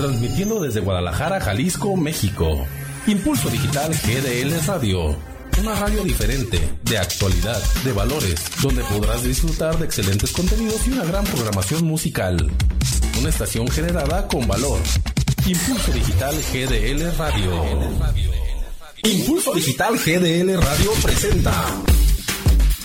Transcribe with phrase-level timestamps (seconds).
[0.00, 2.66] transmitiendo desde Guadalajara, Jalisco, México.
[3.06, 5.14] Impulso Digital GDL Radio.
[5.58, 11.04] Una radio diferente, de actualidad, de valores, donde podrás disfrutar de excelentes contenidos y una
[11.04, 12.50] gran programación musical.
[13.18, 14.80] Una estación generada con valor.
[15.46, 17.64] Impulso Digital GDL Radio.
[19.02, 21.52] Impulso Digital GDL Radio presenta.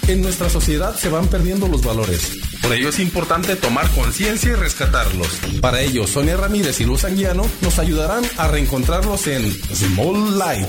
[0.10, 2.45] En nuestra sociedad se van perdiendo los valores.
[2.66, 5.28] Por ello es importante tomar conciencia y rescatarlos.
[5.62, 10.68] Para ello, Sonia Ramírez y Luz Anguiano nos ayudarán a reencontrarlos en Small Light.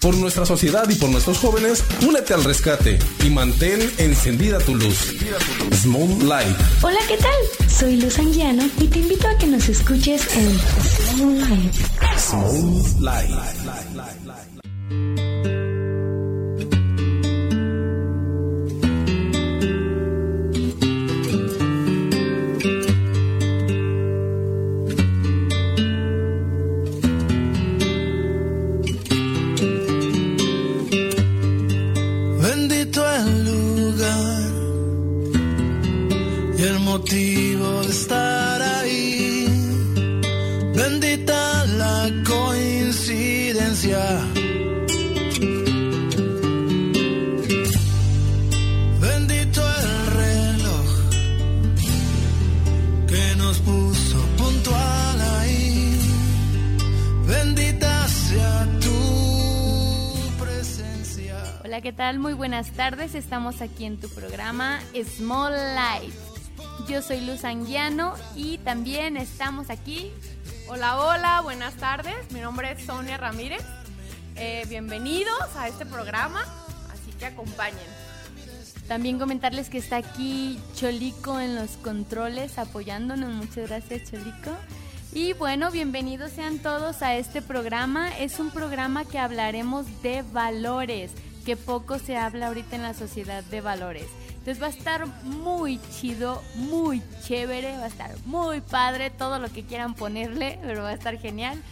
[0.00, 5.16] Por nuestra sociedad y por nuestros jóvenes, únete al rescate y mantén encendida tu luz.
[5.74, 6.56] Small Light.
[6.82, 7.68] Hola, ¿qué tal?
[7.68, 10.56] Soy Luz Anguiano y te invito a que nos escuches en
[11.16, 11.74] Small Light.
[12.16, 13.28] Small Light.
[37.10, 39.46] De estar ahí.
[40.74, 44.00] Bendita la coincidencia.
[49.00, 50.86] Bendito el reloj
[53.08, 55.98] que nos puso puntual ahí.
[57.26, 61.60] Bendita sea tu presencia.
[61.64, 62.18] Hola, ¿qué tal?
[62.18, 63.14] Muy buenas tardes.
[63.14, 66.31] Estamos aquí en tu programa Small Light.
[66.88, 70.10] Yo soy Luz Anguiano y también estamos aquí.
[70.68, 72.14] Hola, hola, buenas tardes.
[72.32, 73.62] Mi nombre es Sonia Ramírez.
[74.36, 76.44] Eh, bienvenidos a este programa,
[76.92, 77.78] así que acompañen.
[78.88, 83.32] También comentarles que está aquí Cholico en los controles apoyándonos.
[83.32, 84.50] Muchas gracias, Cholico.
[85.12, 88.16] Y bueno, bienvenidos sean todos a este programa.
[88.18, 91.12] Es un programa que hablaremos de valores,
[91.44, 94.06] que poco se habla ahorita en la sociedad de valores.
[94.42, 99.48] Entonces va a estar muy chido, muy chévere, va a estar muy padre, todo lo
[99.48, 101.62] que quieran ponerle, pero va a estar genial.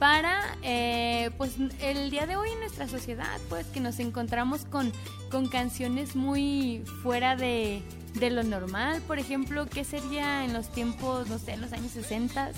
[0.00, 4.92] Para, eh, pues, el día de hoy en nuestra sociedad, pues, que nos encontramos con,
[5.30, 7.80] con canciones muy fuera de,
[8.14, 9.02] de lo normal.
[9.02, 12.50] Por ejemplo, ¿qué sería en los tiempos, no sé, en los años 60,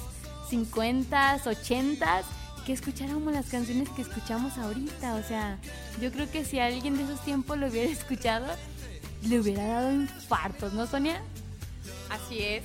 [0.49, 2.23] 50, 80?
[2.65, 5.17] Que escucháramos las canciones que escuchamos ahorita.
[5.17, 5.59] O sea,
[6.01, 8.47] yo creo que si alguien de esos tiempos lo hubiera escuchado,
[9.23, 11.23] le hubiera dado infartos, ¿no, Sonia?
[12.11, 12.65] Así es.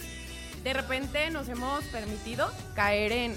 [0.63, 3.35] De repente nos hemos permitido caer en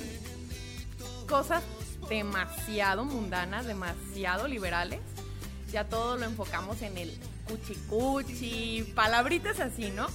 [1.28, 1.62] cosas
[2.08, 5.00] demasiado mundanas, demasiado liberales.
[5.72, 7.18] Ya todo lo enfocamos en el
[7.48, 10.06] cuchi cuchi, palabritas así, ¿no?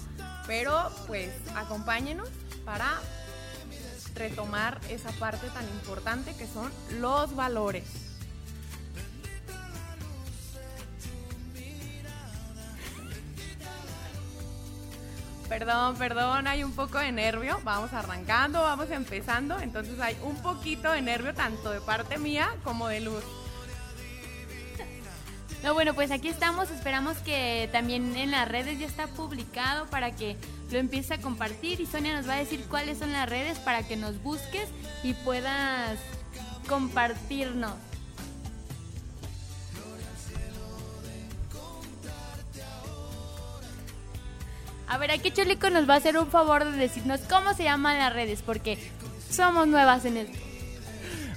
[0.47, 2.29] Pero pues acompáñenos
[2.63, 2.99] para
[4.15, 8.10] retomar esa parte tan importante que son los valores.
[15.51, 17.59] Perdón, perdón, hay un poco de nervio.
[17.65, 19.59] Vamos arrancando, vamos empezando.
[19.59, 23.25] Entonces hay un poquito de nervio tanto de parte mía como de Luz.
[25.61, 26.71] No, bueno, pues aquí estamos.
[26.71, 30.37] Esperamos que también en las redes ya está publicado para que
[30.71, 31.81] lo empiece a compartir.
[31.81, 34.69] Y Sonia nos va a decir cuáles son las redes para que nos busques
[35.03, 35.99] y puedas
[36.69, 37.75] compartirnos.
[44.91, 47.97] A ver, aquí Cholico nos va a hacer un favor de decirnos cómo se llaman
[47.97, 48.77] las redes, porque
[49.29, 50.37] somos nuevas en esto.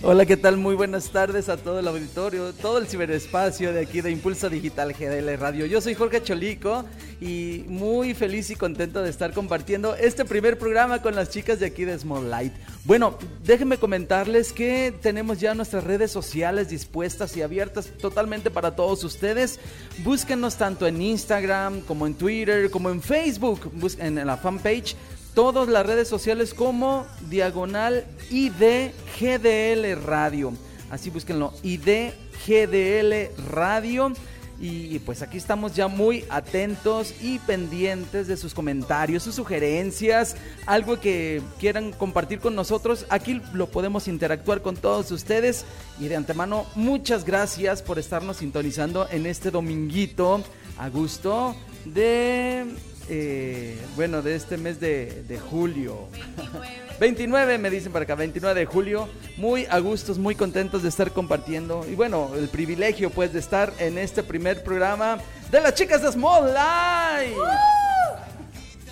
[0.03, 0.56] Hola, ¿qué tal?
[0.56, 4.93] Muy buenas tardes a todo el auditorio, todo el ciberespacio de aquí de Impulso Digital
[4.93, 5.66] GDL Radio.
[5.66, 6.84] Yo soy Jorge Cholico
[7.21, 11.66] y muy feliz y contento de estar compartiendo este primer programa con las chicas de
[11.66, 12.53] aquí de Small Light.
[12.84, 19.04] Bueno, déjenme comentarles que tenemos ya nuestras redes sociales dispuestas y abiertas totalmente para todos
[19.04, 19.59] ustedes.
[20.03, 24.97] Búsquenos tanto en Instagram como en Twitter, como en Facebook, en la fanpage
[25.34, 30.53] todas las redes sociales como diagonal IDGDL Radio.
[30.91, 34.13] Así búsquenlo, IDGDL Radio.
[34.60, 41.01] Y pues aquí estamos ya muy atentos y pendientes de sus comentarios, sus sugerencias, algo
[41.01, 43.04] que quieran compartir con nosotros.
[43.10, 45.66] Aquí lo podemos interactuar con todos ustedes.
[45.98, 50.42] Y de antemano, muchas gracias por estarnos sintonizando en este dominguito
[50.78, 52.65] a gusto de
[53.09, 56.09] eh, bueno, de este mes de, de julio.
[57.01, 59.09] 29 me dicen para acá, 29 de julio.
[59.36, 61.84] Muy a gustos, muy contentos de estar compartiendo.
[61.91, 65.18] Y bueno, el privilegio pues de estar en este primer programa
[65.51, 67.36] de las chicas de Small Life.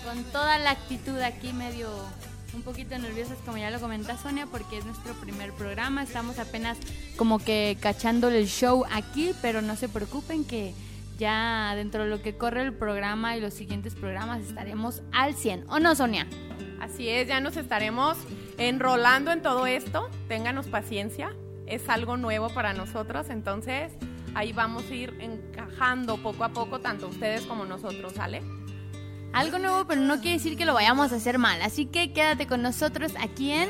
[0.03, 1.89] Con toda la actitud aquí medio
[2.53, 6.03] un poquito nerviosas, como ya lo comenta Sonia, porque es nuestro primer programa.
[6.03, 6.77] Estamos apenas
[7.17, 10.73] como que cachándole el show aquí, pero no se preocupen que
[11.17, 15.65] ya dentro de lo que corre el programa y los siguientes programas estaremos al 100.
[15.69, 16.27] ¿O no, Sonia?
[16.79, 18.17] Así es, ya nos estaremos
[18.57, 20.09] enrolando en todo esto.
[20.27, 21.33] Ténganos paciencia,
[21.65, 23.93] es algo nuevo para nosotros, entonces
[24.35, 28.41] ahí vamos a ir encajando poco a poco, tanto ustedes como nosotros, ¿sale?
[29.31, 31.61] Algo nuevo, pero no quiere decir que lo vayamos a hacer mal.
[31.63, 33.69] Así que quédate con nosotros aquí en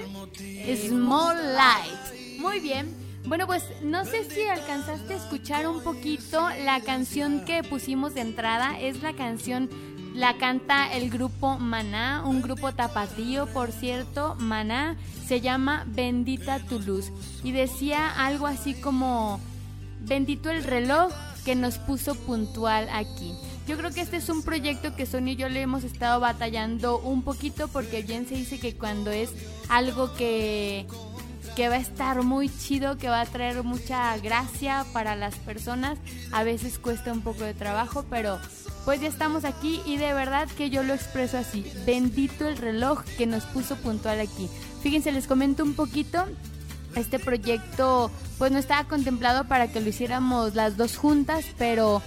[0.77, 2.39] Small Light.
[2.39, 3.02] Muy bien.
[3.25, 8.21] Bueno, pues no sé si alcanzaste a escuchar un poquito la canción que pusimos de
[8.21, 8.77] entrada.
[8.79, 9.69] Es la canción,
[10.13, 14.35] la canta el grupo Maná, un grupo tapatío, por cierto.
[14.39, 17.11] Maná se llama Bendita tu luz.
[17.45, 19.39] Y decía algo así como,
[20.01, 21.13] bendito el reloj
[21.45, 23.33] que nos puso puntual aquí.
[23.67, 26.99] Yo creo que este es un proyecto que Sonia y yo le hemos estado batallando
[26.99, 29.31] un poquito porque bien se dice que cuando es
[29.69, 30.85] algo que,
[31.55, 35.99] que va a estar muy chido, que va a traer mucha gracia para las personas,
[36.31, 38.39] a veces cuesta un poco de trabajo, pero
[38.85, 41.71] pues ya estamos aquí y de verdad que yo lo expreso así.
[41.85, 44.49] Bendito el reloj que nos puso puntual aquí.
[44.81, 46.25] Fíjense, les comento un poquito.
[46.95, 52.01] Este proyecto pues no estaba contemplado para que lo hiciéramos las dos juntas, pero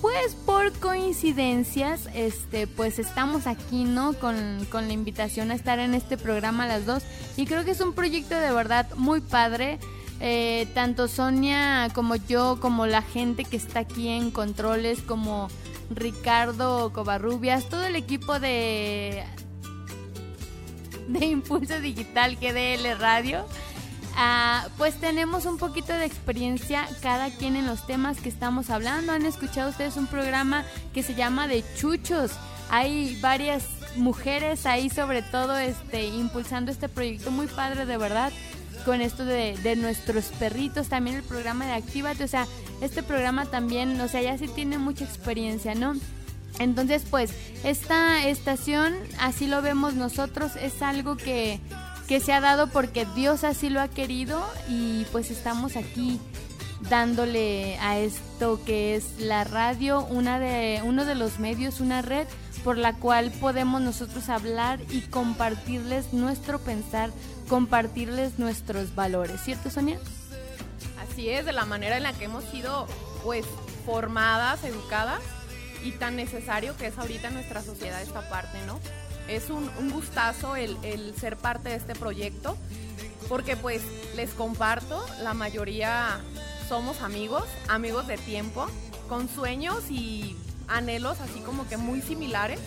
[0.00, 4.12] pues por coincidencias, este, pues estamos aquí, ¿no?
[4.14, 7.02] Con, con, la invitación a estar en este programa las dos.
[7.36, 9.78] Y creo que es un proyecto de verdad muy padre.
[10.20, 15.48] Eh, tanto Sonia como yo, como la gente que está aquí en controles, como
[15.90, 19.24] Ricardo Covarrubias, todo el equipo de,
[21.08, 23.44] de Impulso Digital GDL Radio
[24.18, 29.12] Ah, pues tenemos un poquito de experiencia cada quien en los temas que estamos hablando.
[29.12, 30.64] Han escuchado ustedes un programa
[30.94, 32.32] que se llama De Chuchos.
[32.70, 33.64] Hay varias
[33.96, 38.32] mujeres ahí sobre todo este impulsando este proyecto muy padre de verdad
[38.86, 42.46] con esto de, de nuestros perritos, también el programa de Actívate, o sea,
[42.80, 45.94] este programa también, o sea, ya sí tiene mucha experiencia, ¿no?
[46.60, 47.32] Entonces, pues,
[47.64, 51.58] esta estación, así lo vemos nosotros, es algo que
[52.06, 56.20] que se ha dado porque Dios así lo ha querido y pues estamos aquí
[56.88, 62.26] dándole a esto que es la radio, una de, uno de los medios, una red
[62.62, 67.10] por la cual podemos nosotros hablar y compartirles nuestro pensar,
[67.48, 69.98] compartirles nuestros valores, ¿cierto Sonia?
[70.98, 72.86] Así es, de la manera en la que hemos sido
[73.24, 73.46] pues
[73.84, 75.20] formadas, educadas
[75.84, 78.80] y tan necesario que es ahorita en nuestra sociedad esta parte, ¿no?
[79.28, 82.56] Es un, gustazo el, ser parte de este proyecto,
[83.28, 83.82] porque pues
[84.14, 86.20] les comparto, la mayoría
[86.68, 88.66] somos amigos, amigos de tiempo,
[89.08, 90.36] con sueños y
[90.68, 92.60] anhelos así como que muy similares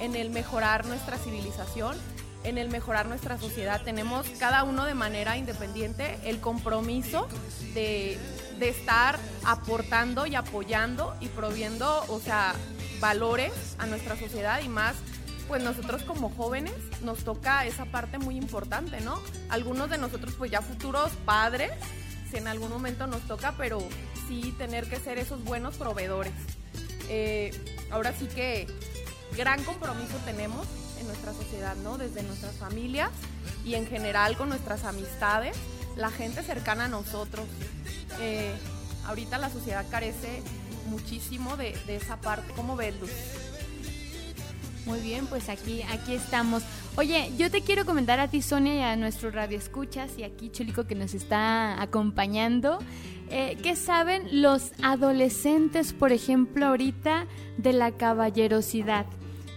[0.00, 1.96] en el mejorar nuestra civilización,
[2.42, 3.82] en el mejorar nuestra sociedad.
[3.82, 7.28] Tenemos cada uno de manera independiente el compromiso
[7.74, 8.18] de,
[8.58, 12.54] de estar aportando y apoyando y proviendo, o sea,
[13.00, 14.94] valores a nuestra sociedad y más
[15.48, 19.20] pues nosotros como jóvenes nos toca esa parte muy importante, ¿no?
[19.48, 21.70] Algunos de nosotros pues ya futuros padres,
[22.30, 23.78] si en algún momento nos toca, pero
[24.28, 26.32] sí tener que ser esos buenos proveedores.
[27.08, 27.52] Eh,
[27.90, 28.66] ahora sí que
[29.36, 30.66] gran compromiso tenemos
[30.98, 31.98] en nuestra sociedad, ¿no?
[31.98, 33.10] Desde nuestras familias
[33.64, 35.56] y en general con nuestras amistades,
[35.96, 37.46] la gente cercana a nosotros.
[38.20, 38.54] Eh,
[39.06, 40.42] ahorita la sociedad carece
[40.86, 42.52] muchísimo de, esa parte.
[42.54, 42.94] ¿Cómo ves?
[44.86, 46.62] Muy bien, pues aquí, aquí estamos.
[46.96, 50.50] Oye, yo te quiero comentar a ti, Sonia, y a nuestro radio escuchas, y aquí
[50.50, 52.78] Cholico que nos está acompañando.
[53.30, 57.26] Eh, ¿Qué saben los adolescentes, por ejemplo, ahorita
[57.56, 59.06] de la caballerosidad?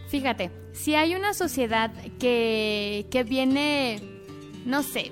[0.07, 3.99] Fíjate, si hay una sociedad que, que viene,
[4.65, 5.11] no sé,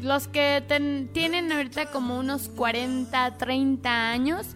[0.00, 0.62] los que
[1.12, 4.46] tienen ahorita como unos 40, 30 años,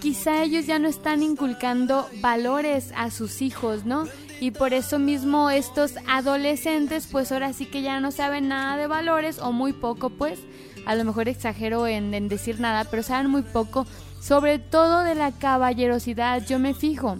[0.00, 4.06] quizá ellos ya no están inculcando valores a sus hijos, ¿no?
[4.40, 8.86] Y por eso mismo estos adolescentes pues ahora sí que ya no saben nada de
[8.86, 10.38] valores o muy poco pues,
[10.86, 13.86] a lo mejor exagero en, decir nada, pero saben muy poco,
[14.20, 17.16] sobre todo de la caballerosidad, yo me fijo.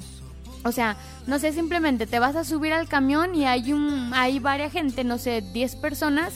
[0.65, 4.39] O sea, no sé, simplemente te vas a subir al camión y hay un hay
[4.39, 6.35] varias gente, no sé, 10 personas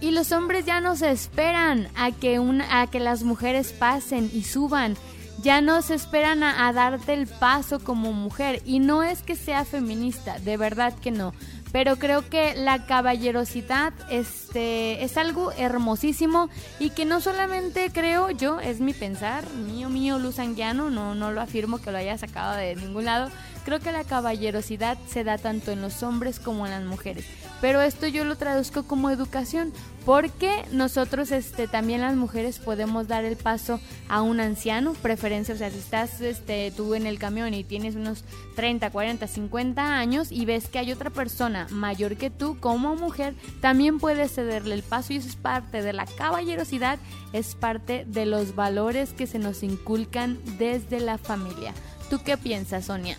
[0.00, 4.30] y los hombres ya no se esperan a que una a que las mujeres pasen
[4.32, 4.96] y suban
[5.42, 8.62] ya no se esperan a, darte el paso como mujer.
[8.64, 11.32] Y no es que sea feminista, de verdad que no.
[11.70, 18.58] Pero creo que la caballerosidad este, es algo hermosísimo y que no solamente creo yo,
[18.58, 22.56] es mi pensar, mío, mío, Luz Anguiano, no, no lo afirmo que lo haya sacado
[22.56, 23.30] de ningún lado.
[23.68, 27.26] Creo que la caballerosidad se da tanto en los hombres como en las mujeres.
[27.60, 29.74] Pero esto yo lo traduzco como educación,
[30.06, 35.58] porque nosotros este también las mujeres podemos dar el paso a un anciano, preferencia, o
[35.58, 38.24] sea, si estás este tú en el camión y tienes unos
[38.56, 43.34] 30, 40, 50 años y ves que hay otra persona mayor que tú como mujer,
[43.60, 46.98] también puedes cederle el paso y eso es parte de la caballerosidad,
[47.34, 51.74] es parte de los valores que se nos inculcan desde la familia.
[52.08, 53.18] ¿Tú qué piensas, Sonia?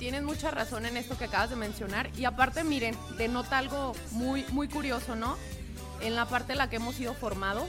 [0.00, 2.08] Tienes mucha razón en esto que acabas de mencionar.
[2.16, 5.36] Y aparte, miren, denota algo muy, muy curioso, ¿no?
[6.00, 7.68] En la parte en la que hemos sido formados,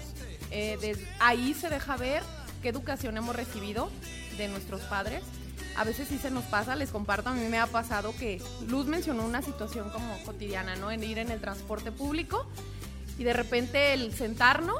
[0.49, 2.23] eh, ahí se deja ver
[2.61, 3.91] qué educación hemos recibido
[4.37, 5.21] de nuestros padres.
[5.75, 8.85] A veces sí se nos pasa, les comparto, a mí me ha pasado que Luz
[8.85, 10.89] mencionó una situación como cotidiana, ¿no?
[10.89, 12.47] En ir en el transporte público
[13.17, 14.79] y de repente el sentarnos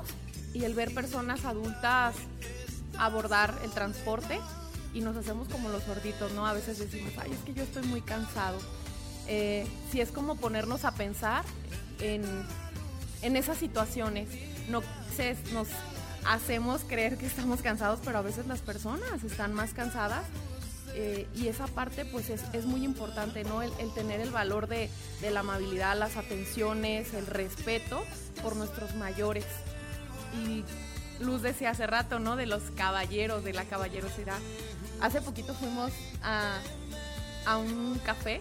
[0.53, 2.15] y el ver personas adultas
[2.98, 4.39] abordar el transporte
[4.93, 6.45] y nos hacemos como los sorditos, ¿no?
[6.45, 8.60] A veces decimos, ay, es que yo estoy muy cansado.
[9.27, 11.45] Eh, si es como ponernos a pensar
[12.00, 12.24] en,
[13.21, 14.29] en esas situaciones.
[14.69, 14.81] No
[15.15, 15.67] sé, nos
[16.25, 20.24] hacemos creer que estamos cansados, pero a veces las personas están más cansadas.
[20.93, 23.62] Eh, y esa parte pues es, es muy importante, ¿no?
[23.62, 24.89] El, el tener el valor de,
[25.21, 28.03] de, la amabilidad, las atenciones, el respeto
[28.43, 29.45] por nuestros mayores.
[30.45, 30.65] Y
[31.24, 32.36] Luz decía hace rato, ¿no?
[32.36, 34.39] De los caballeros, de la caballerosidad.
[35.01, 35.91] Hace poquito fuimos
[36.24, 36.60] a,
[37.46, 38.39] a un café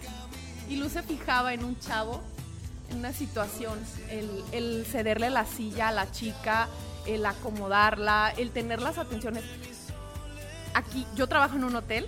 [0.69, 2.21] y Luz se fijaba en un chavo,
[2.89, 6.69] en una situación, el, el cederle la silla a la chica,
[7.05, 9.43] el acomodarla, el tener las atenciones.
[10.73, 12.07] Aquí, yo trabajo en un hotel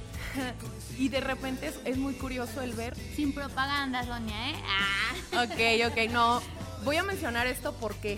[0.97, 2.95] y de repente es, es, muy curioso el ver.
[3.15, 4.55] Sin propaganda, Sonia, ¿eh?
[4.65, 5.43] Ah.
[5.43, 6.41] Ok, ok, no.
[6.85, 8.17] Voy a mencionar esto porque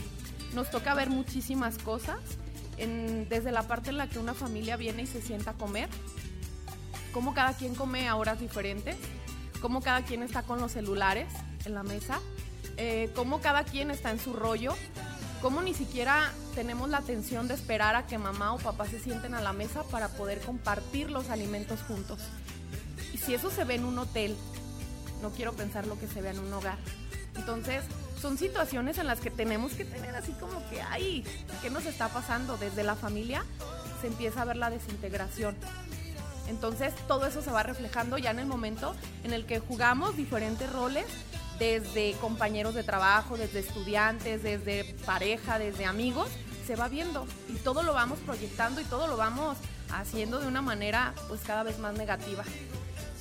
[0.53, 2.19] nos toca ver muchísimas cosas.
[2.77, 5.89] En, desde la parte en la que una familia viene y se sienta a comer,
[7.15, 8.97] cómo cada quien come a horas diferentes,
[9.61, 11.27] cómo cada quien está con los celulares
[11.63, 12.19] en la mesa,
[12.75, 14.75] eh, cómo cada quien está en su rollo,
[15.41, 19.33] cómo ni siquiera tenemos la atención de esperar a que mamá o papá se sienten
[19.33, 22.19] a la mesa para poder compartir los alimentos juntos.
[23.13, 24.35] Y si eso se ve en un hotel,
[25.21, 26.77] no quiero pensar lo que se ve en un hogar.
[27.37, 27.85] Entonces,
[28.21, 31.23] son situaciones en las que tenemos que tener así como que, ay,
[31.61, 32.57] ¿qué nos está pasando?
[32.57, 33.45] Desde la familia
[34.01, 35.55] se empieza a ver la desintegración.
[36.47, 40.71] Entonces todo eso se va reflejando ya en el momento en el que jugamos diferentes
[40.71, 41.05] roles,
[41.59, 46.27] desde compañeros de trabajo, desde estudiantes, desde pareja, desde amigos,
[46.65, 49.57] se va viendo y todo lo vamos proyectando y todo lo vamos
[49.91, 52.43] haciendo de una manera pues cada vez más negativa.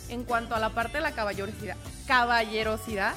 [0.09, 1.76] En cuanto a la parte de la caballerosidad,
[2.07, 3.14] caballerosidad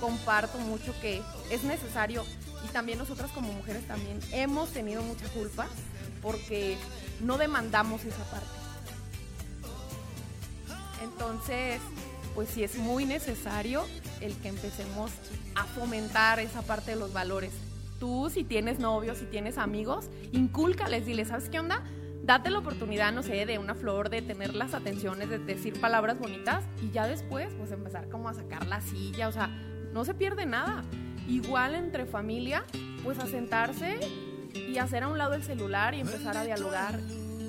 [0.00, 2.24] comparto mucho que es necesario
[2.64, 5.66] y también nosotras como mujeres también hemos tenido mucha culpa
[6.22, 6.76] porque
[7.20, 8.59] no demandamos esa parte
[11.00, 11.80] entonces,
[12.34, 13.84] pues sí es muy necesario
[14.20, 15.10] el que empecemos
[15.54, 17.52] a fomentar esa parte de los valores.
[17.98, 21.82] Tú, si tienes novios, si tienes amigos, incúlcales, dile, ¿sabes qué onda?
[22.22, 26.18] Date la oportunidad, no sé, de una flor, de tener las atenciones, de decir palabras
[26.18, 29.48] bonitas y ya después, pues empezar como a sacar la silla, o sea,
[29.92, 30.82] no se pierde nada.
[31.28, 32.64] Igual entre familia,
[33.04, 33.98] pues a sentarse
[34.54, 36.98] y hacer a un lado el celular y empezar a dialogar,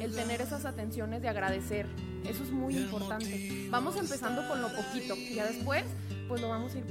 [0.02, 1.86] el tener esas atenciones de agradecer,
[2.28, 3.68] eso es muy importante.
[3.70, 5.84] Vamos empezando con lo poquito, y ya después
[6.28, 6.86] pues lo vamos a ir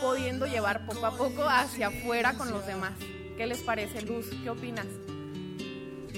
[0.00, 2.92] pudiendo llevar poco a poco hacia afuera con los demás.
[3.36, 4.26] ¿Qué les parece, Luz?
[4.42, 4.86] ¿Qué opinas?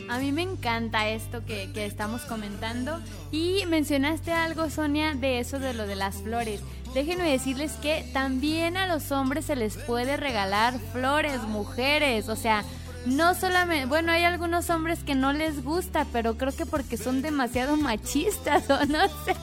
[0.09, 3.01] A mí me encanta esto que, que, estamos comentando
[3.31, 6.61] y mencionaste algo, Sonia, de eso de lo de las flores.
[6.95, 12.65] Déjenme decirles que también a los hombres se les puede regalar flores, mujeres, o sea,
[13.07, 17.23] no solamente, bueno, hay algunos hombres que no les gusta, pero creo que porque son
[17.23, 19.37] demasiado machistas o no sé.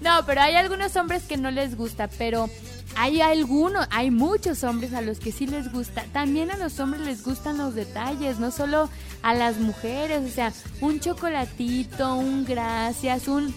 [0.00, 2.48] no, pero hay algunos hombres que no les gusta, pero
[2.96, 6.04] hay algunos, hay muchos hombres a los que sí les gusta.
[6.12, 8.88] También a los hombres les gustan los detalles, no solo
[9.22, 13.54] a las mujeres, o sea, un chocolatito, un gracias, un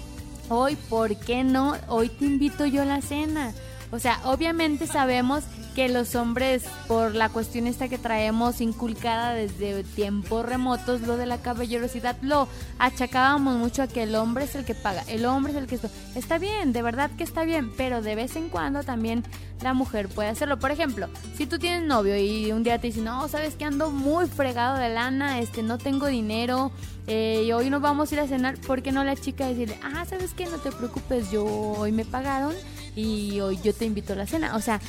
[0.50, 1.76] hoy, ¿por qué no?
[1.88, 3.54] Hoy te invito yo a la cena.
[3.92, 5.44] O sea, obviamente sabemos
[5.76, 11.26] que los hombres, por la cuestión esta que traemos inculcada desde tiempos remotos, lo de
[11.26, 12.48] la caballerosidad, lo
[12.80, 15.76] achacábamos mucho a que el hombre es el que paga, el hombre es el que
[15.76, 15.90] esto.
[16.16, 19.24] Está bien, de verdad que está bien, pero de vez en cuando también
[19.62, 20.60] la mujer puede hacerlo.
[20.60, 23.92] Por ejemplo, si tú tienes novio y un día te dice, no, sabes que ando
[23.92, 26.72] muy fregado de lana, este, no tengo dinero,
[27.08, 29.80] eh, y hoy nos vamos a ir a cenar, ¿por qué no la chica decirle,
[29.84, 32.54] ah, sabes que no te preocupes, yo hoy me pagaron
[32.96, 34.56] y hoy yo te invito a la cena?
[34.56, 34.80] O sea,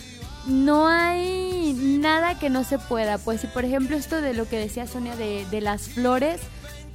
[0.46, 3.18] no hay nada que no se pueda.
[3.18, 6.40] Pues si por ejemplo esto de lo que decía Sonia de, de las flores,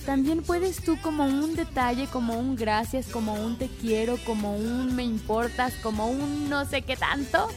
[0.06, 4.96] también puedes tú como un detalle, como un gracias, como un te quiero, como un
[4.96, 7.50] me importas, como un no sé qué tanto,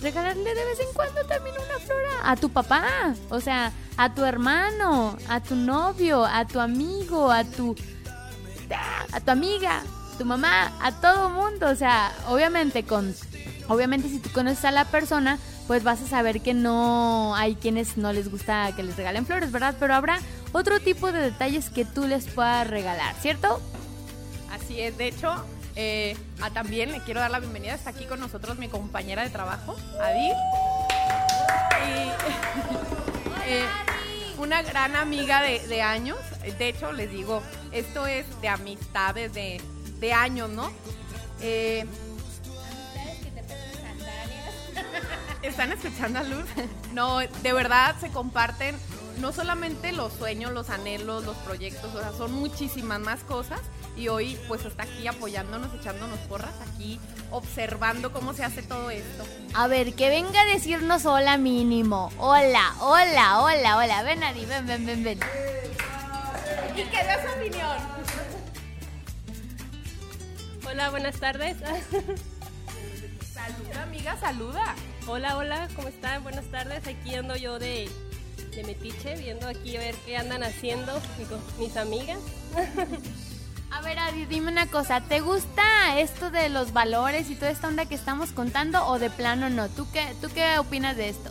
[0.00, 4.24] regalarle de vez en cuando también una flor a, tu papá, o sea, a tu
[4.24, 7.74] hermano, a tu novio, a tu amigo, a tu
[9.12, 9.82] a tu amiga,
[10.18, 13.14] tu mamá, a todo mundo, o sea, obviamente con
[13.72, 17.96] obviamente si tú conoces a la persona, pues vas a saber que no hay quienes
[17.96, 19.74] no les gusta que les regalen flores, ¿verdad?
[19.78, 20.18] Pero habrá
[20.52, 23.60] otro tipo de detalles que tú les puedas regalar, ¿cierto?
[24.50, 25.34] Así es, de hecho,
[25.76, 26.16] eh,
[26.52, 27.74] también le quiero dar la bienvenida.
[27.74, 30.30] Está aquí con nosotros mi compañera de trabajo, Adi.
[33.44, 33.66] Eh,
[34.38, 36.16] una gran amiga de, años.
[36.58, 39.60] De hecho, les digo, esto es de amistades de,
[39.98, 40.70] de años, ¿no?
[41.40, 41.84] Eh,
[45.42, 46.44] ¿Están escuchando a Luz?
[46.92, 48.76] No, de verdad se comparten
[49.18, 53.60] no solamente los sueños, los anhelos, los proyectos, o sea, son muchísimas más cosas.
[53.96, 56.98] Y hoy pues está aquí apoyándonos, echándonos porras, aquí
[57.30, 59.24] observando cómo se hace todo esto.
[59.54, 62.10] A ver, que venga a decirnos hola mínimo.
[62.18, 64.02] Hola, hola, hola, hola.
[64.02, 65.20] Ven Adi, ven, ven, ven, ven.
[66.74, 67.76] Y que dé su opinión.
[70.66, 71.56] Hola, buenas tardes.
[73.42, 74.74] Saluda, amiga, saluda.
[75.08, 76.22] Hola, hola, ¿cómo están?
[76.22, 76.86] Buenas tardes.
[76.86, 77.90] Aquí ando yo de
[78.54, 80.92] de Metiche, viendo aquí a ver qué andan haciendo
[81.58, 82.18] mis amigas.
[83.72, 87.68] A ver, Adi, dime una cosa, ¿te gusta esto de los valores y toda esta
[87.68, 89.68] onda que estamos contando o de plano no?
[89.70, 91.30] ¿Tú qué, tú qué opinas de esto?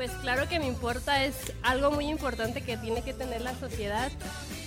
[0.00, 4.10] Pues claro que me importa, es algo muy importante que tiene que tener la sociedad,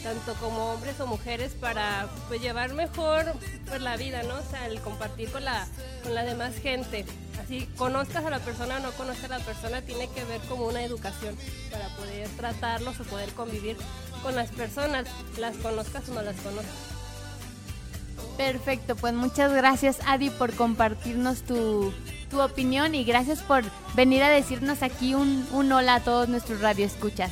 [0.03, 3.25] tanto como hombres o mujeres, para pues, llevar mejor
[3.67, 4.35] pues, la vida, ¿no?
[4.35, 5.65] O sea, el compartir con la,
[6.03, 7.03] con la demás gente.
[7.43, 10.67] Así, conozcas a la persona o no conozcas a la persona, tiene que ver como
[10.67, 11.35] una educación
[11.71, 13.75] para poder tratarlos o poder convivir
[14.21, 15.07] con las personas,
[15.39, 16.75] las conozcas o no las conozcas.
[18.37, 21.91] Perfecto, pues muchas gracias Adi por compartirnos tu,
[22.33, 23.63] tu opinión y gracias por
[23.93, 27.31] venir a decirnos aquí un, un hola a todos nuestros radioescuchas.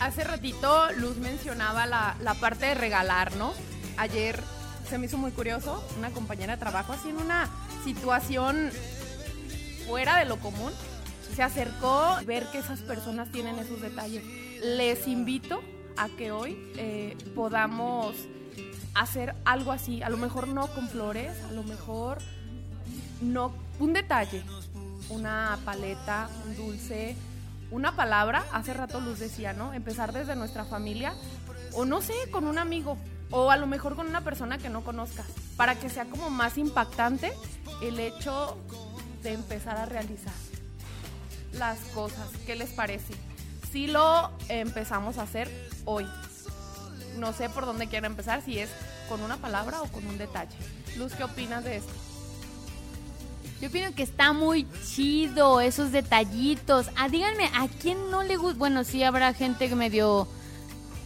[0.00, 3.52] Hace ratito Luz mencionaba la, la parte de regalar, ¿no?
[3.96, 4.42] Ayer
[4.90, 7.48] se me hizo muy curioso, una compañera de trabajo así en una
[7.84, 8.70] situación
[9.86, 10.72] fuera de lo común,
[11.36, 14.24] se acercó a ver que esas personas tienen esos detalles.
[14.64, 15.62] Les invito
[15.96, 18.16] a que hoy eh, podamos
[18.94, 22.18] hacer algo así, a lo mejor no con flores, a lo mejor
[23.22, 24.42] no, un detalle,
[25.08, 27.16] una paleta, un dulce,
[27.70, 29.72] una palabra, hace rato Luz decía, ¿no?
[29.72, 31.14] Empezar desde nuestra familia
[31.74, 32.98] o no sé, con un amigo
[33.30, 36.58] o a lo mejor con una persona que no conozcas, para que sea como más
[36.58, 37.32] impactante
[37.82, 38.58] el hecho
[39.22, 40.34] de empezar a realizar
[41.54, 42.28] las cosas.
[42.44, 43.14] ¿Qué les parece?
[43.70, 45.48] Si lo empezamos a hacer
[45.86, 46.06] hoy.
[47.18, 48.70] No sé por dónde quiero empezar, si es
[49.08, 50.56] con una palabra o con un detalle.
[50.96, 51.92] Luz, ¿qué opinas de esto?
[53.62, 56.90] Yo opino que está muy chido esos detallitos.
[56.96, 58.58] Ah, díganme, ¿a quién no le gusta?
[58.58, 60.26] Bueno, sí habrá gente que medio,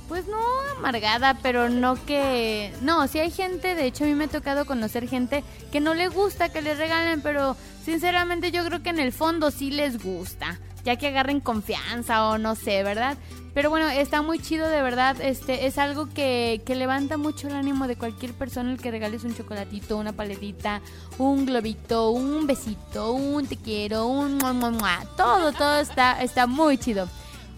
[0.08, 0.38] pues no
[0.78, 2.72] amargada, pero no que...
[2.80, 5.92] No, sí hay gente, de hecho a mí me ha tocado conocer gente que no
[5.92, 10.02] le gusta que le regalen, pero sinceramente yo creo que en el fondo sí les
[10.02, 13.18] gusta, ya que agarren confianza o no sé, ¿verdad?
[13.56, 17.54] Pero bueno, está muy chido de verdad, este es algo que, que levanta mucho el
[17.54, 20.82] ánimo de cualquier persona el que regales un chocolatito, una paletita,
[21.16, 27.08] un globito, un besito, un te quiero, un mua, todo, todo está, está muy chido.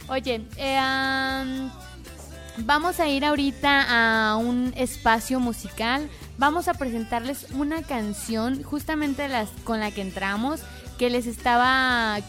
[0.08, 1.68] Oye, eh,
[2.58, 3.86] vamos a ir ahorita
[4.30, 6.08] a un espacio musical.
[6.36, 10.60] Vamos a presentarles una canción justamente las, con la que entramos,
[10.96, 12.20] que les estaba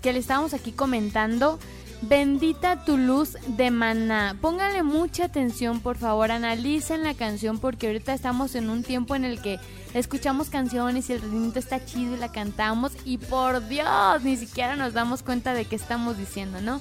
[0.00, 1.58] que le estábamos aquí comentando.
[2.02, 4.36] Bendita tu luz de maná.
[4.40, 6.30] Pónganle mucha atención, por favor.
[6.30, 9.58] Analicen la canción porque ahorita estamos en un tiempo en el que
[9.92, 14.76] escuchamos canciones y el ritmo está chido y la cantamos y por Dios, ni siquiera
[14.76, 16.80] nos damos cuenta de qué estamos diciendo, ¿no?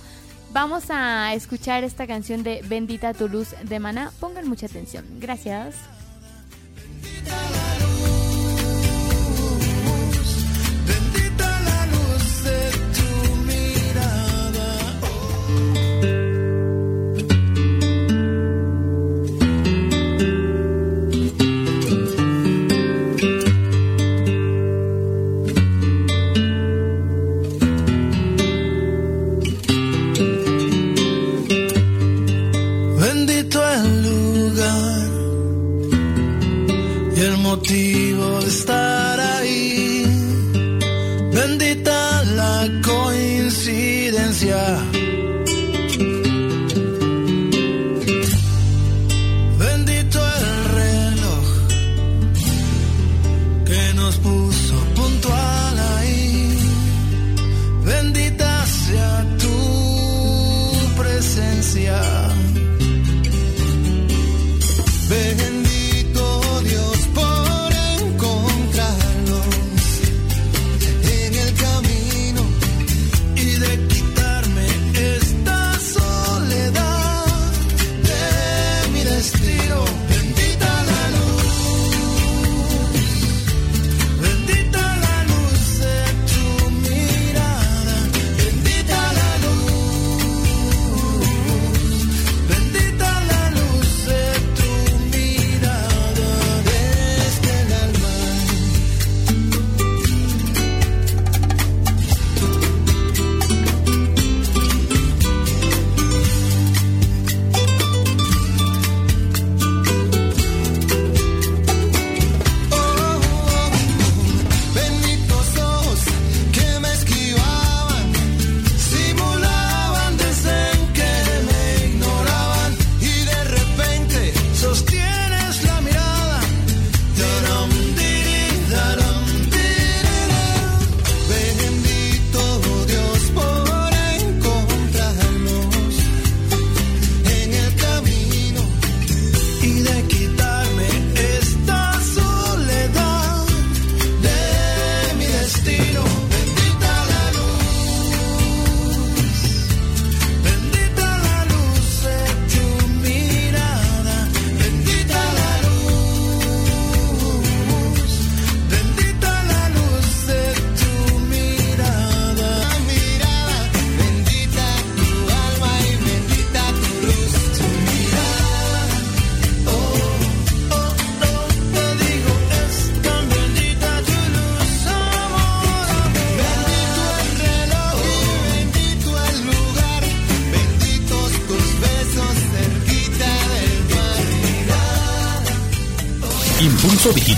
[0.52, 4.12] Vamos a escuchar esta canción de Bendita tu luz de maná.
[4.20, 5.06] Pongan mucha atención.
[5.20, 5.76] Gracias.
[37.70, 40.04] motivo de estar ahí.
[41.32, 44.58] Bendita la coincidencia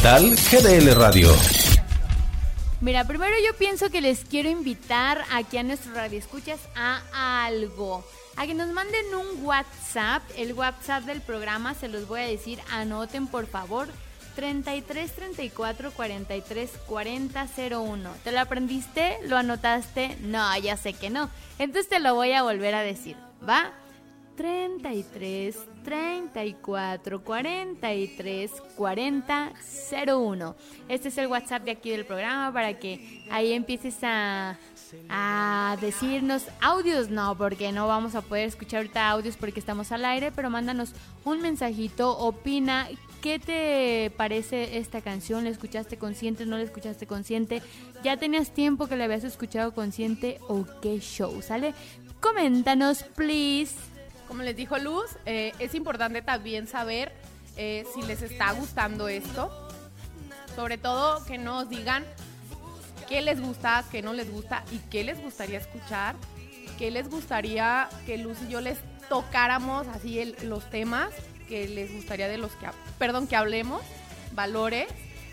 [0.01, 1.29] Digital GDL Radio.
[2.79, 8.03] Mira, primero yo pienso que les quiero invitar aquí a nuestro radio escuchas a algo.
[8.35, 10.23] A que nos manden un WhatsApp.
[10.37, 12.57] El WhatsApp del programa se los voy a decir.
[12.71, 13.89] Anoten por favor.
[14.35, 18.09] 33 34 43 40 01.
[18.23, 19.19] ¿Te lo aprendiste?
[19.27, 20.17] ¿Lo anotaste?
[20.21, 21.29] No, ya sé que no.
[21.59, 23.17] Entonces te lo voy a volver a decir.
[23.47, 23.71] ¿Va?
[24.35, 29.51] 33 34 43 40
[30.07, 30.55] 01.
[30.87, 34.57] Este es el WhatsApp de aquí del programa para que ahí empieces a,
[35.09, 37.09] a decirnos audios.
[37.09, 40.93] No, porque no vamos a poder escuchar ahorita audios porque estamos al aire, pero mándanos
[41.25, 42.87] un mensajito, opina.
[43.21, 45.43] ¿Qué te parece esta canción?
[45.43, 46.47] ¿La escuchaste consciente?
[46.47, 47.61] ¿No la escuchaste consciente?
[48.03, 51.39] ¿Ya tenías tiempo que la habías escuchado consciente o qué show?
[51.43, 51.75] ¿Sale?
[52.19, 53.90] Coméntanos, please.
[54.31, 57.11] Como les dijo Luz, eh, es importante también saber
[57.57, 59.51] eh, si les está gustando esto.
[60.55, 62.05] Sobre todo que nos digan
[63.09, 66.15] qué les gusta, qué no les gusta y qué les gustaría escuchar.
[66.79, 68.77] Qué les gustaría que Luz y yo les
[69.09, 71.09] tocáramos así el- los temas
[71.49, 72.67] que les gustaría de los que,
[72.97, 73.81] perdón, que hablemos,
[74.31, 74.87] valores.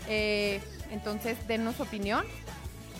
[0.09, 0.59] Eh,
[0.91, 2.25] entonces, denos opinión.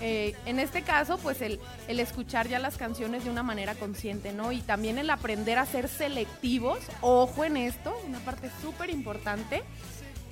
[0.01, 4.31] Eh, en este caso, pues el, el escuchar ya las canciones de una manera consciente,
[4.31, 4.51] ¿no?
[4.51, 9.63] Y también el aprender a ser selectivos, ojo en esto, una parte súper importante,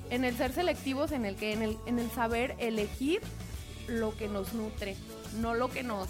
[0.10, 3.22] en el ser selectivos, en el que, en el, en el saber elegir
[3.88, 4.96] lo que nos nutre,
[5.40, 6.08] no lo que nos,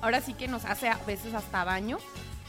[0.00, 1.98] ahora sí que nos hace a veces hasta daño,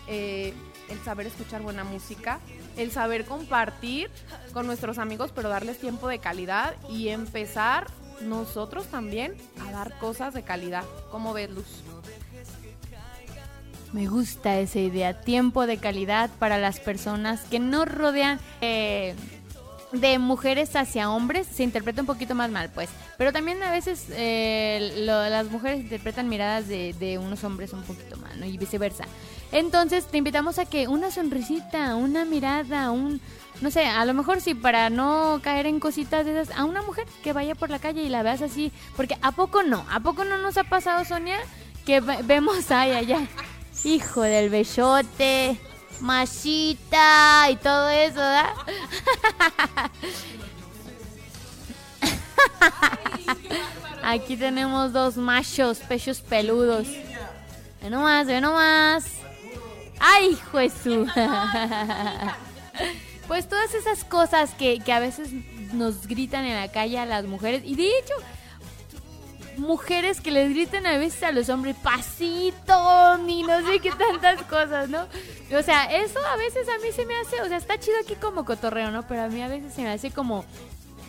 [0.08, 0.54] eh,
[0.90, 2.40] el saber escuchar buena música,
[2.78, 4.10] el saber compartir
[4.54, 7.88] con nuestros amigos, pero darles tiempo de calidad y empezar
[8.22, 10.84] nosotros también a dar cosas de calidad.
[11.12, 11.68] ¿Cómo ves, Luz?
[13.94, 15.22] Me gusta esa idea.
[15.22, 18.40] Tiempo de calidad para las personas que nos rodean.
[18.62, 19.16] eh,
[19.92, 22.90] de mujeres hacia hombres se interpreta un poquito más mal, pues.
[23.18, 27.82] Pero también a veces eh, lo- las mujeres interpretan miradas de, de unos hombres un
[27.84, 28.46] poquito mal, ¿no?
[28.46, 29.06] Y viceversa.
[29.52, 33.20] Entonces te invitamos a que una sonrisita, una mirada, un...
[33.62, 36.82] No sé, a lo mejor sí, para no caer en cositas de esas, a una
[36.82, 39.86] mujer que vaya por la calle y la veas así, porque ¿a poco no?
[39.92, 41.36] ¿A poco no nos ha pasado, Sonia?
[41.86, 43.28] Que ve- vemos, ay, allá,
[43.84, 45.60] hijo del bellote,
[46.00, 48.54] machita y todo eso, ¿verdad?
[54.04, 56.88] Aquí tenemos dos machos, pechos peludos.
[57.82, 59.06] Ve nomás, ve nomás.
[60.00, 60.38] ¡Ay,
[60.84, 61.08] su!
[63.28, 65.30] Pues todas esas cosas que, que a veces
[65.72, 67.62] nos gritan en la calle a las mujeres.
[67.64, 68.16] Y de hecho,
[69.60, 74.42] mujeres que les gritan a veces a los hombres, pasito, ni no sé qué tantas
[74.44, 75.04] cosas, ¿no?
[75.58, 78.16] O sea, eso a veces a mí se me hace, o sea, está chido aquí
[78.16, 79.08] como cotorreo, ¿no?
[79.08, 80.46] Pero a mí a veces se me hace como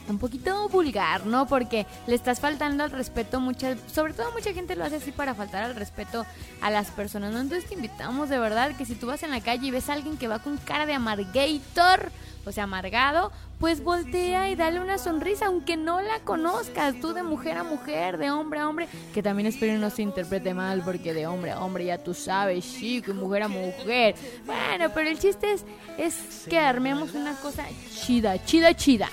[0.08, 1.46] un poquito vulgar, ¿no?
[1.46, 5.34] Porque le estás faltando al respeto muchas, sobre todo mucha gente lo hace así para
[5.34, 6.26] faltar al respeto
[6.60, 7.40] a las personas, ¿no?
[7.40, 9.94] Entonces te invitamos de verdad que si tú vas en la calle y ves a
[9.94, 12.10] alguien que va con cara de amargator,
[12.46, 17.22] o sea, amargado, pues voltea y dale una sonrisa, aunque no la conozcas, tú de
[17.22, 21.12] mujer a mujer, de hombre a hombre, que también espero no se interprete mal, porque
[21.12, 24.14] de hombre a hombre ya tú sabes, chico, y mujer a mujer.
[24.46, 25.64] Bueno, pero el chiste es,
[25.98, 29.10] es que armemos una cosa chida, chida, chida.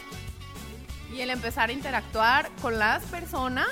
[1.18, 3.68] Y el empezar a interactuar con las personas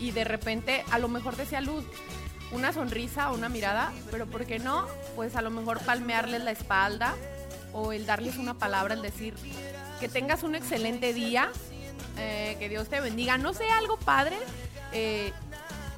[0.00, 1.84] y de repente, a lo mejor decía Luz,
[2.50, 4.84] una sonrisa o una mirada, pero ¿por qué no?
[5.14, 7.14] Pues a lo mejor palmearles la espalda
[7.72, 9.34] o el darles una palabra, el decir
[10.00, 11.52] que tengas un excelente día,
[12.16, 13.38] eh, que Dios te bendiga.
[13.38, 14.36] No sé, algo padre.
[14.92, 15.32] eh,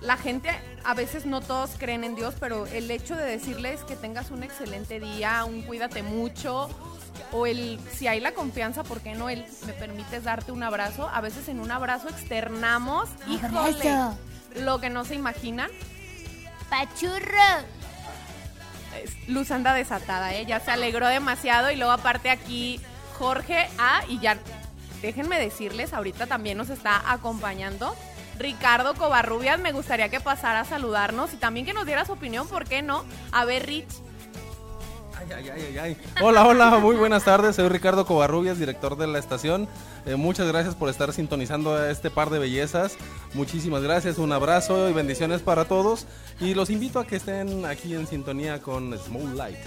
[0.02, 0.50] la gente,
[0.84, 4.42] a veces no todos creen en Dios, pero el hecho de decirles que tengas un
[4.42, 6.70] excelente día, un cuídate mucho,
[7.32, 11.08] o el, si hay la confianza, ¿por qué no el me permites darte un abrazo?
[11.12, 13.86] A veces en un abrazo externamos, híjole,
[14.56, 15.70] lo que no se imaginan.
[16.68, 17.64] Pachurro.
[19.02, 20.46] Es- Luz anda desatada, ¿eh?
[20.46, 22.80] Ya se alegró demasiado y luego aparte aquí
[23.18, 24.38] Jorge, ah, y ya,
[25.02, 27.94] déjenme decirles, ahorita también nos está acompañando
[28.38, 32.48] Ricardo Covarrubias, me gustaría que pasara a saludarnos y también que nos diera su opinión,
[32.48, 33.04] ¿por qué no?
[33.32, 33.92] A ver, Rich,
[36.22, 37.56] Hola, hola, muy buenas tardes.
[37.56, 39.68] Soy Ricardo Covarrubias, director de la estación.
[40.06, 42.96] Eh, muchas gracias por estar sintonizando a este par de bellezas.
[43.34, 46.06] Muchísimas gracias, un abrazo y bendiciones para todos.
[46.40, 49.58] Y los invito a que estén aquí en sintonía con Small Light.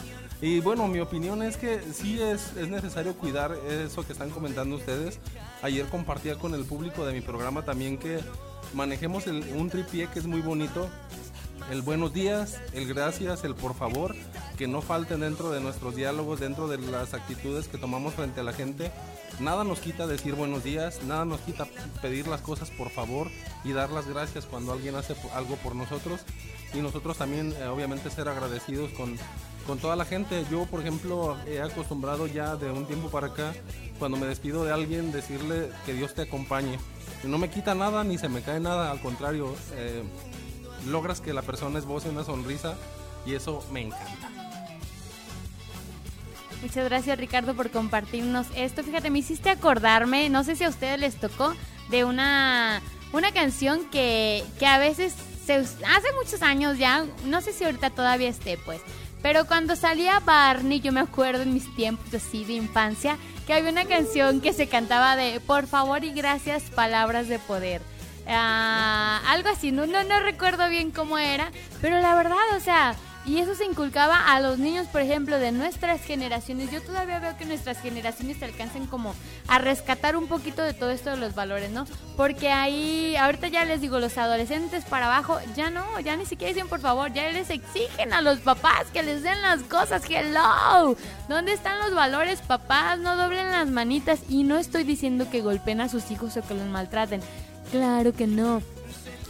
[0.41, 4.75] Y bueno, mi opinión es que sí es, es necesario cuidar eso que están comentando
[4.75, 5.19] ustedes.
[5.61, 8.19] Ayer compartía con el público de mi programa también que
[8.73, 10.89] manejemos un tripié que es muy bonito,
[11.71, 14.15] el buenos días, el gracias, el por favor,
[14.57, 18.43] que no falten dentro de nuestros diálogos, dentro de las actitudes que tomamos frente a
[18.43, 18.91] la gente.
[19.39, 21.67] Nada nos quita decir buenos días, nada nos quita
[22.01, 23.29] pedir las cosas por favor
[23.63, 26.21] y dar las gracias cuando alguien hace algo por nosotros
[26.73, 29.17] y nosotros también eh, obviamente ser agradecidos con,
[29.65, 30.45] con toda la gente.
[30.51, 33.53] Yo, por ejemplo, he acostumbrado ya de un tiempo para acá,
[33.99, 36.77] cuando me despido de alguien, decirle que Dios te acompañe.
[37.23, 40.03] No me quita nada ni se me cae nada, al contrario, eh,
[40.87, 42.75] logras que la persona esboce una sonrisa
[43.25, 44.29] y eso me encanta.
[46.61, 48.83] Muchas gracias Ricardo por compartirnos esto.
[48.83, 51.53] Fíjate, me hiciste acordarme, no sé si a ustedes les tocó,
[51.89, 57.65] de una, una canción que, que a veces hace muchos años ya, no sé si
[57.65, 58.79] ahorita todavía esté pues,
[59.21, 63.17] pero cuando salía Barney, yo me acuerdo en mis tiempos así de infancia,
[63.47, 67.81] que había una canción que se cantaba de Por favor y gracias, palabras de poder.
[68.27, 72.95] Ah, algo así, no, no, no recuerdo bien cómo era, pero la verdad, o sea,
[73.25, 76.69] y eso se inculcaba a los niños, por ejemplo, de nuestras generaciones.
[76.71, 79.15] Yo todavía veo que nuestras generaciones se alcancen como
[79.47, 81.85] a rescatar un poquito de todo esto de los valores, ¿no?
[82.17, 86.53] Porque ahí, ahorita ya les digo, los adolescentes para abajo, ya no, ya ni siquiera
[86.53, 90.03] dicen por favor, ya les exigen a los papás que les den las cosas.
[90.09, 90.97] Hello,
[91.29, 92.99] ¿dónde están los valores, papás?
[92.99, 94.19] No doblen las manitas.
[94.27, 97.21] Y no estoy diciendo que golpeen a sus hijos o que los maltraten.
[97.73, 98.61] Claro que no.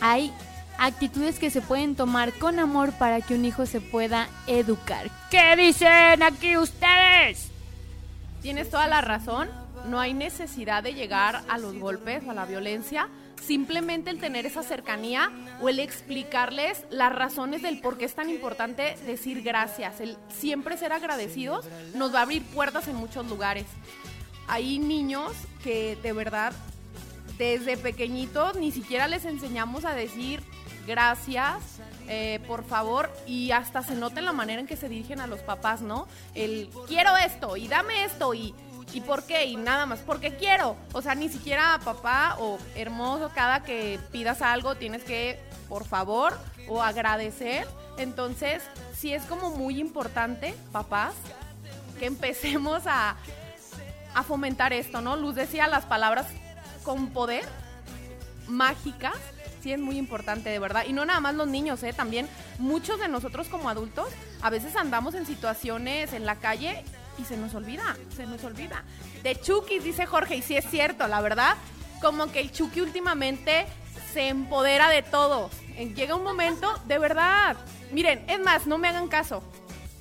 [0.01, 0.33] Hay
[0.77, 5.09] actitudes que se pueden tomar con amor para que un hijo se pueda educar.
[5.31, 7.47] ¿Qué dicen aquí ustedes?
[8.41, 9.49] Tienes toda la razón.
[9.87, 13.07] No hay necesidad de llegar a los golpes o a la violencia.
[13.41, 18.29] Simplemente el tener esa cercanía o el explicarles las razones del por qué es tan
[18.29, 20.01] importante decir gracias.
[20.01, 23.67] El siempre ser agradecidos nos va a abrir puertas en muchos lugares.
[24.49, 25.31] Hay niños
[25.63, 26.51] que de verdad
[27.37, 30.43] desde pequeñitos ni siquiera les enseñamos a decir
[30.85, 31.55] gracias,
[32.07, 35.27] eh, por favor, y hasta se nota en la manera en que se dirigen a
[35.27, 36.07] los papás, ¿no?
[36.35, 38.53] El quiero esto y dame esto y,
[38.91, 40.75] y por qué y nada más, porque quiero.
[40.93, 46.37] O sea, ni siquiera papá o hermoso, cada que pidas algo tienes que, por favor,
[46.67, 47.67] o agradecer.
[47.97, 48.63] Entonces,
[48.95, 51.13] sí es como muy importante, papás,
[51.99, 53.15] que empecemos a,
[54.13, 55.15] a fomentar esto, ¿no?
[55.15, 56.25] Luz decía las palabras
[56.83, 57.45] con poder,
[58.47, 59.15] mágicas,
[59.61, 60.83] sí es muy importante, de verdad.
[60.87, 61.93] Y no nada más los niños, ¿eh?
[61.93, 62.27] También
[62.59, 64.09] muchos de nosotros como adultos,
[64.41, 66.83] a veces andamos en situaciones en la calle
[67.17, 68.83] y se nos olvida, se nos olvida.
[69.23, 71.55] De Chucky, dice Jorge, y sí es cierto, la verdad,
[72.01, 73.65] como que el Chucky últimamente
[74.13, 75.49] se empodera de todo.
[75.95, 77.55] Llega un momento, de verdad.
[77.91, 79.43] Miren, es más, no me hagan caso.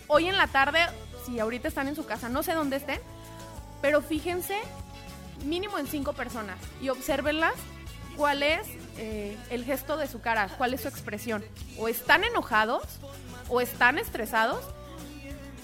[0.08, 0.80] Hoy en la tarde,
[1.24, 3.00] si ahorita están en su casa, no sé dónde estén,
[3.80, 4.58] pero fíjense
[5.44, 7.54] mínimo en cinco personas y obsérvenlas
[8.16, 8.66] cuál es
[8.98, 11.44] eh, el gesto de su cara, cuál es su expresión.
[11.78, 12.82] O están enojados
[13.48, 14.64] o están estresados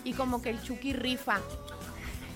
[0.04, 1.40] y como que el Chucky rifa.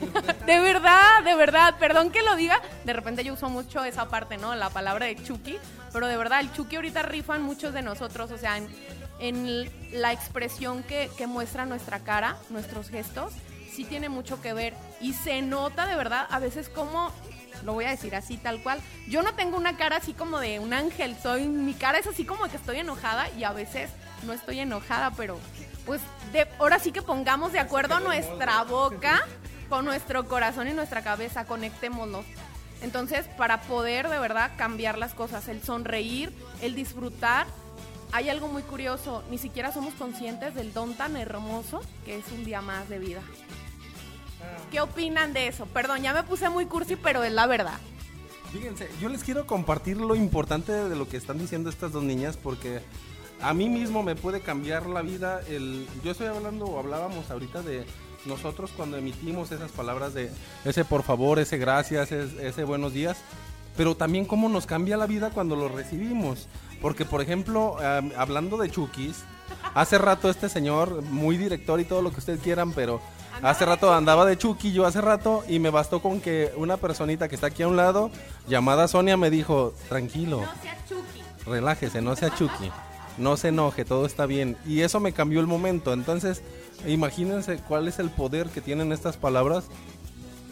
[0.47, 2.61] de verdad, de verdad, perdón que lo diga.
[2.85, 4.55] De repente yo uso mucho esa parte, ¿no?
[4.55, 5.59] La palabra de Chucky.
[5.93, 8.31] Pero de verdad, el Chucky ahorita rifan muchos de nosotros.
[8.31, 8.69] O sea, en,
[9.21, 13.33] en la expresión que, que muestra nuestra cara, nuestros gestos,
[13.71, 14.75] sí tiene mucho que ver.
[15.01, 17.13] Y se nota de verdad a veces como
[17.65, 18.81] lo voy a decir así tal cual.
[19.09, 22.25] Yo no tengo una cara así como de un ángel, soy mi cara es así
[22.25, 23.91] como que estoy enojada y a veces
[24.25, 25.39] no estoy enojada, pero
[25.87, 26.01] pues
[26.33, 29.27] de, ahora sí que pongamos de acuerdo nuestra boca
[29.69, 32.25] con nuestro corazón y nuestra cabeza, conectémonos.
[32.83, 37.47] Entonces, para poder de verdad cambiar las cosas, el sonreír, el disfrutar,
[38.13, 42.45] hay algo muy curioso, ni siquiera somos conscientes del don tan hermoso que es un
[42.45, 43.23] día más de vida.
[44.71, 45.67] ¿Qué opinan de eso?
[45.67, 47.79] Perdón, ya me puse muy cursi, pero es la verdad.
[48.53, 52.37] Fíjense, yo les quiero compartir lo importante de lo que están diciendo estas dos niñas
[52.37, 52.81] porque
[53.41, 55.41] a mí mismo me puede cambiar la vida.
[55.49, 57.85] El, yo estoy hablando o hablábamos ahorita de
[58.25, 60.31] nosotros cuando emitimos esas palabras de
[60.65, 63.19] ese por favor, ese gracias, ese, buenos días,
[63.77, 66.47] pero también cómo nos cambia la vida cuando lo recibimos.
[66.81, 67.77] Porque, por ejemplo,
[68.17, 69.25] hablando de Chukis,
[69.75, 73.01] hace rato este señor, muy director y todo lo que ustedes quieran, pero
[73.41, 77.29] Hace rato andaba de Chucky, yo hace rato, y me bastó con que una personita
[77.29, 78.11] que está aquí a un lado,
[78.47, 80.41] llamada Sonia, me dijo, tranquilo.
[80.41, 81.23] No sea Chucky.
[81.47, 82.71] Relájese, no sea Chucky.
[83.19, 84.57] No se enoje, todo está bien.
[84.67, 85.93] Y eso me cambió el momento.
[85.93, 86.43] Entonces,
[86.87, 89.65] imagínense cuál es el poder que tienen estas palabras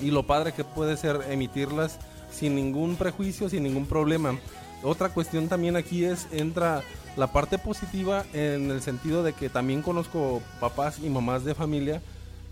[0.00, 1.98] y lo padre que puede ser emitirlas
[2.30, 4.38] sin ningún prejuicio, sin ningún problema.
[4.82, 6.82] Otra cuestión también aquí es, entra
[7.16, 12.00] la parte positiva en el sentido de que también conozco papás y mamás de familia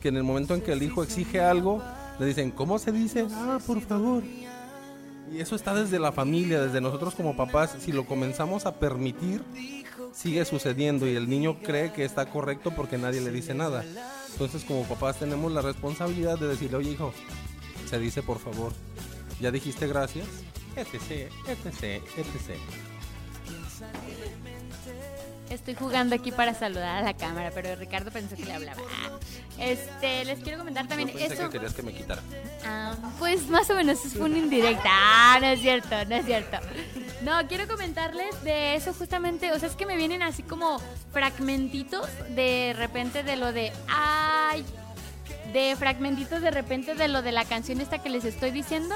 [0.01, 1.83] que en el momento en que el hijo exige algo,
[2.19, 3.27] le dicen, ¿cómo se dice?
[3.33, 4.23] Ah, por favor.
[5.33, 7.77] Y eso está desde la familia, desde nosotros como papás.
[7.81, 9.43] Si lo comenzamos a permitir,
[10.13, 13.85] sigue sucediendo y el niño cree que está correcto porque nadie le dice nada.
[14.33, 17.13] Entonces como papás tenemos la responsabilidad de decirle, oye hijo,
[17.89, 18.73] se dice por favor,
[19.41, 20.27] ya dijiste gracias,
[20.77, 22.59] etc, etc, etc.
[25.51, 28.81] Estoy jugando aquí para saludar a la cámara, pero Ricardo pensó que le hablaba.
[29.59, 31.45] Este, les quiero comentar también Yo pensé eso.
[31.45, 32.23] que querías que me quitara.
[32.67, 34.89] Ah, pues más o menos es un indirecta.
[34.91, 36.59] Ah, no es cierto, no es cierto.
[37.23, 40.81] No, quiero comentarles de eso justamente, o sea, es que me vienen así como
[41.13, 44.65] fragmentitos de repente de lo de ay,
[45.53, 48.95] de fragmentitos de repente de lo de la canción esta que les estoy diciendo.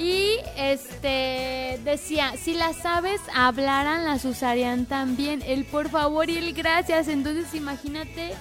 [0.00, 5.42] Y este decía, si las aves hablaran, las usarían también.
[5.42, 7.06] El por favor y el gracias.
[7.06, 8.32] Entonces imagínate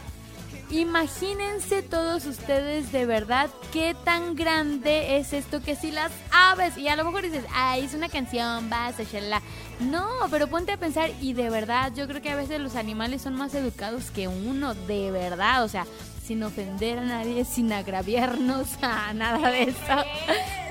[0.72, 6.88] Imagínense todos ustedes de verdad qué tan grande es esto que si las aves y
[6.88, 9.41] a lo mejor dices, ay, es una canción, vas, shalala.
[9.80, 13.24] No, pero ponte a pensar y de verdad, yo creo que a veces los animales
[13.24, 15.88] son más educados que uno, de verdad, o sea,
[16.30, 20.04] sin ofender a nadie, sin agraviarnos a nada de eso.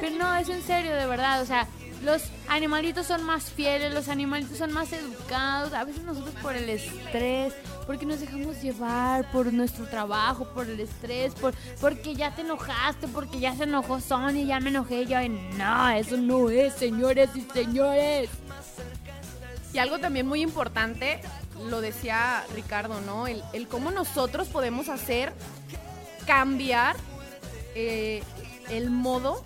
[0.00, 1.66] Pero no, es en serio, de verdad, o sea,
[2.04, 6.68] los animalitos son más fieles, los animalitos son más educados, a veces nosotros por el
[6.68, 7.54] estrés,
[7.88, 13.08] porque nos dejamos llevar por nuestro trabajo, por el estrés, por porque ya te enojaste,
[13.08, 17.30] porque ya se enojó Sony, ya me enojé yo, y no, eso no es, señores
[17.34, 18.30] y señores.
[19.72, 21.20] Y algo también muy importante,
[21.66, 23.26] lo decía Ricardo, ¿no?
[23.26, 25.32] El, el cómo nosotros podemos hacer
[26.26, 26.96] cambiar
[27.74, 28.22] eh,
[28.70, 29.42] el modo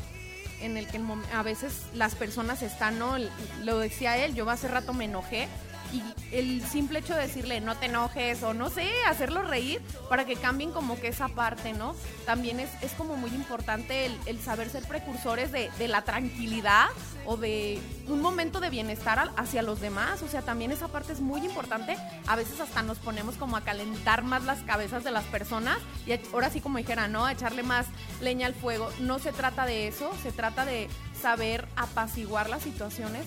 [0.60, 1.00] en el que
[1.32, 3.16] a veces las personas están, ¿no?
[3.62, 5.48] Lo decía él, yo hace rato me enojé
[5.92, 6.02] y
[6.34, 10.36] el simple hecho de decirle no te enojes o no sé, hacerlo reír para que
[10.36, 11.94] cambien como que esa parte, ¿no?
[12.26, 16.86] También es, es como muy importante el, el saber ser precursores de, de la tranquilidad
[17.24, 21.20] o de un momento de bienestar hacia los demás, o sea, también esa parte es
[21.20, 21.96] muy importante.
[22.26, 26.12] A veces hasta nos ponemos como a calentar más las cabezas de las personas y
[26.32, 27.26] ahora sí como dijera, ¿no?
[27.26, 27.86] A echarle más
[28.20, 28.90] leña al fuego.
[29.00, 30.88] No se trata de eso, se trata de
[31.20, 33.26] saber apaciguar las situaciones.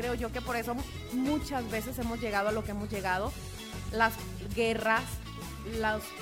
[0.00, 0.74] Creo yo que por eso
[1.12, 3.34] muchas veces hemos llegado a lo que hemos llegado.
[3.92, 4.14] Las
[4.56, 5.02] guerras,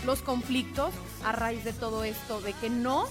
[0.05, 0.93] los, conflictos
[1.25, 3.07] a raíz de todo esto, de que no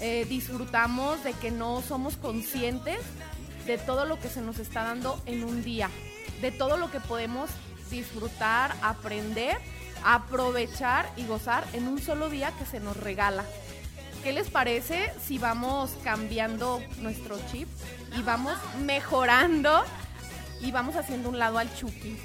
[0.00, 2.98] eh, disfrutamos, de que no somos conscientes
[3.66, 5.90] de todo lo que se nos está dando en un día,
[6.40, 7.50] de todo lo que podemos
[7.90, 9.58] disfrutar, aprender,
[10.02, 13.44] aprovechar y gozar en un solo día que se nos regala.
[14.24, 17.68] ¿Qué les parece si vamos cambiando nuestro chip
[18.18, 19.84] y vamos mejorando
[20.66, 22.16] y vamos haciendo un lado al Chucky?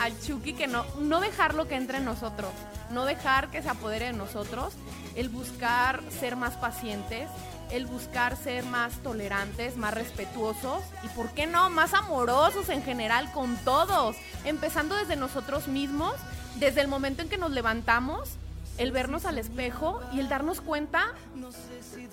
[0.00, 2.52] Al Chucky que no, no dejarlo que entre en nosotros,
[2.90, 4.74] no dejar que se apodere de nosotros,
[5.16, 7.28] el buscar ser más pacientes,
[7.72, 13.32] el buscar ser más tolerantes, más respetuosos y, ¿por qué no?, más amorosos en general
[13.32, 16.14] con todos, empezando desde nosotros mismos,
[16.56, 18.36] desde el momento en que nos levantamos,
[18.78, 21.12] el vernos al espejo y el darnos cuenta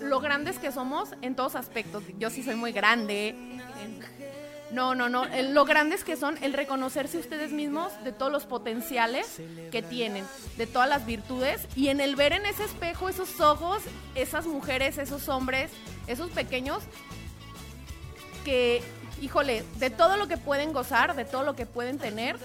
[0.00, 2.02] lo grandes que somos en todos aspectos.
[2.18, 3.34] Yo sí soy muy grande.
[4.72, 5.24] No, no, no.
[5.50, 9.40] Lo grandes que son, el reconocerse ustedes mismos de todos los potenciales
[9.70, 10.24] que tienen,
[10.56, 13.82] de todas las virtudes y en el ver en ese espejo esos ojos,
[14.14, 15.70] esas mujeres, esos hombres,
[16.06, 16.82] esos pequeños
[18.44, 18.82] que,
[19.20, 22.36] híjole, de todo lo que pueden gozar, de todo lo que pueden tener,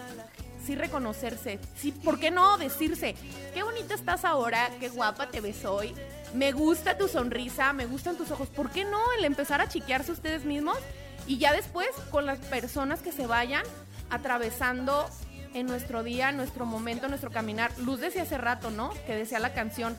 [0.65, 1.59] sí reconocerse.
[1.77, 3.15] Sí, ¿por qué no decirse,
[3.53, 5.93] qué bonita estás ahora, qué guapa te ves hoy?
[6.33, 8.49] Me gusta tu sonrisa, me gustan tus ojos.
[8.49, 10.77] ¿Por qué no el empezar a chiquearse ustedes mismos?
[11.27, 13.63] Y ya después con las personas que se vayan
[14.09, 15.09] atravesando
[15.53, 17.71] en nuestro día, en nuestro momento, en nuestro caminar.
[17.79, 18.91] Luz decía hace rato, ¿no?
[19.07, 19.97] Que decía la canción,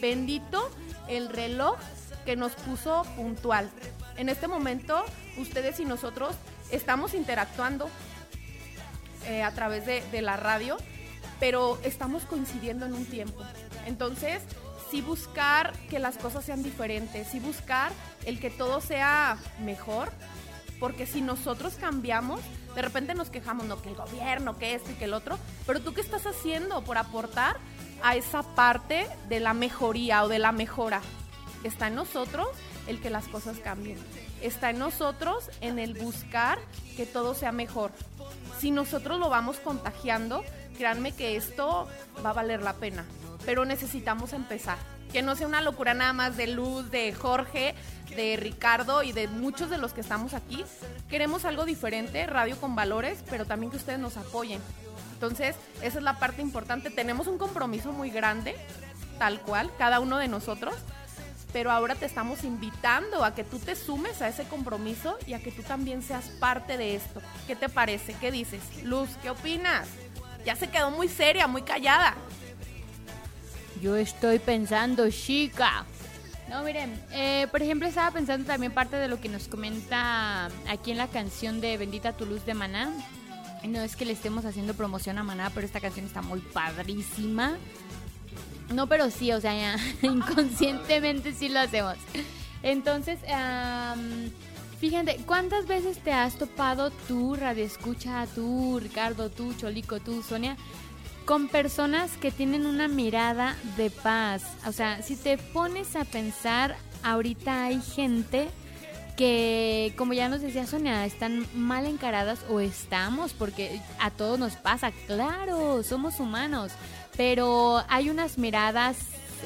[0.00, 0.70] bendito
[1.08, 1.76] el reloj
[2.24, 3.70] que nos puso puntual.
[4.16, 5.04] En este momento,
[5.36, 6.34] ustedes y nosotros
[6.70, 7.88] estamos interactuando
[9.26, 10.78] eh, a través de, de la radio,
[11.38, 13.42] pero estamos coincidiendo en un tiempo.
[13.86, 14.42] Entonces,
[14.90, 17.92] sí buscar que las cosas sean diferentes, sí buscar
[18.24, 20.10] el que todo sea mejor,
[20.80, 22.40] porque si nosotros cambiamos,
[22.74, 25.80] de repente nos quejamos, no, que el gobierno, que esto y que el otro, pero
[25.80, 27.56] tú qué estás haciendo por aportar
[28.02, 31.00] a esa parte de la mejoría o de la mejora.
[31.62, 32.48] Está en nosotros
[32.86, 33.98] el que las cosas cambien.
[34.42, 36.58] Está en nosotros en el buscar
[36.96, 37.92] que todo sea mejor.
[38.58, 40.44] Si nosotros lo vamos contagiando,
[40.76, 41.88] créanme que esto
[42.24, 43.06] va a valer la pena.
[43.46, 44.76] Pero necesitamos empezar.
[45.14, 47.76] Que no sea una locura nada más de Luz, de Jorge,
[48.16, 50.64] de Ricardo y de muchos de los que estamos aquí.
[51.08, 54.60] Queremos algo diferente, radio con valores, pero también que ustedes nos apoyen.
[55.12, 56.90] Entonces, esa es la parte importante.
[56.90, 58.56] Tenemos un compromiso muy grande,
[59.16, 60.74] tal cual, cada uno de nosotros,
[61.52, 65.38] pero ahora te estamos invitando a que tú te sumes a ese compromiso y a
[65.38, 67.22] que tú también seas parte de esto.
[67.46, 68.14] ¿Qué te parece?
[68.14, 68.82] ¿Qué dices?
[68.82, 69.86] Luz, ¿qué opinas?
[70.44, 72.16] Ya se quedó muy seria, muy callada.
[73.80, 75.84] Yo estoy pensando, chica.
[76.48, 80.90] No, miren, eh, por ejemplo, estaba pensando también parte de lo que nos comenta aquí
[80.90, 82.92] en la canción de Bendita tu luz de Maná.
[83.66, 87.56] No es que le estemos haciendo promoción a Maná, pero esta canción está muy padrísima.
[88.72, 91.96] No, pero sí, o sea, inconscientemente sí lo hacemos.
[92.62, 94.30] Entonces, am,
[94.80, 100.56] fíjate, ¿cuántas veces te has topado tú, Radio Escucha, tú, Ricardo, tú, Cholico, tú, Sonia,
[101.24, 104.42] con personas que tienen una mirada de paz?
[104.66, 108.48] O sea, si te pones a pensar, ahorita hay gente
[109.16, 114.54] que, como ya nos decía Sonia, están mal encaradas o estamos, porque a todos nos
[114.56, 116.72] pasa, claro, somos humanos,
[117.16, 118.96] pero hay unas miradas,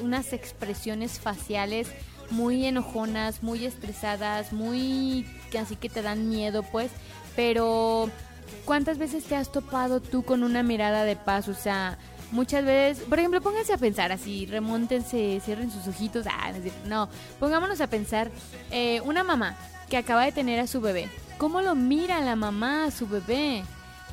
[0.02, 1.88] unas expresiones faciales
[2.30, 5.26] muy enojonas, muy estresadas, muy
[5.58, 6.90] así que te dan miedo, pues,
[7.36, 8.10] pero
[8.64, 11.48] ¿cuántas veces te has topado tú con una mirada de paz?
[11.48, 11.98] O sea,
[12.30, 16.52] muchas veces, por ejemplo, pónganse a pensar así, remóntense, cierren sus ojitos, ah,
[16.86, 18.30] no, pongámonos a pensar,
[18.70, 19.56] eh, una mamá
[19.88, 23.64] que acaba de tener a su bebé, ¿cómo lo mira la mamá a su bebé?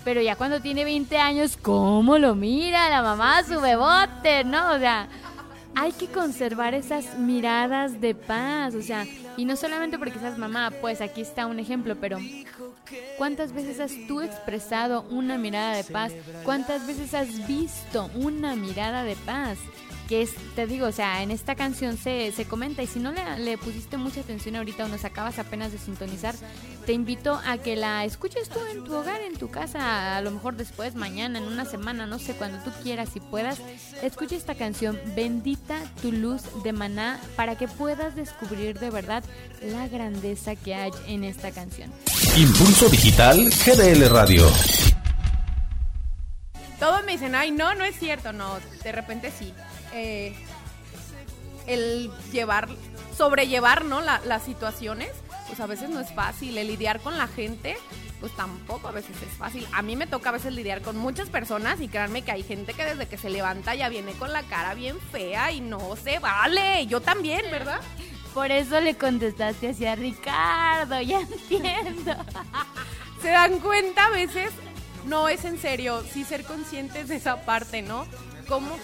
[0.04, 4.44] Pero ya cuando tiene 20 años, ¿cómo lo mira la mamá a su bebote?
[4.44, 4.74] ¿No?
[4.74, 5.08] O sea,
[5.76, 9.06] hay que conservar esas miradas de paz, o sea,
[9.36, 12.18] y no solamente porque seas mamá, pues aquí está un ejemplo, pero
[13.18, 16.14] ¿cuántas veces has tú expresado una mirada de paz?
[16.44, 19.58] ¿Cuántas veces has visto una mirada de paz?
[20.08, 23.12] Que es, te digo, o sea, en esta canción se, se comenta y si no
[23.12, 26.36] le, le pusiste mucha atención ahorita o nos acabas apenas de sintonizar,
[26.86, 30.30] te invito a que la escuches tú en tu hogar, en tu casa, a lo
[30.30, 33.60] mejor después, mañana, en una semana, no sé, cuando tú quieras y puedas.
[34.04, 39.24] Escucha esta canción, Bendita tu luz de maná, para que puedas descubrir de verdad
[39.62, 41.92] la grandeza que hay en esta canción.
[42.38, 44.48] Impulso Digital GDL Radio.
[46.80, 49.54] Todos me dicen, ay, no, no es cierto, no, de repente sí.
[49.96, 50.36] Eh,
[51.68, 52.68] el llevar,
[53.18, 54.02] sobrellevar, ¿no?
[54.02, 55.10] La- las situaciones,
[55.48, 56.58] pues a veces no es fácil.
[56.58, 57.76] El lidiar con la gente,
[58.20, 59.66] pues tampoco a veces es fácil.
[59.74, 62.74] A mí me toca a veces lidiar con muchas personas y créanme que hay gente
[62.74, 66.20] que desde que se levanta ya viene con la cara bien fea y no se
[66.20, 66.86] vale.
[66.88, 67.80] Yo también, ¿verdad?
[68.34, 72.14] Por eso le contestaste hacia Ricardo, ya entiendo.
[73.22, 74.52] se dan cuenta a veces,
[75.06, 78.06] no es en serio, sí ser conscientes de esa parte, ¿no?
[78.48, 78.78] ¿Cómo?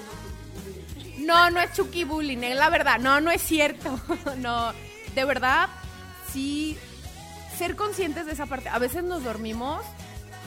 [1.21, 3.99] No, no es Chucky Bullying, es la verdad, no, no es cierto,
[4.37, 4.73] no,
[5.15, 5.69] de verdad,
[6.31, 6.77] sí,
[7.57, 9.83] ser conscientes de esa parte, a veces nos dormimos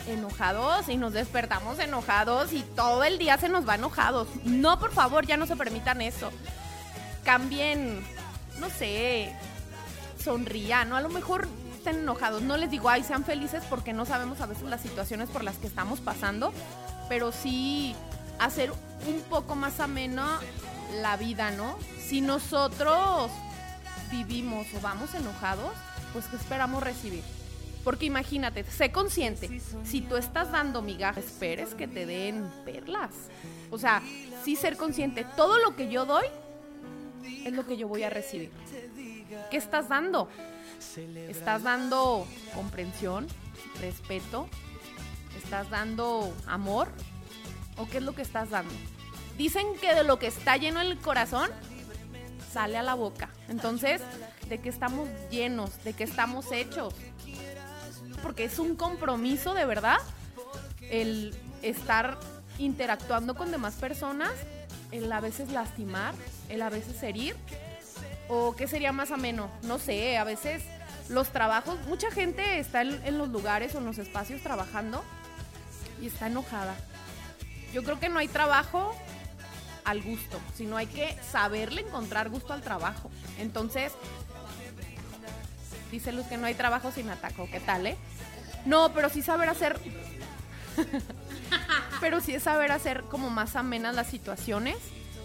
[0.07, 4.29] enojados y nos despertamos enojados y todo el día se nos va enojados.
[4.45, 6.31] No, por favor, ya no se permitan eso.
[7.25, 8.05] Cambien,
[8.59, 9.35] no sé,
[10.23, 10.97] sonrían, ¿no?
[10.97, 12.43] A lo mejor estén enojados.
[12.43, 15.57] No les digo, ay, sean felices porque no sabemos a veces las situaciones por las
[15.57, 16.53] que estamos pasando,
[17.09, 17.95] pero sí
[18.39, 18.73] hacer
[19.07, 20.25] un poco más ameno
[21.01, 21.79] la vida, ¿no?
[21.99, 23.31] Si nosotros
[24.11, 25.73] vivimos o vamos enojados,
[26.13, 27.23] pues ¿qué esperamos recibir?
[27.83, 33.11] Porque imagínate, sé consciente, si tú estás dando migajas, esperes que te den perlas.
[33.71, 34.03] O sea,
[34.43, 36.25] sí ser consciente, todo lo que yo doy
[37.45, 38.51] es lo que yo voy a recibir.
[39.51, 40.29] ¿Qué estás dando?
[41.29, 43.27] ¿Estás dando comprensión,
[43.81, 44.49] respeto?
[45.37, 46.89] ¿Estás dando amor?
[47.77, 48.75] ¿O qué es lo que estás dando?
[49.37, 51.51] Dicen que de lo que está lleno el corazón
[52.53, 53.31] sale a la boca.
[53.49, 54.01] Entonces,
[54.49, 55.83] ¿de qué estamos llenos?
[55.83, 56.95] ¿De qué estamos hechos?
[58.23, 59.99] Porque es un compromiso de verdad
[60.83, 62.19] el estar
[62.59, 64.31] interactuando con demás personas,
[64.93, 66.15] el a veces lastimar,
[66.49, 67.35] el a veces herir.
[68.29, 69.51] ¿O qué sería más ameno?
[69.63, 70.63] No sé, a veces
[71.09, 75.03] los trabajos, mucha gente está en, en los lugares o en los espacios trabajando
[76.01, 76.75] y está enojada.
[77.75, 78.95] Yo creo que no hay trabajo
[79.85, 83.11] al gusto, sino hay que saberle encontrar gusto al trabajo.
[83.37, 83.93] Entonces,
[85.91, 87.97] dice Luz que no hay trabajo sin ataco, ¿qué tal, eh?
[88.65, 89.77] No, pero sí saber hacer...
[92.01, 94.77] pero sí es saber hacer como más amenas las situaciones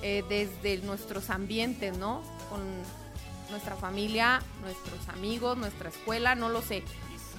[0.02, 2.24] eh, desde nuestros ambientes, ¿no?
[2.50, 2.62] Con
[3.52, 6.84] nuestra familia, nuestros amigos, nuestra escuela, no lo sé.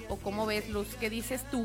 [0.08, 0.86] ¿O cómo ves, Luz?
[1.00, 1.64] ¿Qué dices tú?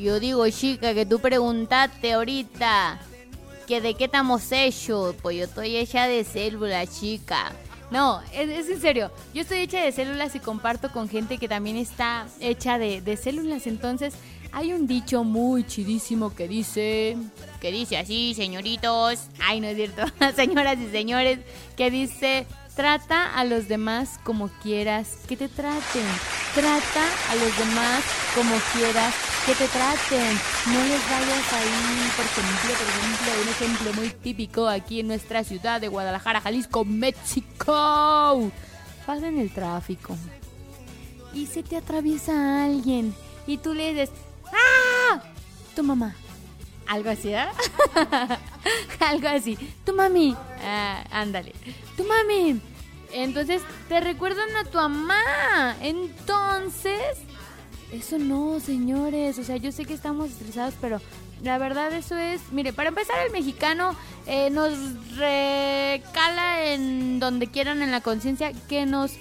[0.00, 3.00] Yo digo, chica, que tú preguntaste ahorita
[3.66, 5.14] que de qué estamos hechos.
[5.20, 7.52] Pues yo estoy hecha de células, chica.
[7.90, 9.10] No, es, es en serio.
[9.34, 13.16] Yo estoy hecha de células y comparto con gente que también está hecha de, de
[13.16, 13.66] células.
[13.66, 14.14] Entonces,
[14.52, 17.16] hay un dicho muy chidísimo que dice.
[17.60, 19.28] Que dice así, señoritos.
[19.40, 20.02] Ay, no es cierto.
[20.36, 21.40] Señoras y señores.
[21.76, 22.46] Que dice.
[22.78, 26.06] Trata a los demás como quieras que te traten.
[26.54, 28.04] Trata a los demás
[28.36, 29.14] como quieras
[29.44, 30.38] que te traten.
[30.66, 35.42] No les vayas ahí, por ejemplo, por ejemplo, un ejemplo muy típico aquí en nuestra
[35.42, 38.52] ciudad de Guadalajara, Jalisco, México.
[39.08, 40.16] Vas en el tráfico
[41.34, 43.12] y se te atraviesa alguien
[43.48, 44.10] y tú le dices,
[44.52, 45.20] ¡ah!
[45.74, 46.14] Tu mamá.
[46.88, 47.46] Algo así, ¿eh?
[49.00, 49.58] Algo así.
[49.84, 50.34] Tu mami.
[50.64, 51.52] Ah, ándale.
[51.96, 52.60] Tu mami.
[53.12, 55.76] Entonces te recuerdan a tu mamá.
[55.82, 57.18] Entonces,
[57.92, 59.38] eso no, señores.
[59.38, 61.00] O sea, yo sé que estamos estresados, pero
[61.42, 62.40] la verdad eso es...
[62.52, 63.94] Mire, para empezar, el mexicano
[64.26, 64.72] eh, nos
[65.16, 69.12] recala en donde quieran en la conciencia que nos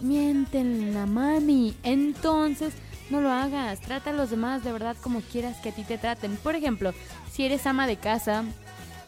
[0.00, 1.74] mienten la mami.
[1.82, 2.74] Entonces,
[3.10, 3.80] no lo hagas.
[3.80, 6.36] Trata a los demás de verdad como quieras que a ti te traten.
[6.36, 6.92] Por ejemplo,
[7.30, 8.44] si eres ama de casa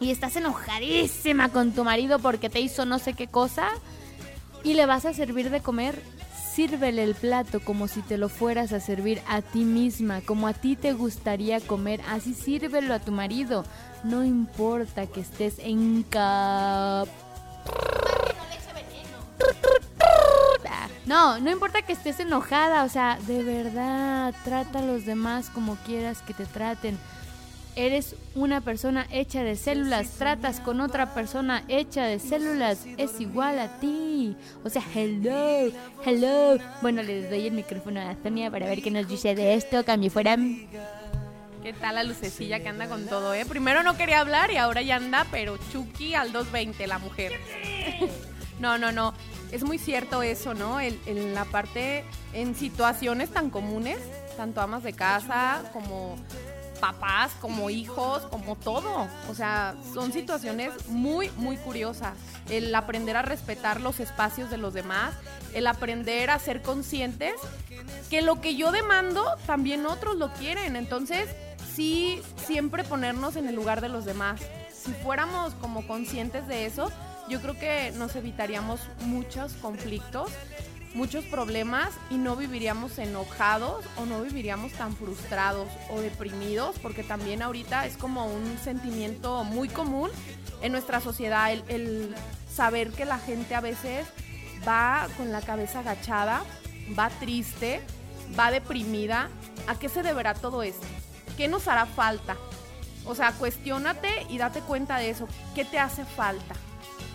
[0.01, 3.69] y estás enojadísima con tu marido porque te hizo no sé qué cosa
[4.63, 6.01] y le vas a servir de comer,
[6.55, 10.55] sírvele el plato como si te lo fueras a servir a ti misma, como a
[10.55, 13.65] ti te gustaría comer, así sírvelo a tu marido.
[14.05, 17.09] No importa que estés en cap...
[21.07, 25.77] No, no importa que estés enojada, o sea, de verdad, trata a los demás como
[25.87, 26.99] quieras que te traten.
[27.77, 33.59] Eres una persona hecha de células, tratas con otra persona hecha de células, es igual
[33.59, 34.35] a ti.
[34.65, 35.71] O sea, hello,
[36.05, 36.59] hello.
[36.81, 40.11] Bueno, les doy el micrófono a Sonia para ver qué nos dice de esto, cambio
[40.11, 40.39] fuera.
[41.63, 43.45] ¿Qué tal la lucecilla que anda con todo, eh?
[43.45, 47.33] Primero no quería hablar y ahora ya anda, pero Chucky al 220, la mujer.
[48.61, 49.13] no, no, no.
[49.57, 50.83] Es muy cierto eso, ¿no?
[50.83, 52.05] En la parte,
[52.35, 53.97] en situaciones tan comunes,
[54.37, 56.19] tanto amas de casa como
[56.79, 59.09] papás, como hijos, como todo.
[59.31, 62.13] O sea, son situaciones muy, muy curiosas.
[62.51, 65.15] El aprender a respetar los espacios de los demás,
[65.55, 67.33] el aprender a ser conscientes
[68.11, 70.77] que lo que yo demando también otros lo quieren.
[70.77, 71.31] Entonces,
[71.75, 74.39] sí, siempre ponernos en el lugar de los demás.
[74.71, 76.93] Si fuéramos como conscientes de eso,
[77.29, 80.31] yo creo que nos evitaríamos muchos conflictos,
[80.95, 87.43] muchos problemas y no viviríamos enojados o no viviríamos tan frustrados o deprimidos, porque también
[87.43, 90.11] ahorita es como un sentimiento muy común
[90.63, 92.15] en nuestra sociedad, el, el
[92.51, 94.07] saber que la gente a veces
[94.67, 96.43] va con la cabeza agachada,
[96.99, 97.81] va triste,
[98.39, 99.29] va deprimida.
[99.67, 100.87] ¿A qué se deberá todo esto?
[101.37, 102.37] ¿Qué nos hará falta?
[103.05, 105.29] O sea, cuestiónate y date cuenta de eso.
[105.55, 106.55] ¿Qué te hace falta?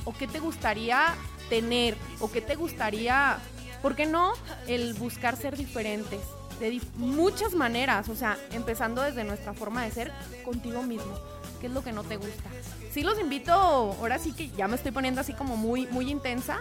[0.05, 1.15] ¿O qué te gustaría
[1.49, 1.97] tener?
[2.19, 3.37] ¿O qué te gustaría,
[3.81, 4.33] por qué no,
[4.67, 6.21] el buscar ser diferentes?
[6.59, 10.11] De muchas maneras, o sea, empezando desde nuestra forma de ser
[10.45, 11.19] contigo mismo.
[11.59, 12.49] ¿Qué es lo que no te gusta?
[12.91, 16.59] Sí los invito, ahora sí que ya me estoy poniendo así como muy, muy intensa,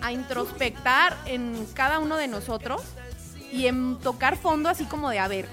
[0.00, 2.82] a introspectar en cada uno de nosotros
[3.52, 5.48] y en tocar fondo así como de, a ver,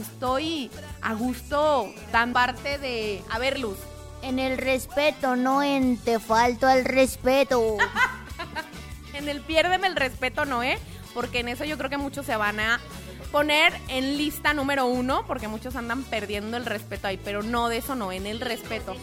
[0.00, 0.70] estoy
[1.02, 3.78] a gusto tan parte de, a ver, Luz,
[4.22, 7.76] En el respeto, no en te falto al respeto.
[9.14, 10.78] en el piérdeme el respeto, ¿no, eh?
[11.14, 12.80] Porque en eso yo creo que muchos se van a
[13.32, 17.78] poner en lista número uno, porque muchos andan perdiendo el respeto ahí, pero no de
[17.78, 18.96] eso no, en el respeto.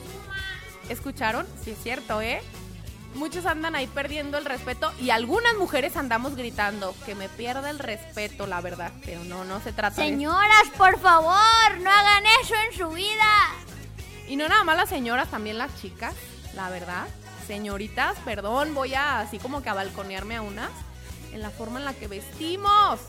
[0.90, 1.48] ¿Escucharon?
[1.64, 2.42] Sí es cierto, ¿eh?
[3.16, 7.78] Muchos andan ahí perdiendo el respeto y algunas mujeres andamos gritando que me pierda el
[7.78, 10.10] respeto, la verdad, pero no, no se trata de.
[10.10, 13.52] Señoras, por favor, no hagan eso en su vida.
[14.28, 16.16] Y no nada más las señoras, también las chicas,
[16.56, 17.06] la verdad.
[17.48, 20.70] Señoritas, perdón, voy a así como que a balconearme a unas
[21.34, 23.00] en la forma en la que vestimos.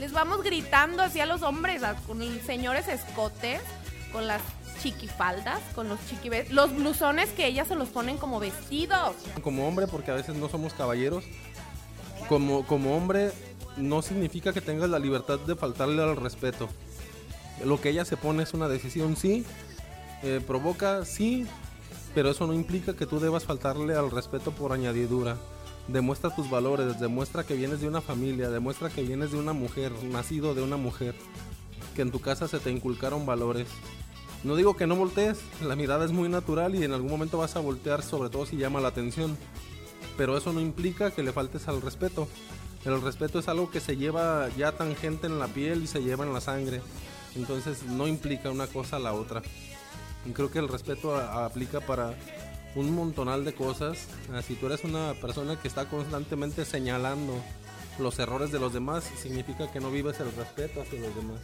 [0.00, 3.60] Les vamos gritando así a los hombres, a- con los señores escotes,
[4.12, 4.40] con las
[4.82, 9.16] chiquifaldas, con los chiqui los blusones que ellas se los ponen como vestidos.
[9.42, 11.24] Como hombre, porque a veces no somos caballeros,
[12.28, 13.32] como, como hombre
[13.76, 16.68] no significa que tengas la libertad de faltarle al respeto.
[17.64, 19.44] Lo que ella se pone es una decisión, sí,
[20.22, 21.46] eh, provoca, sí,
[22.14, 25.36] pero eso no implica que tú debas faltarle al respeto por añadidura.
[25.86, 29.92] Demuestra tus valores, demuestra que vienes de una familia, demuestra que vienes de una mujer,
[30.04, 31.14] nacido de una mujer,
[31.94, 33.68] que en tu casa se te inculcaron valores.
[34.44, 37.56] No digo que no voltees, la mirada es muy natural y en algún momento vas
[37.56, 39.36] a voltear, sobre todo si llama la atención.
[40.16, 42.28] Pero eso no implica que le faltes al respeto.
[42.84, 46.24] El respeto es algo que se lleva ya tangente en la piel y se lleva
[46.24, 46.80] en la sangre.
[47.34, 49.42] Entonces no implica una cosa a la otra.
[50.28, 52.14] Y creo que el respeto aplica para
[52.74, 53.96] un montonal de cosas.
[54.46, 57.32] Si tú eres una persona que está constantemente señalando
[57.98, 61.40] los errores de los demás, significa que no vives el respeto hacia los demás.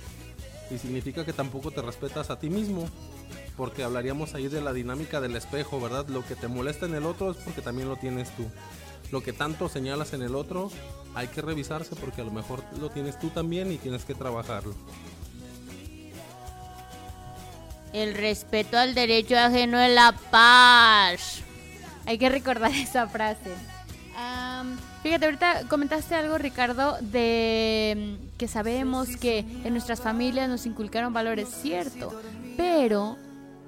[0.70, 2.90] Y significa que tampoco te respetas a ti mismo.
[3.56, 6.06] Porque hablaríamos ahí de la dinámica del espejo, ¿verdad?
[6.08, 8.44] Lo que te molesta en el otro es porque también lo tienes tú.
[9.10, 10.70] Lo que tanto señalas en el otro,
[11.14, 14.74] hay que revisarse porque a lo mejor lo tienes tú también y tienes que trabajarlo.
[17.94, 21.42] El respeto al derecho ajeno es la paz.
[22.06, 23.52] Hay que recordar esa frase.
[24.16, 30.66] Am, fíjate, ahorita comentaste algo, Ricardo, de mm, que sabemos que en nuestras familias nos
[30.66, 32.20] inculcaron valores, cierto,
[32.56, 33.16] pero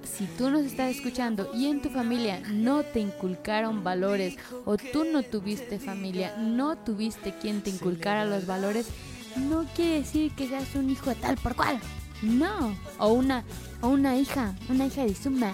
[0.02, 5.04] si tú nos estás escuchando y en tu familia no te inculcaron valores o tú
[5.04, 8.88] no tuviste familia, no tuviste quien te inculcara los valores,
[9.36, 11.80] no quiere decir que seas un hijo de tal por cual.
[12.22, 13.44] No, o una
[13.80, 15.52] o una hija, una hija de suma.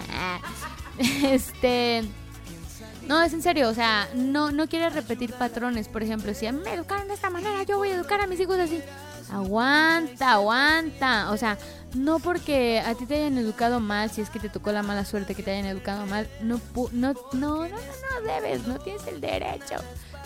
[1.23, 2.03] Este,
[3.07, 5.87] no, es en serio, o sea, no, no quieres repetir patrones.
[5.87, 8.27] Por ejemplo, si a mí me educaron de esta manera, yo voy a educar a
[8.27, 8.79] mis hijos así.
[9.31, 11.31] Aguanta, aguanta.
[11.31, 11.57] O sea,
[11.95, 15.03] no porque a ti te hayan educado mal, si es que te tocó la mala
[15.03, 19.05] suerte que te hayan educado mal, no, no, no, no, no, no debes, no tienes
[19.07, 19.75] el derecho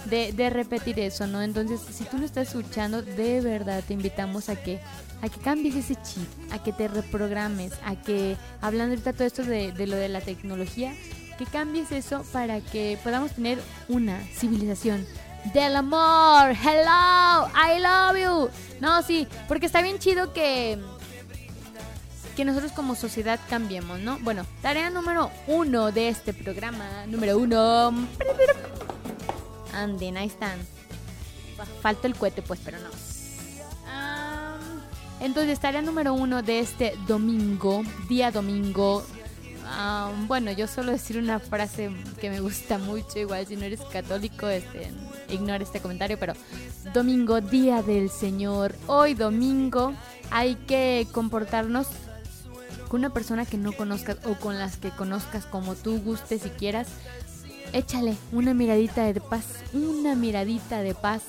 [0.10, 1.42] de, de repetir eso, ¿no?
[1.42, 4.80] Entonces, si tú no estás escuchando, de verdad te invitamos a que
[5.22, 9.44] a que cambies ese chip, a que te reprogrames, a que, hablando ahorita todo esto
[9.44, 10.94] de, de lo de la tecnología,
[11.38, 15.06] que cambies eso para que podamos tener una civilización
[15.54, 16.52] del amor.
[16.52, 18.50] Hello, I love you.
[18.80, 20.78] No, sí, porque está bien chido que
[22.36, 24.20] que nosotros como sociedad cambiemos, ¿no?
[24.20, 28.08] Bueno, tarea número uno de este programa, número uno.
[29.84, 30.60] Anden, ahí están.
[31.56, 32.90] Fa- Falta el cohete, pues, pero no.
[35.20, 39.04] Entonces, tarea número uno de este domingo, día domingo.
[40.28, 41.90] Bueno, yo suelo decir una frase
[42.22, 44.92] que me gusta mucho, igual si no eres católico, este,
[45.30, 46.34] ignora este comentario, pero
[46.94, 48.76] domingo, día del Señor.
[48.86, 49.94] Hoy domingo
[50.32, 51.88] hay que comportarnos
[52.88, 56.50] con una persona que no conozcas o con las que conozcas como tú gustes y
[56.50, 56.88] quieras.
[57.74, 61.24] Échale una miradita de paz, una miradita de paz.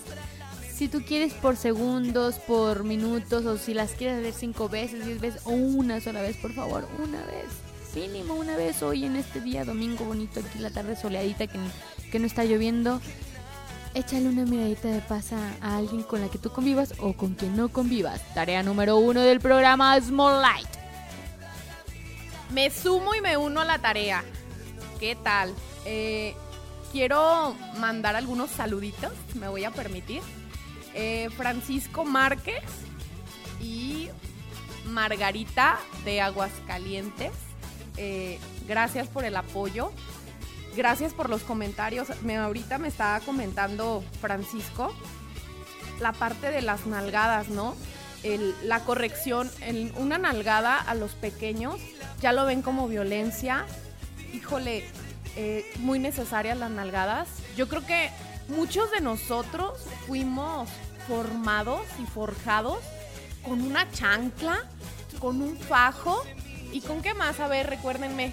[0.73, 5.21] Si tú quieres por segundos, por minutos, o si las quieres ver cinco veces, diez
[5.21, 7.47] veces, o una sola vez, por favor, una vez.
[7.95, 11.59] Mínimo una vez hoy en este día domingo bonito, aquí la tarde soleadita que,
[12.13, 13.01] que no está lloviendo.
[13.95, 17.35] Échale una miradita de paz a, a alguien con la que tú convivas o con
[17.35, 18.23] quien no convivas.
[18.35, 20.69] Tarea número uno del programa Small Light.
[22.53, 24.23] Me sumo y me uno a la tarea.
[25.01, 25.53] ¿Qué tal?
[25.91, 26.35] Eh,
[26.93, 30.21] quiero mandar algunos saluditos, me voy a permitir.
[30.93, 32.63] Eh, Francisco Márquez
[33.59, 34.11] y
[34.85, 37.33] Margarita de Aguascalientes.
[37.97, 39.91] Eh, gracias por el apoyo.
[40.77, 42.09] Gracias por los comentarios.
[42.23, 44.95] Me, ahorita me estaba comentando Francisco
[46.01, 47.75] la parte de las nalgadas, ¿no?
[48.63, 49.51] La corrección,
[49.97, 51.77] una nalgada a los pequeños
[52.21, 53.65] ya lo ven como violencia.
[54.35, 54.85] Híjole,
[55.41, 57.29] eh, muy necesarias las nalgadas.
[57.57, 58.11] Yo creo que
[58.49, 59.79] muchos de nosotros
[60.09, 60.69] fuimos
[61.07, 62.81] formados y forjados
[63.45, 64.59] con una chancla,
[65.21, 66.21] con un fajo
[66.73, 68.33] y con qué más, a ver, recuérdenme.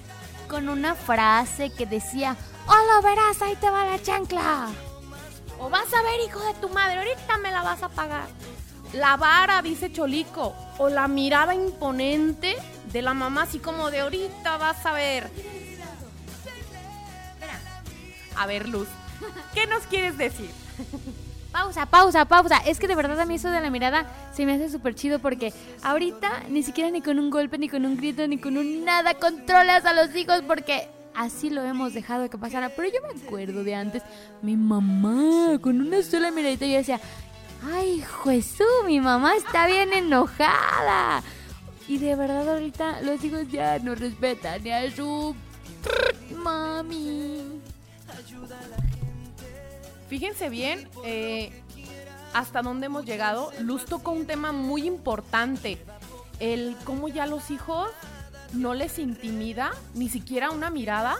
[0.49, 2.35] Con una frase que decía,
[2.65, 3.39] ¡Hola, verás!
[3.43, 4.69] Ahí te va la chancla.
[5.59, 8.27] O vas a ver, hijo de tu madre, ahorita me la vas a pagar.
[8.93, 10.55] La vara, dice Cholico.
[10.79, 12.55] O la mirada imponente
[12.91, 15.29] de la mamá, así como de ahorita vas a ver.
[18.37, 18.87] A ver, Luz,
[19.53, 20.49] ¿qué nos quieres decir?
[21.51, 22.57] Pausa, pausa, pausa.
[22.65, 25.19] Es que de verdad a mí eso de la mirada se me hace súper chido
[25.19, 28.83] porque ahorita ni siquiera ni con un golpe, ni con un grito, ni con un
[28.83, 32.69] nada controlas a los hijos porque así lo hemos dejado que pasara.
[32.75, 34.03] Pero yo me acuerdo de antes,
[34.41, 36.99] mi mamá con una sola miradita yo decía,
[37.73, 41.23] ay Jesús, mi mamá está bien enojada.
[41.87, 45.33] Y de verdad ahorita los hijos ya no respetan ni a su
[46.35, 47.54] mami.
[50.07, 51.51] Fíjense bien eh,
[52.33, 53.51] hasta dónde hemos llegado.
[53.59, 55.77] Luz tocó un tema muy importante.
[56.39, 57.89] El cómo ya los hijos
[58.53, 61.17] no les intimida ni siquiera una mirada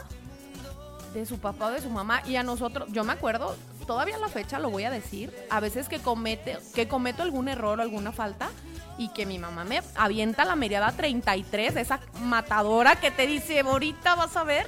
[1.14, 2.22] de su papá o de su mamá.
[2.26, 3.56] Y a nosotros, yo me acuerdo,
[3.86, 7.48] todavía a la fecha lo voy a decir, a veces que, comete, que cometo algún
[7.48, 8.50] error o alguna falta
[8.98, 14.14] y que mi mamá me avienta la mirada 33, esa matadora que te dice, ahorita
[14.14, 14.66] vas a ver,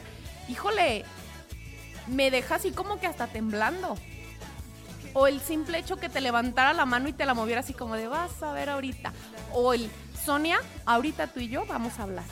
[0.48, 1.04] híjole,
[2.08, 3.96] me deja así como que hasta temblando.
[5.14, 7.94] O el simple hecho que te levantara la mano y te la moviera así como
[7.94, 9.12] de vas a ver ahorita.
[9.52, 9.90] O el
[10.24, 12.24] Sonia, ahorita tú y yo vamos a hablar.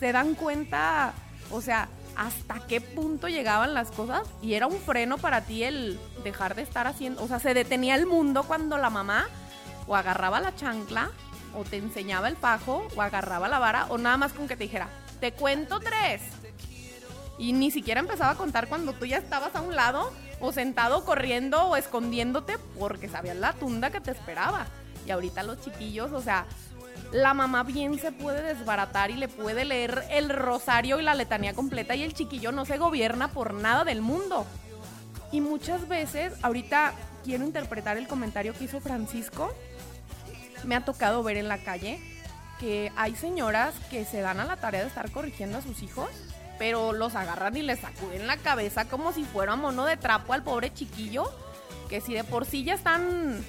[0.00, 1.12] Se dan cuenta,
[1.50, 6.00] o sea, hasta qué punto llegaban las cosas y era un freno para ti el
[6.24, 9.28] dejar de estar haciendo, o sea, se detenía el mundo cuando la mamá
[9.86, 11.10] o agarraba la chancla
[11.54, 14.64] o te enseñaba el fajo o agarraba la vara o nada más con que te
[14.64, 14.88] dijera,
[15.20, 16.22] te cuento tres.
[17.38, 21.04] Y ni siquiera empezaba a contar cuando tú ya estabas a un lado o sentado
[21.04, 24.66] corriendo o escondiéndote porque sabías la tunda que te esperaba.
[25.06, 26.46] Y ahorita los chiquillos, o sea,
[27.12, 31.54] la mamá bien se puede desbaratar y le puede leer el rosario y la letanía
[31.54, 34.46] completa y el chiquillo no se gobierna por nada del mundo.
[35.32, 36.92] Y muchas veces, ahorita
[37.24, 39.52] quiero interpretar el comentario que hizo Francisco,
[40.64, 42.00] me ha tocado ver en la calle
[42.58, 46.08] que hay señoras que se dan a la tarea de estar corrigiendo a sus hijos,
[46.58, 50.42] pero los agarran y les sacuden la cabeza como si fuera mono de trapo al
[50.42, 51.30] pobre chiquillo,
[51.88, 53.44] que si de por sí ya están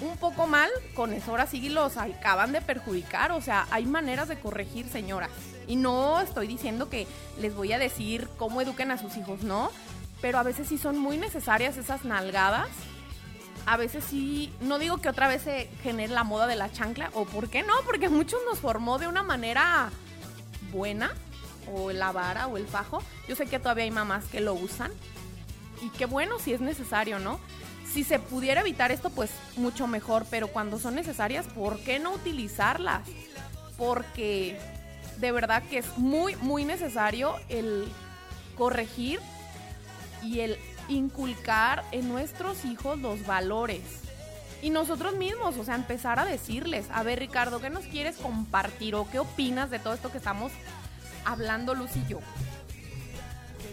[0.00, 3.32] un poco mal, con eso ahora sí los acaban de perjudicar.
[3.32, 5.30] O sea, hay maneras de corregir, señoras.
[5.66, 7.06] Y no estoy diciendo que
[7.40, 9.70] les voy a decir cómo eduquen a sus hijos, no.
[10.20, 12.68] Pero a veces sí son muy necesarias esas nalgadas.
[13.66, 17.10] A veces sí, no digo que otra vez se genere la moda de la chancla,
[17.14, 19.90] o por qué no, porque muchos nos formó de una manera
[20.70, 21.12] buena,
[21.74, 23.02] o la vara o el fajo.
[23.28, 24.90] Yo sé que todavía hay mamás que lo usan,
[25.82, 27.38] y qué bueno si es necesario, ¿no?
[27.96, 32.12] si se pudiera evitar esto, pues mucho mejor, pero cuando son necesarias, ¿por qué no
[32.12, 33.08] utilizarlas?
[33.78, 34.58] Porque
[35.16, 37.88] de verdad que es muy, muy necesario el
[38.54, 39.18] corregir
[40.22, 40.58] y el
[40.88, 43.80] inculcar en nuestros hijos los valores.
[44.60, 48.94] Y nosotros mismos, o sea, empezar a decirles, a ver Ricardo, ¿qué nos quieres compartir
[48.94, 50.52] o qué opinas de todo esto que estamos
[51.26, 52.20] hablando Luz y yo?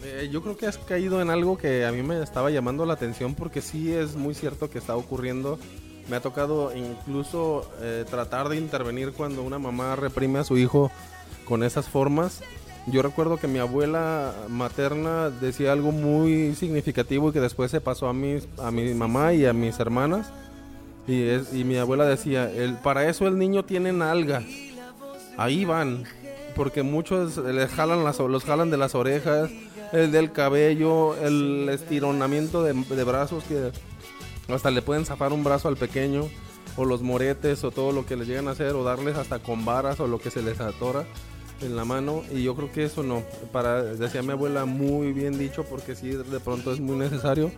[0.03, 2.93] Eh, yo creo que has caído en algo que a mí me estaba llamando la
[2.93, 5.57] atención porque sí es muy cierto que está ocurriendo.
[6.09, 10.91] Me ha tocado incluso eh, tratar de intervenir cuando una mamá reprime a su hijo
[11.45, 12.41] con esas formas.
[12.87, 18.09] Yo recuerdo que mi abuela materna decía algo muy significativo y que después se pasó
[18.09, 20.33] a, mis, a mi mamá y a mis hermanas.
[21.07, 24.43] Y, es, y mi abuela decía, el, para eso el niño tiene nalga.
[25.37, 26.03] Ahí van.
[26.55, 29.49] Porque muchos les jalan las, los jalan de las orejas,
[29.91, 33.71] el del cabello, el estironamiento de, de brazos que
[34.53, 36.29] hasta le pueden zafar un brazo al pequeño,
[36.75, 39.65] o los moretes, o todo lo que les llegan a hacer, o darles hasta con
[39.65, 41.05] varas o lo que se les atora
[41.61, 42.23] en la mano.
[42.31, 46.09] Y yo creo que eso no, para, decía mi abuela, muy bien dicho, porque sí,
[46.09, 47.51] de pronto es muy necesario.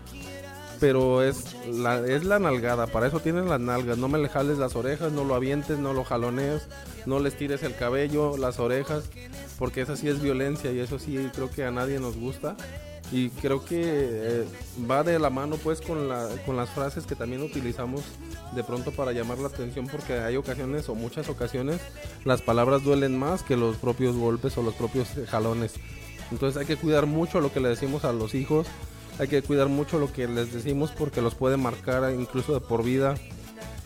[0.80, 3.98] Pero es la, es la nalgada, para eso tienen las nalgas.
[3.98, 6.68] No me le jales las orejas, no lo avientes, no lo jalonees,
[7.06, 9.10] no les tires el cabello, las orejas
[9.58, 12.56] porque esa sí es violencia y eso sí creo que a nadie nos gusta.
[13.12, 14.46] Y creo que eh,
[14.90, 18.02] va de la mano pues con, la, con las frases que también utilizamos
[18.56, 21.82] de pronto para llamar la atención porque hay ocasiones o muchas ocasiones
[22.24, 25.74] las palabras duelen más que los propios golpes o los propios jalones.
[26.32, 28.66] Entonces hay que cuidar mucho lo que le decimos a los hijos,
[29.20, 32.84] hay que cuidar mucho lo que les decimos porque los puede marcar incluso de por
[32.84, 33.16] vida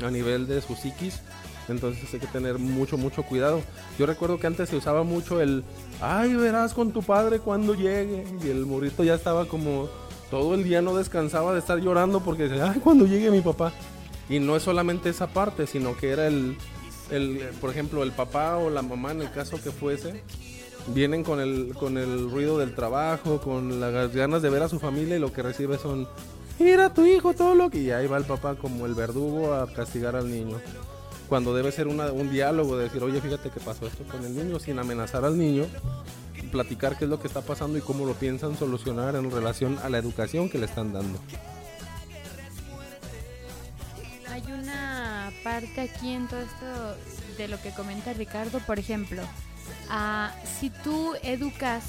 [0.04, 1.22] a nivel de su psiquis
[1.70, 3.62] entonces hay que tener mucho, mucho cuidado.
[3.98, 5.64] Yo recuerdo que antes se usaba mucho el,
[6.02, 8.26] ay, verás con tu padre cuando llegue.
[8.44, 9.88] Y el morrito ya estaba como
[10.32, 13.72] todo el día no descansaba de estar llorando porque decía, ay, cuando llegue mi papá.
[14.30, 16.58] Y no es solamente esa parte, sino que era el,
[17.10, 20.24] el, por ejemplo, el papá o la mamá, en el caso que fuese,
[20.88, 24.80] vienen con el, con el ruido del trabajo, con las ganas de ver a su
[24.80, 26.08] familia y lo que recibe son,
[26.60, 27.80] mira tu hijo, todo lo que...
[27.80, 30.58] Y ahí va el papá como el verdugo a castigar al niño
[31.30, 34.60] cuando debe ser un diálogo de decir, oye, fíjate que pasó esto con el niño,
[34.60, 35.68] sin amenazar al niño,
[36.52, 39.90] platicar qué es lo que está pasando y cómo lo piensan solucionar en relación a
[39.90, 41.20] la educación que le están dando.
[44.28, 46.96] Hay una parte aquí en todo esto
[47.38, 49.22] de lo que comenta Ricardo, por ejemplo,
[49.90, 51.84] ah, si tú educas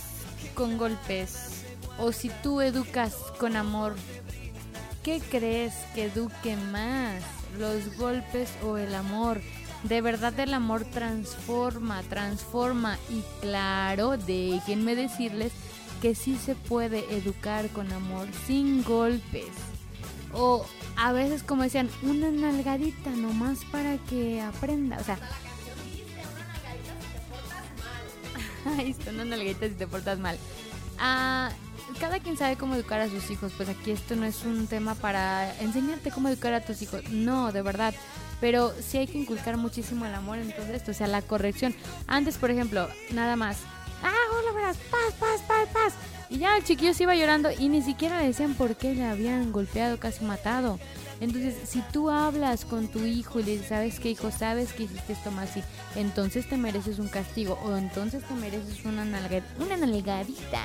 [0.55, 1.65] con golpes
[1.99, 3.95] o si tú educas con amor,
[5.03, 7.23] ¿qué crees que eduque más?
[7.59, 9.41] los golpes o el amor.
[9.85, 15.53] De verdad el amor transforma, transforma y claro, déjenme decirles
[16.03, 19.49] que sí se puede educar con amor sin golpes.
[20.33, 20.67] O
[20.97, 24.99] a veces como decían, una nalgadita nomás para que aprenda.
[24.99, 25.19] O sea,
[28.79, 30.37] Ahí está, una nalgadita si te portas mal.
[30.99, 31.51] Ah,
[31.99, 34.95] cada quien sabe cómo educar a sus hijos, pues aquí esto no es un tema
[34.95, 37.95] para enseñarte cómo educar a tus hijos, no, de verdad.
[38.41, 41.75] Pero sí hay que inculcar muchísimo el amor en todo esto, o sea, la corrección.
[42.07, 43.59] Antes, por ejemplo, nada más,
[44.03, 45.95] ah, hola, verás, paz, paz, paz, paz.
[46.31, 49.05] Y ya el chiquillo se iba llorando y ni siquiera le decían por qué le
[49.05, 50.79] habían golpeado, casi matado.
[51.21, 54.31] Entonces, si tú hablas con tu hijo y le dices, ¿sabes qué, hijo?
[54.31, 55.63] ¿Sabes que hiciste esto más así?
[55.97, 60.63] Entonces te mereces un castigo o entonces te mereces una, una nalgadita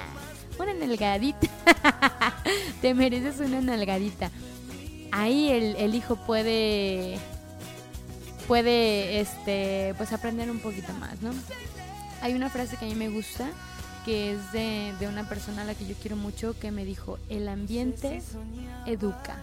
[0.59, 1.47] una nalgadita.
[2.81, 4.31] Te mereces una nalgadita.
[5.11, 7.17] Ahí el, hijo puede
[8.47, 11.31] puede este pues aprender un poquito más, ¿no?
[12.21, 13.49] Hay una frase que a mí me gusta
[14.03, 17.17] que es de, de una persona a la que yo quiero mucho que me dijo,
[17.29, 18.21] el ambiente
[18.85, 19.37] educa.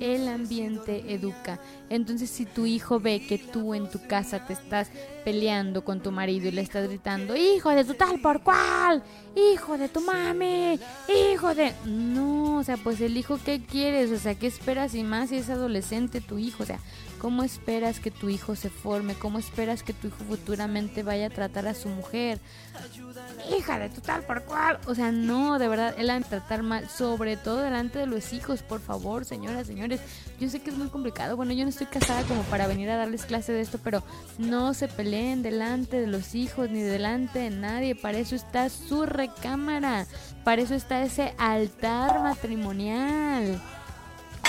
[0.00, 1.58] El ambiente educa.
[1.88, 4.90] Entonces, si tu hijo ve que tú en tu casa te estás
[5.24, 9.02] peleando con tu marido y le estás gritando, hijo de tu tal por cual,
[9.34, 10.78] hijo de tu mami,
[11.08, 11.72] hijo de...
[11.84, 14.10] No, o sea, pues el hijo, ¿qué quieres?
[14.10, 14.94] O sea, ¿qué esperas?
[14.94, 16.78] Y más si es adolescente tu hijo, o sea,
[17.20, 19.14] ¿cómo esperas que tu hijo se forme?
[19.14, 22.40] ¿Cómo esperas que tu hijo futuramente vaya a tratar a su mujer?
[23.56, 24.78] Hija de tu tal por cual.
[24.86, 28.62] O sea, no, de verdad, él a tratar mal, sobre todo delante de los hijos,
[28.62, 30.00] por favor, señoras, señores.
[30.40, 31.36] Yo sé que es muy complicado.
[31.36, 34.02] Bueno, yo no estoy casada como para venir a darles clase de esto, pero
[34.38, 37.94] no se peleen delante de los hijos ni delante de nadie.
[37.94, 40.06] Para eso está su recámara.
[40.44, 43.60] Para eso está ese altar matrimonial.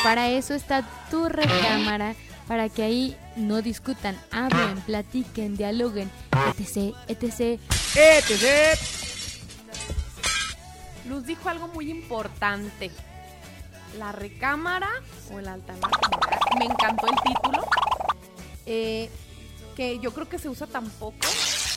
[0.04, 2.16] Para eso está tu recámara
[2.48, 6.10] para que ahí no discutan, hablen, platiquen, dialoguen,
[6.58, 7.60] etc, etc,
[7.98, 8.80] etc.
[11.08, 12.92] Luz dijo algo muy importante.
[13.98, 14.90] La recámara
[15.32, 15.78] o el altar.
[16.60, 17.64] Me encantó el título.
[18.66, 19.10] eh,
[19.76, 21.28] que yo creo que se usa tan poco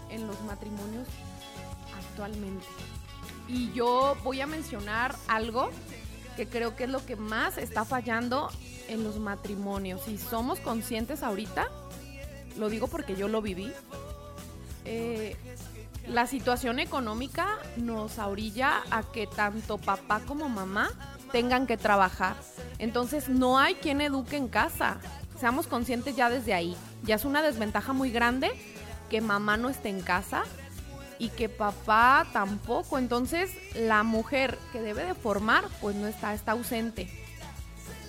[0.09, 1.07] en los matrimonios
[1.99, 2.66] actualmente.
[3.47, 5.71] Y yo voy a mencionar algo
[6.37, 8.49] que creo que es lo que más está fallando
[8.89, 10.03] en los matrimonios.
[10.05, 11.68] Si somos conscientes ahorita,
[12.57, 13.71] lo digo porque yo lo viví,
[14.87, 15.37] eh,
[16.07, 17.46] la situación económica
[17.76, 20.90] nos orilla a que tanto papá como mamá
[21.30, 22.36] tengan que trabajar.
[22.78, 24.98] Entonces no hay quien eduque en casa.
[25.38, 26.76] Seamos conscientes ya desde ahí.
[27.03, 28.51] Ya es una desventaja muy grande
[29.09, 30.44] que mamá no esté en casa
[31.18, 32.98] y que papá tampoco.
[32.98, 37.09] Entonces la mujer que debe de formar pues no está, está ausente.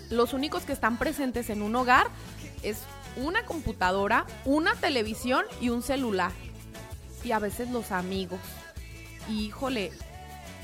[0.09, 2.07] Los únicos que están presentes en un hogar
[2.63, 2.79] es
[3.17, 6.31] una computadora, una televisión y un celular.
[7.24, 8.39] Y a veces los amigos.
[9.30, 9.91] Y híjole,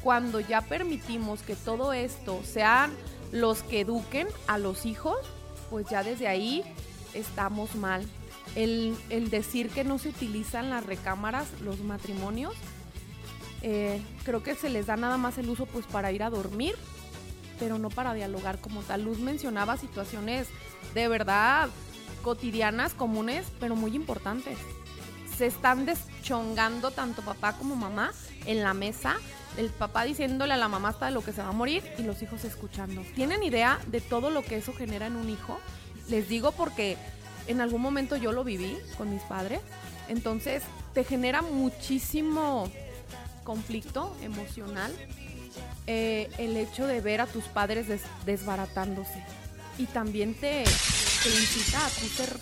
[0.04, 2.92] cuando ya permitimos que todo esto sean
[3.32, 5.18] los que eduquen a los hijos,
[5.70, 6.64] pues ya desde ahí
[7.14, 8.06] estamos mal.
[8.56, 12.56] El, el decir que no se utilizan las recámaras, los matrimonios,
[13.62, 16.76] eh, creo que se les da nada más el uso pues para ir a dormir,
[17.60, 19.04] pero no para dialogar como tal.
[19.04, 20.48] Luz mencionaba situaciones
[20.94, 21.70] de verdad
[22.24, 24.58] cotidianas, comunes, pero muy importantes.
[25.38, 28.12] Se están deschongando tanto papá como mamá
[28.46, 29.18] en la mesa,
[29.58, 32.04] el papá diciéndole a la mamá hasta de lo que se va a morir y
[32.04, 33.04] los hijos escuchando.
[33.16, 35.60] ¿Tienen idea de todo lo que eso genera en un hijo?
[36.10, 36.98] Les digo porque
[37.48, 39.60] en algún momento yo lo viví con mis padres.
[40.08, 40.64] Entonces
[40.94, 42.72] te genera muchísimo
[43.44, 44.92] conflicto emocional
[45.86, 49.24] eh, el hecho de ver a tus padres des- desbaratándose.
[49.78, 52.40] Y también te, incita a tú ser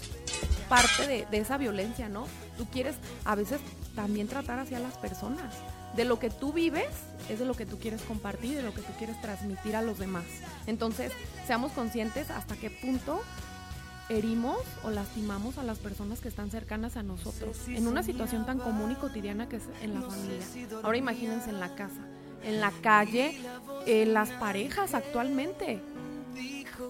[0.70, 2.28] parte de esa violencia, ¿no?
[2.58, 3.60] Tú quieres a veces
[3.96, 5.54] también tratar hacia las personas.
[5.96, 6.90] De lo que tú vives
[7.30, 9.98] es de lo que tú quieres compartir, de lo que tú quieres transmitir a los
[9.98, 10.26] demás.
[10.68, 11.12] Entonces,
[11.48, 13.22] seamos conscientes hasta qué punto
[14.10, 18.60] herimos o lastimamos a las personas que están cercanas a nosotros en una situación tan
[18.60, 20.46] común y cotidiana que es en la familia.
[20.84, 22.02] Ahora imagínense en la casa,
[22.44, 23.40] en la calle,
[23.86, 25.82] en las parejas actualmente.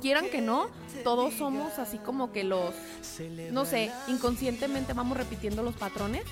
[0.01, 0.67] Quieran que no,
[1.03, 2.73] todos somos así como que los,
[3.51, 6.23] no sé, inconscientemente vamos repitiendo los patrones.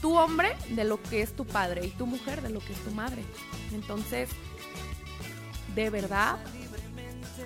[0.00, 2.78] Tu hombre de lo que es tu padre y tu mujer de lo que es
[2.80, 3.24] tu madre.
[3.72, 4.28] Entonces,
[5.74, 6.38] de verdad,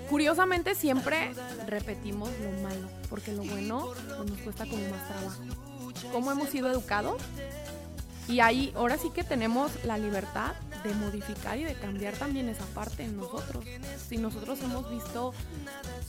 [0.09, 1.33] Curiosamente siempre
[1.67, 5.43] repetimos lo malo, porque lo bueno pues, nos cuesta como más trabajo.
[6.13, 7.21] ¿Cómo hemos sido educados?
[8.29, 10.53] Y ahí ahora sí que tenemos la libertad
[10.85, 13.65] de modificar y de cambiar también esa parte en nosotros.
[14.09, 15.35] Si nosotros hemos visto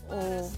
[0.09, 0.51] o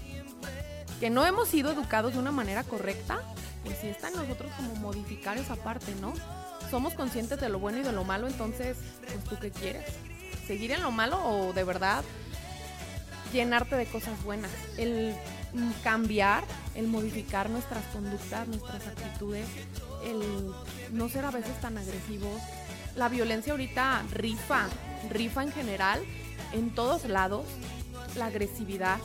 [1.00, 3.20] que no hemos sido educados de una manera correcta,
[3.64, 6.12] pues sí está en nosotros como modificar esa parte, ¿no?
[6.70, 9.86] Somos conscientes de lo bueno y de lo malo, entonces, pues tú qué quieres?
[10.46, 12.04] ¿Seguir en lo malo o de verdad
[13.32, 15.14] llenarte de cosas buenas, el
[15.82, 16.44] cambiar,
[16.74, 19.46] el modificar nuestras conductas, nuestras actitudes,
[20.04, 20.52] el
[20.94, 22.40] no ser a veces tan agresivos.
[22.96, 24.68] La violencia ahorita rifa,
[25.10, 26.00] rifa en general,
[26.52, 27.44] en todos lados,
[28.16, 28.98] la agresividad.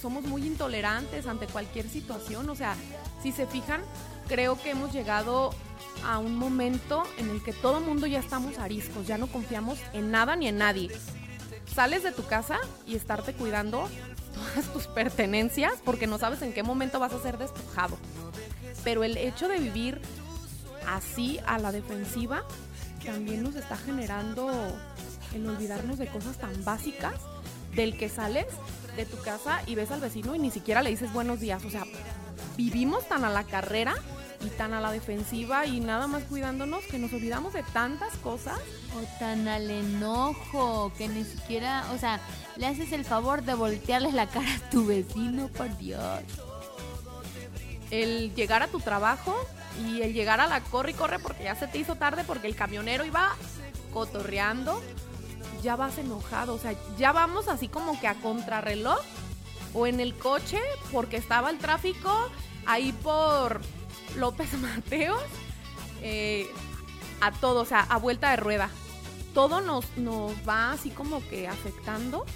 [0.00, 2.76] Somos muy intolerantes ante cualquier situación, o sea,
[3.22, 3.82] si se fijan,
[4.28, 5.54] creo que hemos llegado
[6.06, 10.10] a un momento en el que todo mundo ya estamos ariscos, ya no confiamos en
[10.10, 10.90] nada ni en nadie
[11.74, 13.88] sales de tu casa y estarte cuidando
[14.34, 17.96] todas tus pertenencias porque no sabes en qué momento vas a ser despojado.
[18.84, 20.00] Pero el hecho de vivir
[20.86, 22.44] así a la defensiva
[23.04, 24.50] también nos está generando
[25.34, 27.14] el olvidarnos de cosas tan básicas
[27.74, 28.46] del que sales
[28.96, 31.64] de tu casa y ves al vecino y ni siquiera le dices buenos días.
[31.64, 31.84] O sea,
[32.56, 33.94] vivimos tan a la carrera
[34.44, 38.58] y tan a la defensiva y nada más cuidándonos que nos olvidamos de tantas cosas.
[38.94, 42.20] O tan al enojo, que ni siquiera, o sea,
[42.56, 46.22] le haces el favor de voltearle la cara a tu vecino, por Dios.
[47.90, 49.34] El llegar a tu trabajo
[49.80, 52.46] y el llegar a la corre y corre porque ya se te hizo tarde porque
[52.46, 53.36] el camionero iba
[53.92, 54.82] cotorreando,
[55.62, 59.00] ya vas enojado, o sea, ya vamos así como que a contrarreloj
[59.74, 60.58] o en el coche
[60.90, 62.30] porque estaba el tráfico
[62.66, 63.60] ahí por
[64.16, 65.22] López Mateos,
[66.02, 66.46] eh,
[67.20, 68.68] a todo, o sea, a vuelta de rueda.
[69.34, 72.26] Todo nos, nos va así como que afectando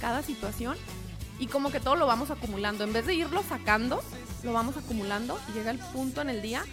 [0.00, 0.76] cada situación
[1.38, 2.84] y como que todo lo vamos acumulando.
[2.84, 4.02] En vez de irlo sacando,
[4.46, 6.64] lo vamos acumulando y llega el punto en el día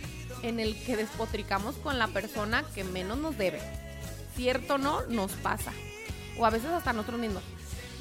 [0.43, 3.59] en el que despotricamos con la persona que menos nos debe.
[4.35, 5.73] Cierto o no, nos pasa.
[6.37, 7.43] O a veces hasta nosotros mismos.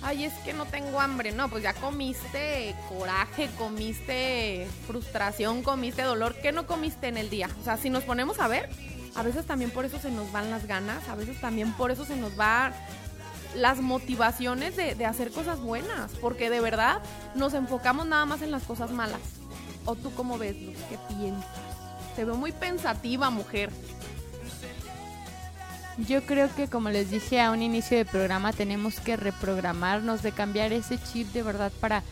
[0.02, 1.32] Ay, es que no tengo hambre.
[1.32, 6.34] No, pues ya comiste coraje, comiste frustración, comiste dolor.
[6.42, 7.48] ¿Qué no comiste en el día?
[7.60, 8.68] O sea, si nos ponemos a ver,
[9.14, 12.04] a veces también por eso se nos van las ganas, a veces también por eso
[12.04, 12.72] se nos va
[13.54, 17.00] las motivaciones de hacer cosas buenas, porque de verdad
[17.34, 19.41] nos enfocamos nada más en las cosas malas.
[19.84, 20.76] ¿O tú cómo ves, Luz?
[20.88, 21.46] ¿Qué piensas?
[22.14, 23.70] Te veo muy pensativa, mujer.
[26.08, 30.32] Yo creo que como les dije a un inicio de programa tenemos que reprogramarnos de
[30.32, 32.02] cambiar ese chip de verdad para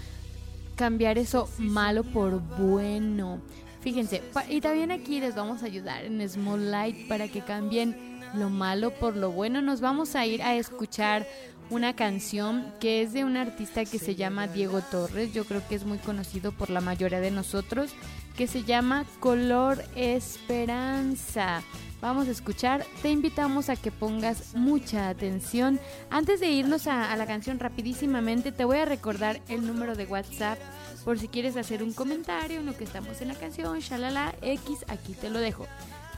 [0.76, 3.40] cambiar eso malo por bueno.
[3.80, 8.50] Fíjense, y también aquí les vamos a ayudar en Small Light para que cambien lo
[8.50, 9.62] malo por lo bueno.
[9.62, 11.26] Nos vamos a ir a escuchar
[11.70, 15.32] una canción que es de un artista que se llama Diego Torres.
[15.32, 17.92] Yo creo que es muy conocido por la mayoría de nosotros,
[18.36, 21.62] que se llama Color Esperanza.
[22.00, 25.78] Vamos a escuchar, te invitamos a que pongas mucha atención.
[26.08, 30.58] Antes de irnos a, la canción rapidísimamente, te voy a recordar el número de WhatsApp
[31.04, 34.84] por si quieres hacer un comentario en lo que estamos en la canción, shalala, X,
[34.88, 35.66] aquí te lo dejo.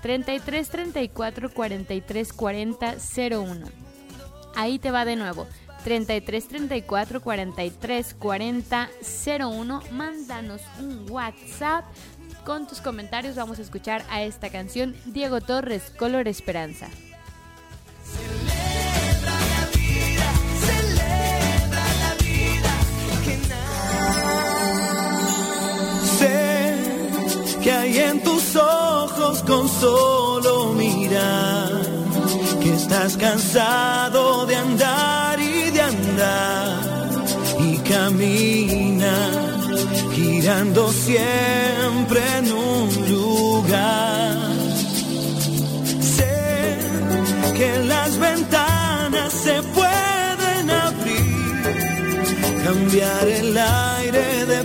[0.02, 3.81] 33 34 43 40 01.
[4.54, 5.46] Ahí te va de nuevo.
[5.84, 8.90] 33 34 43 40
[9.26, 9.82] 01.
[9.90, 11.84] Mándanos un WhatsApp
[12.44, 13.36] con tus comentarios.
[13.36, 16.88] Vamos a escuchar a esta canción Diego Torres, Color Esperanza.
[26.18, 26.76] Sé
[27.62, 31.71] que hay en tus ojos con solo mirar
[32.60, 36.92] que estás cansado de andar y de andar
[37.60, 39.52] y camina
[40.14, 44.36] girando siempre en un lugar.
[46.00, 46.78] Sé
[47.56, 51.62] que las ventanas se pueden abrir,
[52.64, 54.64] cambiar el aire de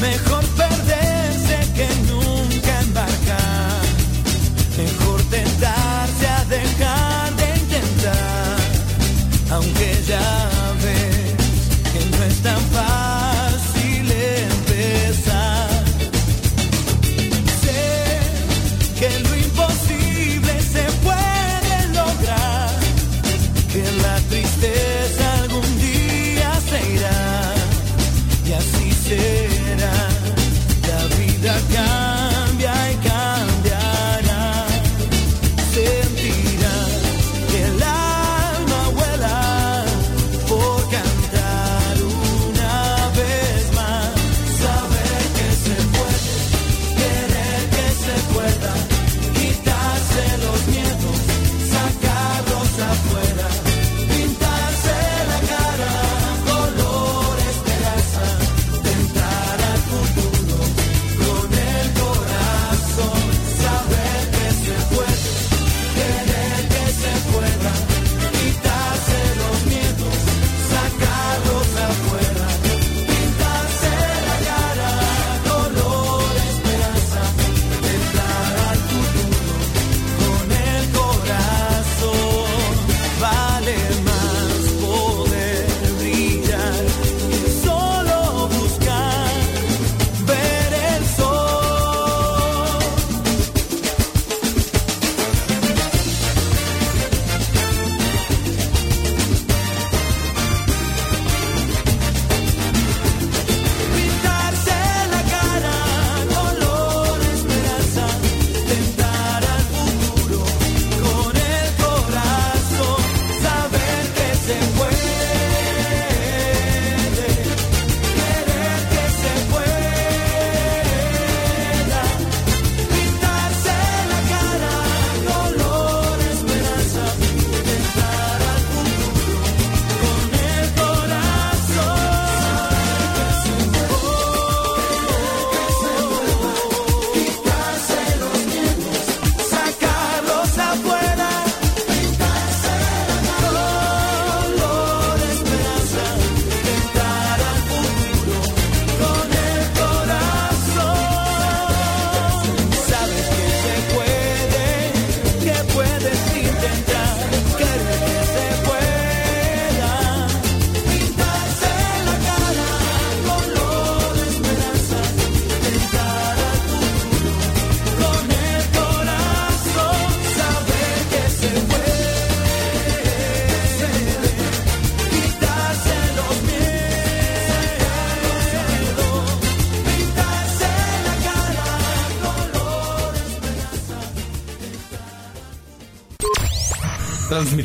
[0.00, 0.39] mejor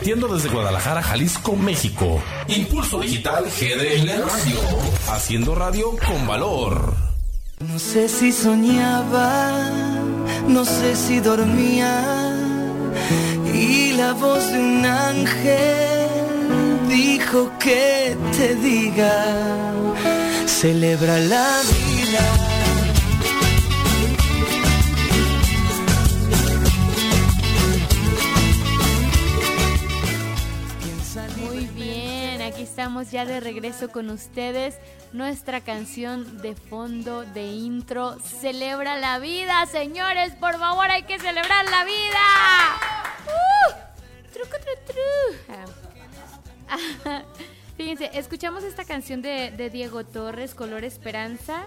[0.05, 2.21] Desde Guadalajara, Jalisco, México.
[2.47, 4.59] Impulso Digital GDL Radio.
[5.07, 6.93] Haciendo radio con valor.
[7.59, 9.51] No sé si soñaba,
[10.47, 12.37] no sé si dormía.
[13.51, 16.07] Y la voz de un ángel
[16.87, 19.25] dijo que te diga,
[20.45, 22.54] celebra la vida.
[32.85, 34.75] Estamos ya de regreso con ustedes.
[35.11, 40.35] Nuestra canción de fondo, de intro, celebra la vida, señores.
[40.35, 42.21] Por favor, hay que celebrar la vida.
[43.25, 43.73] ¡Uh!
[47.09, 47.23] Ah.
[47.75, 51.65] Fíjense, escuchamos esta canción de, de Diego Torres, Color Esperanza.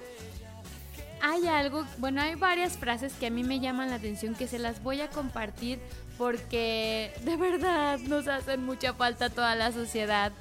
[1.21, 4.61] Hay algo, bueno, hay varias frases que a mí me llaman la atención que se
[4.61, 5.81] las voy a compartir
[6.17, 10.33] porque de verdad nos hacen mucha falta toda la sociedad.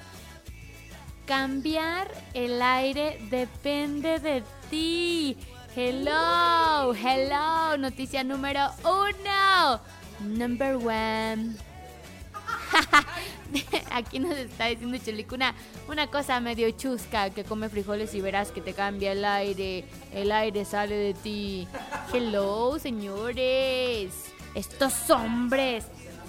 [1.28, 5.36] Cambiar el aire depende de ti.
[5.76, 9.78] Hello, hello, noticia número uno.
[10.20, 11.54] Number one.
[13.90, 15.54] Aquí nos está diciendo Chelico una,
[15.86, 19.84] una cosa medio chusca que come frijoles y verás que te cambia el aire.
[20.14, 21.68] El aire sale de ti.
[22.10, 24.32] Hello, señores.
[24.54, 25.84] Estos hombres.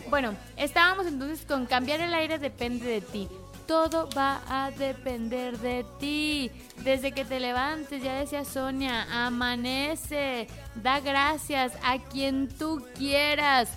[0.09, 3.29] Bueno, estábamos entonces con cambiar el aire depende de ti.
[3.69, 6.49] Todo va a depender de ti.
[6.83, 13.69] Desde que te levantes, ya decía Sonia, amanece, da gracias a quien tú quieras.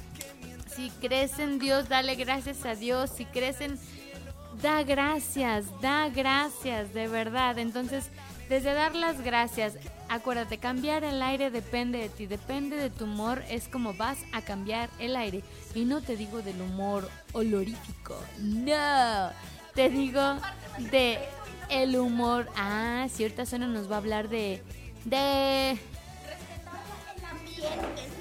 [0.74, 3.10] Si crees en Dios, dale gracias a Dios.
[3.10, 3.78] Si crees en...
[4.62, 7.58] Da gracias, da gracias, de verdad.
[7.58, 8.08] Entonces,
[8.48, 9.74] desde dar las gracias,
[10.08, 14.40] acuérdate, cambiar el aire depende de ti, depende de tu humor, es como vas a
[14.40, 15.42] cambiar el aire.
[15.74, 19.30] Y no te digo del humor olorífico, no,
[19.74, 20.36] te digo
[20.90, 21.18] de
[21.68, 22.48] el humor.
[22.56, 24.62] Ah, cierta zona nos va a hablar de...
[25.04, 25.78] de...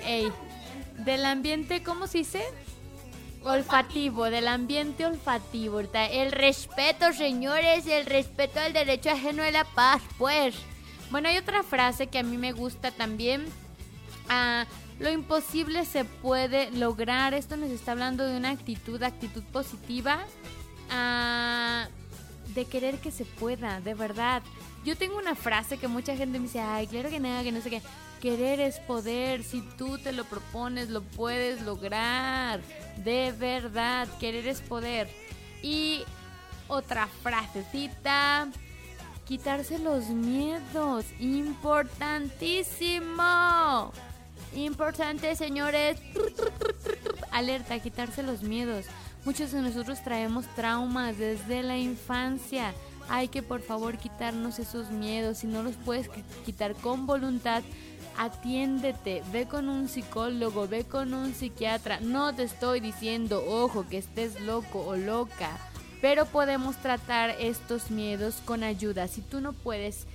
[0.05, 0.31] Ey,
[0.99, 2.43] del ambiente, ¿cómo se dice?
[3.43, 5.79] Olfativo, del ambiente olfativo.
[5.79, 10.55] El respeto, señores, el respeto al derecho ajeno de la paz, pues.
[11.09, 13.45] Bueno, hay otra frase que a mí me gusta también.
[14.29, 14.65] Ah,
[14.99, 17.33] lo imposible se puede lograr.
[17.33, 20.19] Esto nos está hablando de una actitud, actitud positiva.
[20.91, 21.87] Ah,
[22.53, 24.41] de querer que se pueda, de verdad.
[24.83, 27.61] Yo tengo una frase que mucha gente me dice, ay, claro que nada, que no
[27.61, 27.83] sé qué.
[28.19, 32.59] Querer es poder, si tú te lo propones, lo puedes lograr.
[32.97, 35.09] De verdad, querer es poder.
[35.63, 36.03] Y
[36.67, 38.49] otra frasecita,
[39.25, 43.91] quitarse los miedos, importantísimo.
[44.55, 45.99] Importante, señores.
[47.31, 48.85] Alerta, quitarse los miedos.
[49.23, 52.73] Muchos de nosotros traemos traumas desde la infancia.
[53.07, 55.39] Hay que por favor quitarnos esos miedos.
[55.39, 56.09] Si no los puedes
[56.43, 57.61] quitar con voluntad,
[58.17, 59.21] atiéndete.
[59.31, 61.99] Ve con un psicólogo, ve con un psiquiatra.
[61.99, 65.51] No te estoy diciendo, ojo, que estés loco o loca.
[66.01, 69.07] Pero podemos tratar estos miedos con ayuda.
[69.07, 70.07] Si tú no puedes,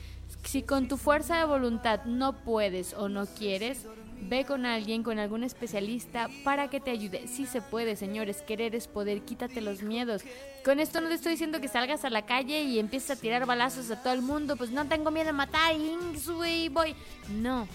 [0.43, 3.87] si con tu fuerza de voluntad no puedes o no quieres,
[4.23, 7.29] Ve con alguien, con algún especialista para que te ayude.
[7.29, 8.43] Sí se puede, señores.
[8.43, 9.23] Querer es poder.
[9.23, 10.23] Quítate los miedos.
[10.65, 13.47] Con esto no te estoy diciendo que salgas a la calle y empieces a tirar
[13.47, 14.57] balazos a todo el mundo.
[14.57, 16.95] Pues no tengo miedo a matar y voy.
[17.31, 17.69] No.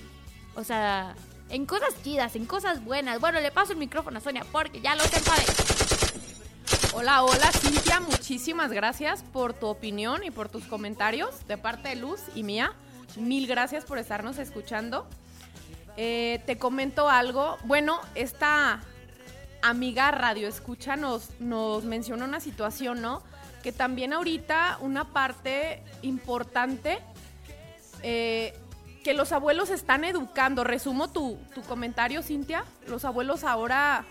[0.55, 1.15] O sea,
[1.49, 3.19] en cosas chidas, en cosas buenas.
[3.19, 5.45] Bueno, le paso el micrófono a Sonia porque ya lo enfade.
[6.93, 11.95] Hola, hola Cintia, muchísimas gracias por tu opinión y por tus comentarios de parte de
[11.95, 12.73] Luz y mía.
[13.17, 15.07] Mil gracias por estarnos escuchando.
[15.97, 17.57] Eh, te comento algo.
[17.65, 18.81] Bueno, esta
[19.61, 23.21] amiga Radio Escucha nos, nos mencionó una situación, ¿no?
[23.63, 26.99] Que también ahorita una parte importante
[28.03, 28.53] eh,
[29.03, 30.63] que los abuelos están educando.
[30.63, 32.65] Resumo tu, tu comentario, Cintia.
[32.87, 34.05] Los abuelos ahora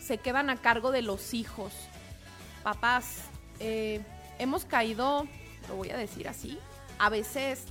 [0.00, 1.72] se quedan a cargo de los hijos.
[2.62, 3.24] Papás,
[3.60, 4.00] eh,
[4.38, 5.26] hemos caído,
[5.68, 6.58] lo voy a decir así,
[6.98, 7.64] a veces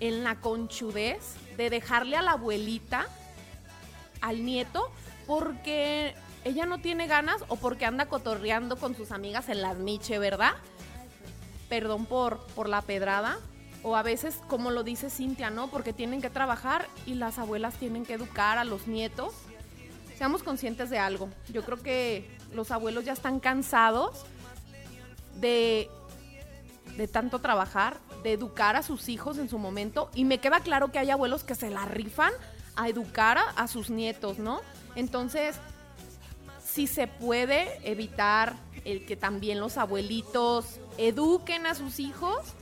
[0.00, 3.06] en la conchudez de dejarle a la abuelita,
[4.20, 4.90] al nieto,
[5.26, 6.14] porque
[6.44, 10.52] ella no tiene ganas o porque anda cotorreando con sus amigas en las miche, ¿verdad?
[11.68, 13.38] Perdón por, por la pedrada.
[13.82, 15.68] O a veces, como lo dice Cintia, ¿no?
[15.68, 19.32] Porque tienen que trabajar y las abuelas tienen que educar a los nietos.
[20.18, 21.30] Seamos conscientes de algo.
[21.48, 24.24] Yo creo que los abuelos ya están cansados
[25.36, 25.88] de,
[26.96, 30.10] de tanto trabajar, de educar a sus hijos en su momento.
[30.14, 32.32] Y me queda claro que hay abuelos que se la rifan
[32.76, 34.60] a educar a, sus nietos, ¿no?
[34.94, 35.56] Entonces,
[36.64, 42.54] si se puede evitar el que también los abuelitos eduquen a sus hijos,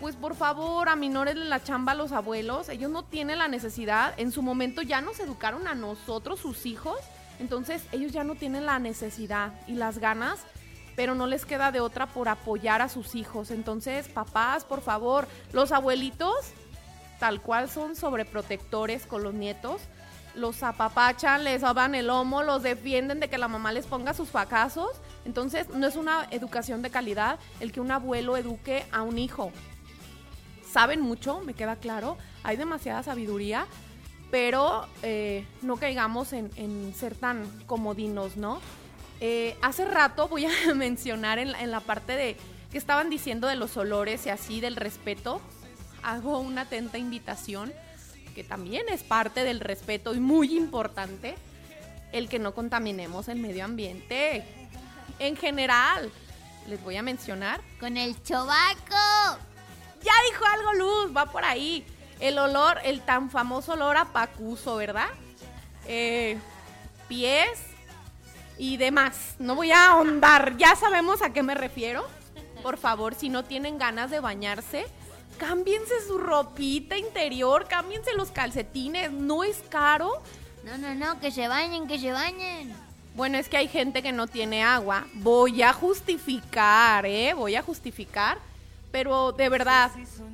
[0.00, 2.68] pues por favor, aminórenle la chamba a los abuelos.
[2.68, 4.14] Ellos no tienen la necesidad.
[4.18, 6.98] En su momento ya nos educaron a nosotros, sus hijos.
[7.40, 10.40] Entonces ellos ya no tienen la necesidad y las ganas,
[10.96, 13.50] pero no les queda de otra por apoyar a sus hijos.
[13.50, 16.34] Entonces, papás, por favor, los abuelitos,
[17.18, 19.80] tal cual son sobreprotectores con los nietos,
[20.34, 24.30] los apapachan, les soban el lomo, los defienden de que la mamá les ponga sus
[24.30, 24.90] fracasos.
[25.24, 29.52] Entonces, no es una educación de calidad el que un abuelo eduque a un hijo.
[30.68, 33.66] Saben mucho, me queda claro, hay demasiada sabiduría,
[34.32, 38.60] pero eh, no caigamos en, en ser tan comodinos, ¿no?
[39.20, 42.36] Eh, hace rato voy a mencionar en la, en la parte de
[42.70, 45.40] que estaban diciendo de los olores y así, del respeto.
[46.02, 47.72] Hago una atenta invitación,
[48.34, 51.36] que también es parte del respeto y muy importante,
[52.10, 54.44] el que no contaminemos el medio ambiente.
[55.20, 56.10] En general,
[56.66, 57.60] les voy a mencionar.
[57.78, 59.38] Con el chobaco.
[60.02, 61.86] Ya dijo algo Luz, va por ahí.
[62.18, 65.08] El olor, el tan famoso olor a pacuso, ¿verdad?
[65.86, 66.38] Eh,
[67.08, 67.73] pies
[68.58, 69.36] y demás.
[69.38, 72.04] No voy a ahondar, ya sabemos a qué me refiero.
[72.62, 74.86] Por favor, si no tienen ganas de bañarse,
[75.38, 80.22] cámbiense su ropita interior, cámbiense los calcetines, no es caro.
[80.64, 82.74] No, no, no, que se bañen, que se bañen.
[83.14, 85.06] Bueno, es que hay gente que no tiene agua.
[85.14, 87.32] Voy a justificar, ¿eh?
[87.34, 88.38] Voy a justificar.
[88.90, 89.90] Pero de verdad,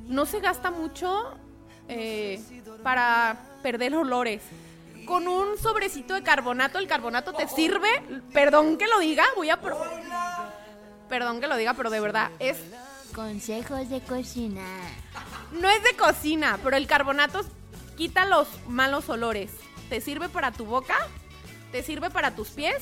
[0.07, 1.35] no se gasta mucho
[1.87, 2.41] eh,
[2.83, 4.41] para perder olores.
[5.05, 7.89] Con un sobrecito de carbonato, el carbonato te sirve.
[8.33, 9.59] Perdón que lo diga, voy a...
[9.59, 9.81] pro-
[11.09, 12.57] Perdón que lo diga, pero de verdad, es
[13.13, 14.63] Consejos de cocina.
[15.51, 17.41] no es de cocina, pero el carbonato
[17.97, 19.51] quita los malos olores.
[19.89, 20.95] ¿Te sirve para tu boca?
[21.73, 22.81] ¿Te sirve para tus pies?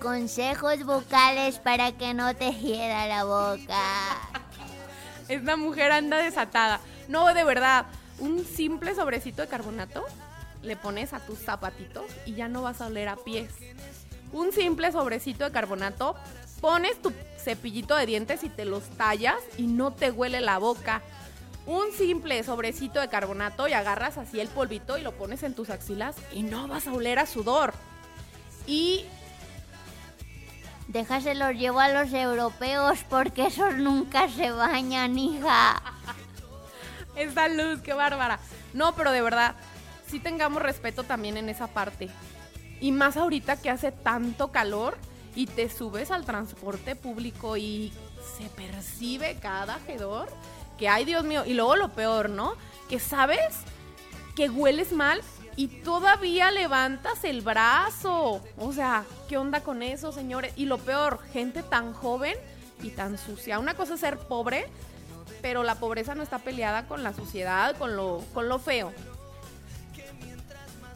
[0.00, 3.82] Consejos vocales para que no te hiera la boca.
[5.28, 6.80] Esta mujer anda desatada.
[7.08, 7.86] No, de verdad,
[8.18, 10.04] un simple sobrecito de carbonato
[10.66, 13.50] le pones a tus zapatitos y ya no vas a oler a pies.
[14.32, 16.16] Un simple sobrecito de carbonato,
[16.60, 21.02] pones tu cepillito de dientes y te los tallas y no te huele la boca.
[21.66, 25.70] Un simple sobrecito de carbonato y agarras así el polvito y lo pones en tus
[25.70, 27.72] axilas y no vas a oler a sudor.
[28.66, 29.04] Y
[30.88, 35.82] Déjaselo llevo a los europeos porque esos nunca se bañan, hija.
[37.16, 38.38] Esa luz, qué bárbara.
[38.72, 39.56] No, pero de verdad,
[40.08, 42.08] sí tengamos respeto también en esa parte.
[42.80, 44.96] Y más ahorita que hace tanto calor
[45.34, 47.92] y te subes al transporte público y
[48.38, 50.28] se percibe cada hedor
[50.78, 51.44] que ay Dios mío.
[51.44, 52.54] Y luego lo peor, ¿no?
[52.88, 53.56] Que sabes
[54.34, 55.22] que hueles mal
[55.56, 58.42] y todavía levantas el brazo.
[58.58, 60.52] O sea, ¿qué onda con eso, señores?
[60.56, 62.36] Y lo peor, gente tan joven
[62.82, 63.58] y tan sucia.
[63.58, 64.66] Una cosa es ser pobre,
[65.40, 68.92] pero la pobreza no está peleada con la suciedad, con lo, con lo feo.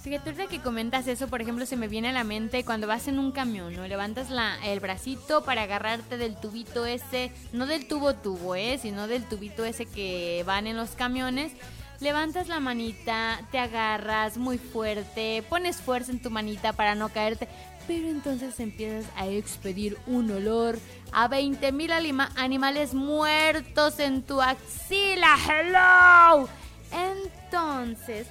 [0.02, 3.06] Fíjate, ahorita que comentas eso, por ejemplo, se me viene a la mente cuando vas
[3.06, 3.86] en un camión, ¿no?
[3.86, 8.78] Levantas la, el bracito para agarrarte del tubito ese, no del tubo tubo, ¿eh?
[8.81, 11.52] Sino del tubito ese que van en los camiones.
[12.01, 17.47] Levantas la manita, te agarras muy fuerte, pones fuerza en tu manita para no caerte,
[17.86, 20.78] pero entonces empiezas a expedir un olor
[21.12, 25.36] a 20 mil animales muertos en tu axila.
[25.47, 26.48] ¡Hello!
[26.90, 28.27] Entonces,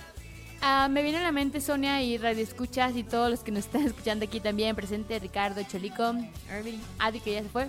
[0.62, 3.66] Ah, me viene a la mente Sonia y Radio Escuchas y todos los que nos
[3.66, 4.76] están escuchando aquí también.
[4.76, 6.14] Presente Ricardo, Cholico,
[6.58, 7.68] Irving, Adi que ya se fue.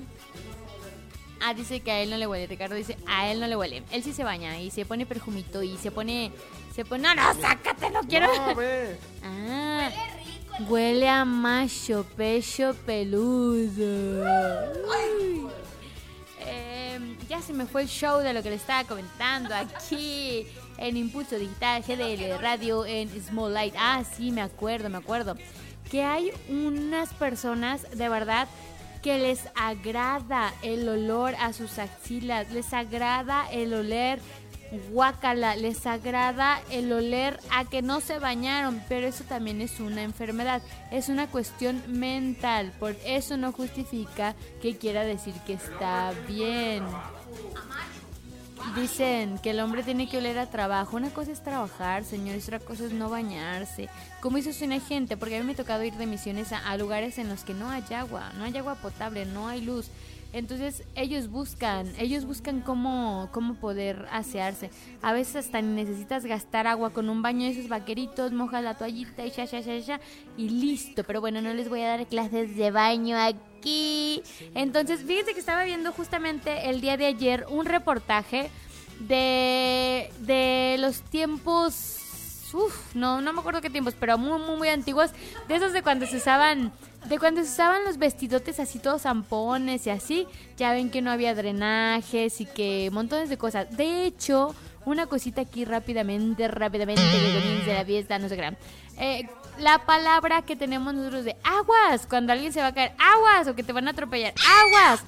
[1.43, 2.47] Ah, dice que a él no le huele.
[2.47, 3.83] Ricardo dice, a él no le huele.
[3.93, 6.33] Él sí se baña y se pone perfumito y se pone...
[6.75, 7.03] Se pone...
[7.03, 8.27] No, no, sácate, no quiero...
[8.27, 8.99] No, ve.
[9.25, 9.91] Ah,
[10.69, 14.23] huele a macho, pecho peludo.
[14.87, 15.47] Uy.
[17.29, 20.47] Ya se me fue el show de lo que le estaba comentando aquí
[20.79, 23.75] en Impulso Digital GDL Radio en Small Light.
[23.79, 25.37] Ah, sí, me acuerdo, me acuerdo.
[25.91, 28.49] Que hay unas personas de verdad
[29.03, 34.21] que les agrada el olor a sus axilas, les agrada el oler
[34.91, 40.03] guacala, les agrada el oler a que no se bañaron, pero eso también es una
[40.03, 46.85] enfermedad, es una cuestión mental, por eso no justifica que quiera decir que está bien.
[48.75, 50.97] Dicen que el hombre tiene que oler a trabajo.
[50.97, 53.89] Una cosa es trabajar, señores, otra cosa es no bañarse.
[54.21, 57.19] Como hizo una gente, porque a mí me ha tocado ir de misiones a lugares
[57.19, 59.91] en los que no hay agua, no hay agua potable, no hay luz.
[60.33, 64.71] Entonces ellos buscan, ellos buscan cómo, cómo poder asearse.
[65.03, 69.27] A veces hasta necesitas gastar agua con un baño de esos vaqueritos, mojas la toallita
[69.27, 70.01] y ya, ya, ya, ya,
[70.37, 71.03] y listo.
[71.05, 74.23] Pero bueno, no les voy a dar clases de baño aquí.
[74.55, 78.51] Entonces, fíjense que estaba viendo justamente el día de ayer un reportaje
[79.01, 81.97] de, de los tiempos
[82.53, 85.11] Uf, no, no me acuerdo qué tiempos, pero muy, muy, muy antiguos.
[85.49, 86.73] De esos de cuando se usaban,
[87.07, 90.27] de cuando se usaban los vestidotes así todos zampones y así.
[90.57, 93.75] Ya ven que no había drenajes y que montones de cosas.
[93.77, 94.55] De hecho,
[94.85, 98.57] una cosita aquí rápidamente, rápidamente, de de la fiesta, no sé qué.
[98.99, 99.29] Eh,
[99.59, 103.55] la palabra que tenemos nosotros de aguas, cuando alguien se va a caer, aguas, o
[103.55, 105.05] que te van a atropellar, aguas.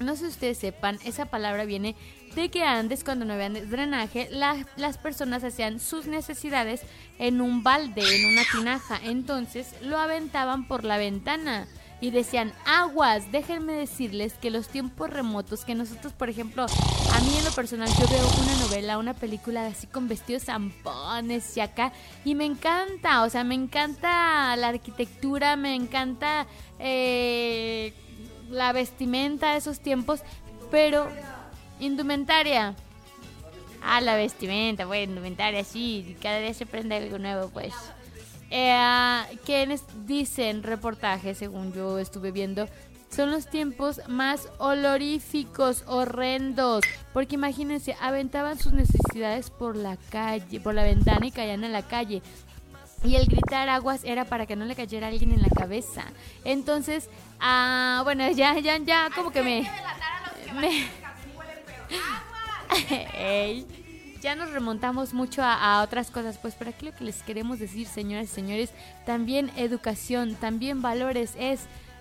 [0.00, 1.96] No sé si ustedes sepan, esa palabra viene
[2.34, 6.82] de que antes cuando no había drenaje las personas hacían sus necesidades
[7.18, 11.66] en un balde, en una tinaja, entonces lo aventaban por la ventana
[12.00, 17.36] y decían aguas, déjenme decirles que los tiempos remotos que nosotros por ejemplo, a mí
[17.38, 21.92] en lo personal yo veo una novela, una película así con vestidos zampones y acá
[22.24, 26.46] y me encanta, o sea, me encanta la arquitectura, me encanta
[26.80, 27.94] eh,
[28.50, 30.22] la vestimenta de esos tiempos,
[30.72, 31.08] pero
[31.82, 32.76] Indumentaria.
[33.82, 37.74] Ah, la vestimenta, bueno, indumentaria, sí, cada día se aprende algo nuevo, pues.
[38.50, 38.78] Eh,
[39.44, 42.68] quienes dicen reportajes, según yo estuve viendo,
[43.08, 46.84] son los tiempos más oloríficos, horrendos.
[47.12, 51.82] Porque imagínense, aventaban sus necesidades por la calle, por la ventana y caían en la
[51.82, 52.22] calle.
[53.02, 56.04] Y el gritar aguas era para que no le cayera alguien en la cabeza.
[56.44, 57.10] Entonces,
[57.40, 59.68] ah, bueno, ya, ya, ya, como que me,
[60.60, 61.01] me
[64.22, 67.86] ya nos remontamos mucho a, otras cosas, pues pero aquí lo que les queremos decir,
[67.86, 68.70] señoras y señores,
[69.04, 71.60] también educación, también valores es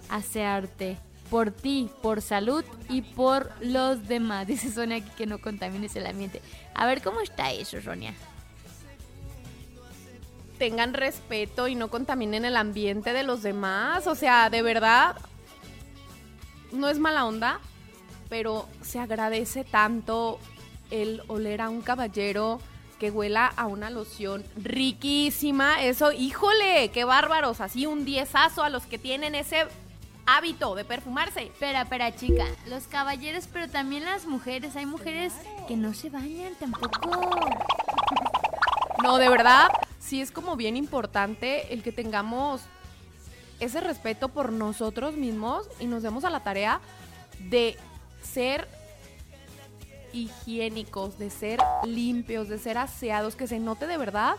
[0.10, 0.98] asearte
[1.30, 4.46] por ti, por salud y por los demás.
[4.48, 6.42] Dice Sonia aquí que no contamines el ambiente.
[6.76, 8.14] A ver, ¿cómo está eso, Sonia?
[10.60, 14.06] Tengan respeto y no contaminen el ambiente de los demás.
[14.06, 15.16] O sea, de verdad,
[16.72, 17.60] no es mala onda,
[18.32, 20.40] pero se agradece tanto
[20.90, 22.62] el oler a un caballero
[22.98, 25.84] que huela a una loción riquísima.
[25.84, 27.60] Eso, híjole, qué bárbaros.
[27.60, 29.66] Así un diezazo a los que tienen ese
[30.26, 31.44] hábito de perfumarse.
[31.44, 32.46] Espera, espera, chica.
[32.70, 34.78] Los caballeros, pero también las mujeres.
[34.78, 35.34] Hay mujeres
[35.68, 37.10] que no se bañan tampoco.
[39.04, 39.68] No, de verdad,
[40.00, 42.62] sí es como bien importante el que tengamos
[43.60, 46.80] ese respeto por nosotros mismos y nos demos a la tarea
[47.50, 47.78] de
[48.22, 48.68] ser
[50.14, 54.36] higiénicos, de ser limpios, de ser aseados, que se note de verdad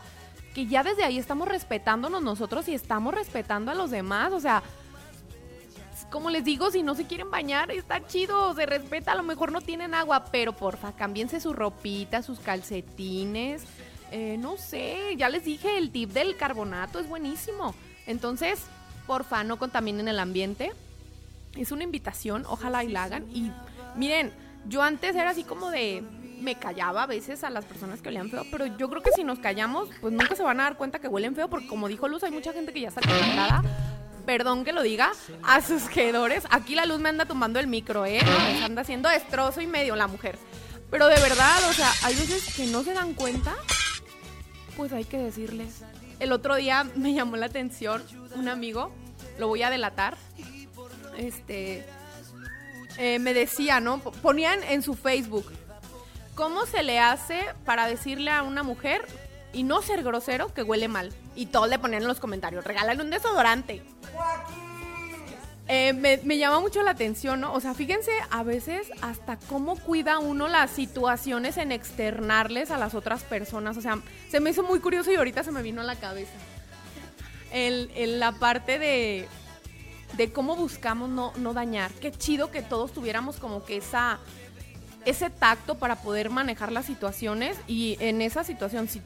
[0.54, 4.32] que ya desde ahí estamos respetándonos nosotros y estamos respetando a los demás.
[4.32, 4.62] O sea,
[6.10, 9.50] como les digo, si no se quieren bañar, está chido, se respeta, a lo mejor
[9.50, 13.64] no tienen agua, pero porfa, cámbiense su ropita, sus calcetines.
[14.10, 17.74] Eh, no sé, ya les dije, el tip del carbonato es buenísimo.
[18.06, 18.60] Entonces,
[19.06, 20.72] porfa, no contaminen el ambiente.
[21.56, 23.26] Es una invitación, ojalá y la hagan.
[23.34, 23.50] Y
[23.97, 24.32] miren,
[24.66, 26.02] yo antes era así como de
[26.40, 29.24] me callaba a veces a las personas que olían feo, pero yo creo que si
[29.24, 32.09] nos callamos, pues nunca se van a dar cuenta que huelen feo, porque como dijo
[32.09, 33.62] Luz, hay mucha gente que ya está acostumbrada,
[34.27, 35.12] perdón que lo diga,
[35.44, 36.44] a sus quedores.
[36.51, 38.20] Aquí la Luz me anda tomando el micro, ¿eh?
[38.59, 40.36] Se anda haciendo destrozo y medio la mujer.
[40.90, 43.55] Pero de verdad, o sea, hay veces que no se dan cuenta,
[44.77, 45.85] pues hay que decirles.
[46.19, 48.02] El otro día me llamó la atención
[48.35, 48.93] un amigo,
[49.39, 50.16] lo voy a delatar,
[51.16, 51.85] este
[52.98, 54.01] eh, me decía, ¿no?
[54.01, 55.51] Ponían en su Facebook,
[56.35, 59.06] ¿cómo se le hace para decirle a una mujer
[59.52, 61.12] y no ser grosero que huele mal?
[61.35, 63.82] Y todos le ponían en los comentarios, regálale un desodorante.
[65.69, 67.55] Eh, me, me, llama mucho la atención, ¿no?
[67.55, 72.94] O sea, fíjense a veces hasta cómo cuida uno las situaciones en externarles a las
[72.94, 73.77] otras personas.
[73.77, 73.98] O sea,
[74.28, 76.32] se me hizo muy curioso y ahorita se me vino a la cabeza.
[77.52, 79.28] el, la parte de,
[80.16, 81.90] de cómo buscamos no, no dañar.
[81.93, 84.18] Qué chido que todos tuviéramos como que esa
[85.05, 89.02] ese tacto para poder manejar las situaciones y en esa situación si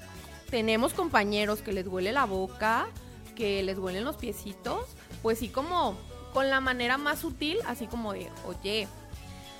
[0.50, 2.86] tenemos compañeros que les huele la boca,
[3.34, 4.86] que les huelen los piecitos,
[5.22, 5.96] pues sí como
[6.34, 8.88] con la manera más sutil, así como de, oye,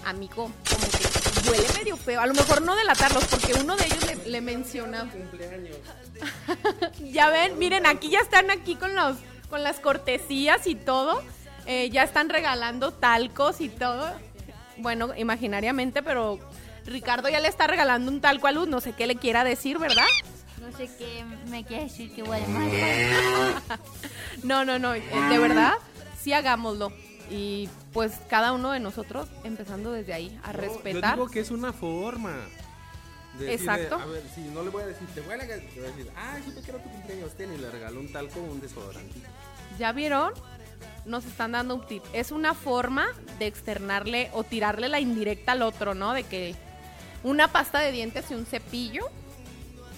[0.05, 2.21] amigo, como que huele medio feo.
[2.21, 5.11] A lo mejor no delatarlos, porque uno de ellos le, le menciona.
[7.03, 9.17] Ya ven, miren, aquí ya están aquí con los
[9.49, 11.23] con las cortesías y todo.
[11.67, 14.13] Eh, ya están regalando talcos y todo.
[14.79, 16.39] Bueno, imaginariamente, pero
[16.85, 18.69] Ricardo ya le está regalando un talco a Luz.
[18.69, 20.07] No sé qué le quiera decir, ¿verdad?
[20.61, 22.71] No sé qué me quiere decir que huele mal.
[24.43, 24.95] no, no, no.
[24.95, 25.75] Eh, de verdad,
[26.21, 26.93] sí hagámoslo.
[27.31, 31.17] Y pues cada uno de nosotros empezando desde ahí a No, respetar.
[31.17, 32.33] Yo digo que es una forma.
[33.39, 33.97] de decirle, Exacto.
[33.97, 35.93] a ver, si no le voy a decir, te voy a, regalar- te voy a
[35.93, 38.61] decir, ah, supe que era tu cumpleaños, ten, y le regaló un talco o un
[38.61, 39.13] desodorante.
[39.79, 40.33] ¿Ya vieron?
[41.07, 42.03] Nos están dando un tip.
[42.13, 43.07] Es una forma
[43.39, 46.13] de externarle o tirarle la indirecta al otro, ¿no?
[46.13, 46.55] De que
[47.23, 49.09] una pasta de dientes y un cepillo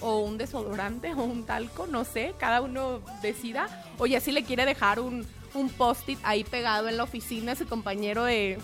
[0.01, 3.67] o un desodorante o un talco, no sé, cada uno decida.
[3.97, 7.55] O ya si le quiere dejar un, un post-it ahí pegado en la oficina a
[7.55, 8.59] su compañero de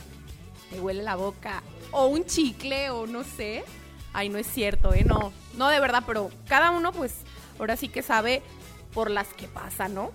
[0.70, 3.64] te huele la boca o un chicle o no sé.
[4.14, 5.04] Ay, no es cierto, ¿eh?
[5.04, 7.16] No, no de verdad, pero cada uno pues
[7.60, 8.42] ahora sí que sabe
[8.94, 10.12] por las que pasa, ¿no?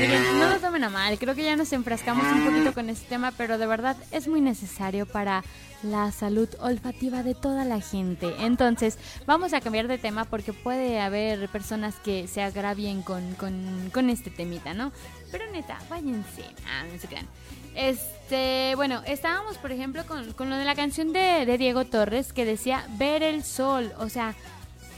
[0.00, 3.06] Miren, no lo tomen a mal, creo que ya nos enfrascamos un poquito con este
[3.08, 5.44] tema, pero de verdad es muy necesario para
[5.82, 8.34] la salud olfativa de toda la gente.
[8.40, 13.90] Entonces, vamos a cambiar de tema porque puede haber personas que se agravien con, con,
[13.92, 14.92] con este temita, ¿no?
[15.30, 16.44] Pero neta, váyanse.
[16.66, 17.26] Ah, no se crean.
[17.74, 22.32] Este, bueno, estábamos, por ejemplo, con, con lo de la canción de, de Diego Torres
[22.32, 23.92] que decía ver el sol.
[23.98, 24.34] O sea,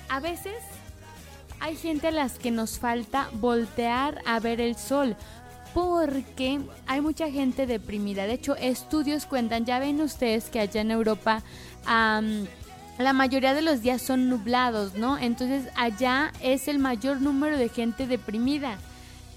[0.08, 0.54] a veces
[1.62, 5.16] hay gente a las que nos falta voltear a ver el sol
[5.72, 8.26] porque hay mucha gente deprimida.
[8.26, 11.42] De hecho, estudios cuentan, ya ven ustedes que allá en Europa
[11.86, 15.16] la mayoría de los días son nublados, ¿no?
[15.16, 18.76] Entonces allá es el mayor número de gente deprimida.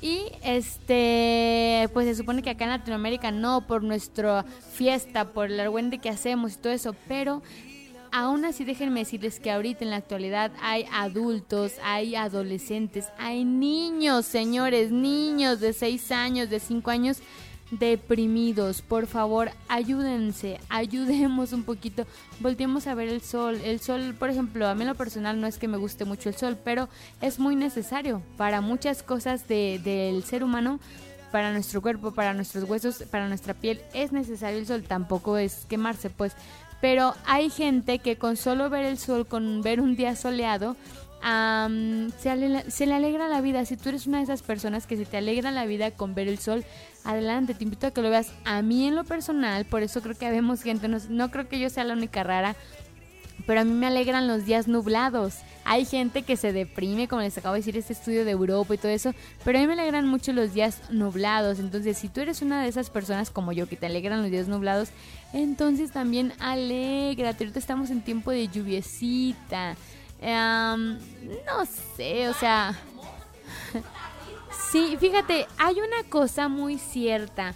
[0.02, 4.43] Y este, pues se supone que acá en Latinoamérica no, por nuestra
[4.73, 7.43] fiesta, por el argüente que hacemos y todo eso, pero
[8.18, 14.26] Aún así, déjenme decirles que ahorita en la actualidad hay adultos, hay adolescentes, hay niños,
[14.26, 17.18] señores, niños de 6 años, de 5 años
[17.72, 18.82] deprimidos.
[18.82, 22.08] Por favor, ayúdense, ayudemos un poquito,
[22.40, 23.60] volteemos a ver el sol.
[23.66, 26.30] El sol, por ejemplo, a mí en lo personal no es que me guste mucho
[26.30, 26.88] el sol, pero
[27.20, 30.80] es muy necesario para muchas cosas de- del ser humano
[31.34, 35.66] para nuestro cuerpo, para nuestros huesos, para nuestra piel, es necesario el sol, tampoco es
[35.68, 36.32] quemarse, pues.
[36.86, 40.76] Pero hay gente que con solo ver el sol, con ver un día soleado,
[41.24, 43.66] am, se, ale- se le alegra la vida.
[43.66, 46.28] Si tú eres una de esas personas que se te alegra la vida con ver
[46.28, 46.64] el sol,
[47.03, 48.32] adelante, te invito a que lo veas.
[48.45, 51.57] A mí en lo personal, por eso creo que vemos gente, no, no creo que
[51.60, 52.56] yo sea la única rara,
[53.48, 55.38] pero a mí me alegran los días nublados.
[55.66, 58.78] Hay gente que se deprime, como les acabo de decir, este estudio de Europa y
[58.78, 59.14] todo eso,
[59.44, 61.60] pero a mí me alegran mucho los días nublados.
[61.60, 64.48] Entonces, si tú eres una de esas personas como yo que te alegran los días
[64.48, 64.90] nublados,
[65.34, 67.44] entonces también alégrate.
[67.44, 69.76] Ahorita estamos en tiempo de lluviecita.
[70.22, 70.98] Em,
[71.46, 71.66] no
[71.98, 72.74] sé, o sea...
[74.72, 77.54] Sí, fíjate, hay una cosa muy cierta.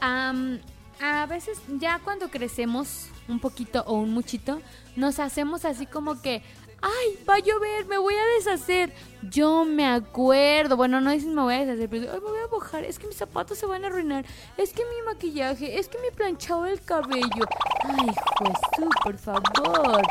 [0.00, 4.60] A veces ya cuando crecemos un poquito o un muchito,
[4.96, 6.42] nos hacemos así como que,
[6.80, 8.92] ay, va a llover, me voy a deshacer.
[9.22, 12.50] Yo me acuerdo, bueno, no dices me voy a deshacer, pero ay, me voy a
[12.50, 14.24] mojar, es que mis zapatos se van a arruinar,
[14.56, 17.46] es que mi maquillaje, es que mi planchado el cabello.
[17.84, 20.02] Ay, Jesús, por favor.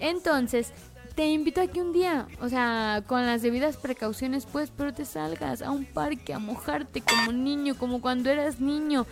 [0.00, 0.72] Entonces,
[1.14, 5.04] te invito a que un día, o sea, con las debidas precauciones, pues, pero te
[5.04, 9.04] salgas a un parque a mojarte como niño, como cuando eras niño.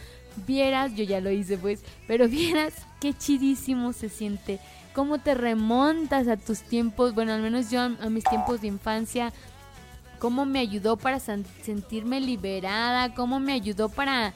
[0.46, 4.60] Vieras, yo ya lo hice, pues, pero vieras qué chidísimo se siente.
[4.96, 9.30] Cómo te remontas a tus tiempos, bueno, al menos yo a, mis tiempos de infancia.
[10.18, 14.32] Cómo me ayudó para sentirme liberada, cómo me ayudó para...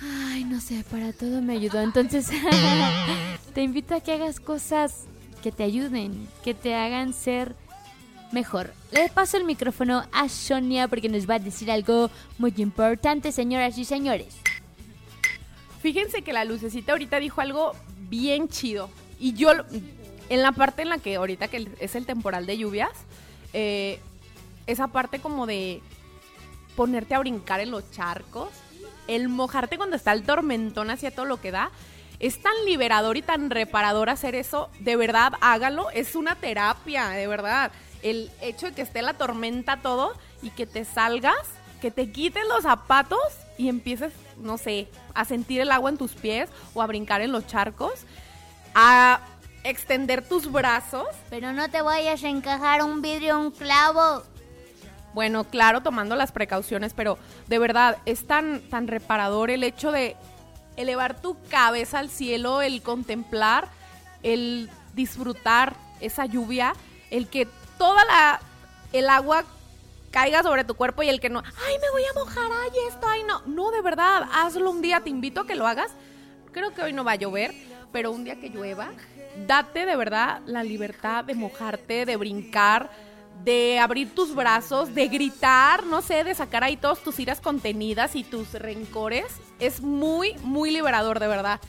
[0.00, 1.82] Ay, no sé, para todo me ayudó.
[1.82, 2.30] Entonces,
[3.54, 5.04] te invito a que hagas cosas
[5.42, 7.54] que te ayuden, que te hagan ser
[8.32, 8.72] mejor.
[8.92, 13.76] Le paso el micrófono a Sonia porque nos va a decir algo muy importante, señoras
[13.76, 14.36] y señores.
[15.82, 17.72] Fíjense que la lucecita ahorita dijo algo
[18.08, 18.88] bien chido.
[19.24, 19.52] Y yo,
[20.28, 22.90] en la parte en la que ahorita que es el temporal de lluvias,
[23.54, 23.98] eh,
[24.66, 25.80] esa parte como de
[26.76, 28.50] ponerte a brincar en los charcos,
[29.08, 31.70] el mojarte cuando está el tormentón hacia todo lo que da,
[32.20, 34.68] es tan liberador y tan reparador hacer eso.
[34.80, 35.88] De verdad, hágalo.
[35.92, 37.72] Es una terapia, de verdad.
[38.02, 41.48] El hecho de que esté la tormenta todo y que te salgas,
[41.80, 43.20] que te quites los zapatos
[43.56, 47.32] y empieces, no sé, a sentir el agua en tus pies o a brincar en
[47.32, 48.04] los charcos,
[48.74, 49.20] a
[49.64, 51.06] extender tus brazos.
[51.30, 54.22] Pero no te vayas a encajar un vidrio, un clavo.
[55.14, 60.16] Bueno, claro, tomando las precauciones, pero de verdad es tan, tan reparador el hecho de
[60.76, 63.68] elevar tu cabeza al cielo, el contemplar,
[64.24, 66.74] el disfrutar esa lluvia,
[67.10, 67.46] el que
[67.78, 68.40] toda la
[68.92, 69.44] el agua
[70.10, 73.06] caiga sobre tu cuerpo y el que no, ay, me voy a mojar, ay, esto,
[73.08, 73.42] ay, no.
[73.46, 75.90] No, de verdad, hazlo un día, te invito a que lo hagas.
[76.52, 77.52] Creo que hoy no va a llover,
[77.94, 78.90] pero un día que llueva,
[79.46, 82.90] date de verdad la libertad de mojarte, de brincar,
[83.44, 88.16] de abrir tus brazos, de gritar, no sé, de sacar ahí todas tus iras contenidas
[88.16, 89.26] y tus rencores.
[89.60, 91.60] Es muy, muy liberador, de verdad.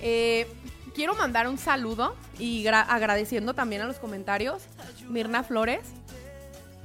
[0.00, 0.46] Eh,
[0.94, 4.62] quiero mandar un saludo y gra- agradeciendo también a los comentarios.
[5.10, 5.80] Mirna Flores,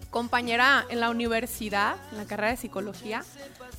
[0.09, 3.23] compañera en la universidad, en la carrera de psicología.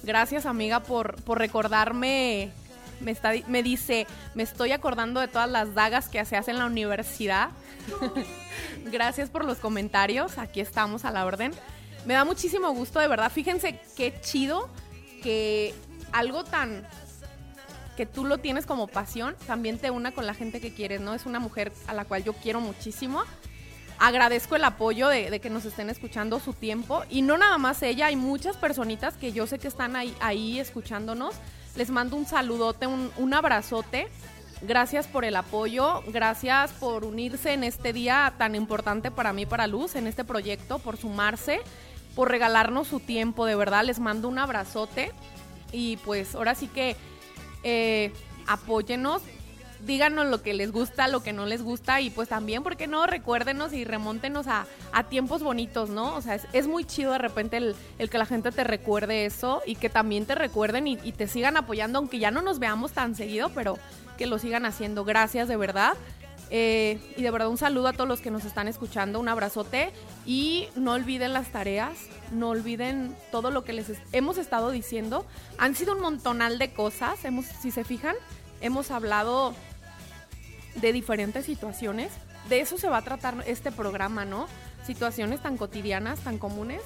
[0.05, 2.51] Gracias, amiga, por, por recordarme.
[3.03, 6.61] Me, está, me dice, me estoy acordando de todas las dagas que se hacen en
[6.61, 7.51] la universidad.
[8.87, 10.39] Gracias por los comentarios.
[10.39, 11.53] Aquí estamos a la orden.
[12.05, 13.31] Me da muchísimo gusto, de verdad.
[13.31, 14.69] Fíjense qué chido
[15.23, 15.75] que
[16.13, 16.87] algo tan
[17.97, 21.15] que tú lo tienes como pasión, también te una con la gente que quieres, ¿no?
[21.15, 23.23] Es una mujer a la cual yo quiero muchísimo.
[23.99, 27.05] Agradezco el apoyo de, de que nos estén escuchando su tiempo.
[27.11, 30.59] Y no nada más ella, hay muchas personitas que yo sé que están ahí, ahí
[30.59, 31.35] escuchándonos.
[31.77, 34.09] Les mando un saludote, un, abrazote.
[34.61, 39.67] Gracias por el apoyo, gracias por unirse en este día tan importante para mí, para
[39.67, 41.61] Luz, en este proyecto, por sumarse,
[42.15, 45.11] por regalarnos su tiempo, de verdad, les mando un abrazote
[45.73, 46.95] y pues ahora sí que
[47.65, 48.13] eh,
[48.47, 49.23] apóyenos,
[49.85, 52.87] díganos lo que les gusta, lo que no les gusta y pues también, ¿por qué
[52.87, 53.07] no?
[53.07, 56.15] Recuérdenos y remóntenos a, a tiempos bonitos, ¿no?
[56.15, 59.63] O sea, es, muy chido de repente el, el que la gente te recuerde eso
[59.67, 63.15] y que también te recuerden y, te sigan apoyando, aunque ya no nos veamos tan
[63.15, 63.79] seguido, pero
[64.17, 65.05] que lo sigan haciendo.
[65.05, 65.95] Gracias, de verdad.
[66.55, 69.91] Eh, y de verdad un saludo a todos los que nos están escuchando, un abrazote
[70.27, 71.95] y no olviden las tareas,
[72.31, 75.25] no olviden todo lo que les es- hemos estado diciendo.
[75.57, 78.15] Han sido un montonal de cosas, hemos, si se fijan,
[78.61, 79.55] hemos hablado
[80.77, 82.11] de diferentes situaciones.
[82.49, 84.49] De eso se va a tratar este programa, ¿no?
[84.87, 86.83] Situaciones tan cotidianas, tan comunes,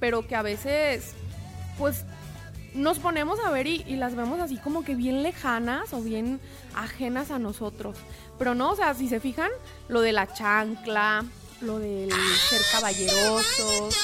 [0.00, 1.12] pero que a veces,
[1.78, 2.04] pues,
[2.74, 6.40] nos ponemos a ver y, las vemos así como que bien lejanas o bien
[6.74, 7.96] ajenas a nosotros.
[8.38, 9.50] Pero no, o sea, si se fijan,
[9.88, 11.24] lo de la chancla,
[11.62, 13.96] lo del ser caballerosos,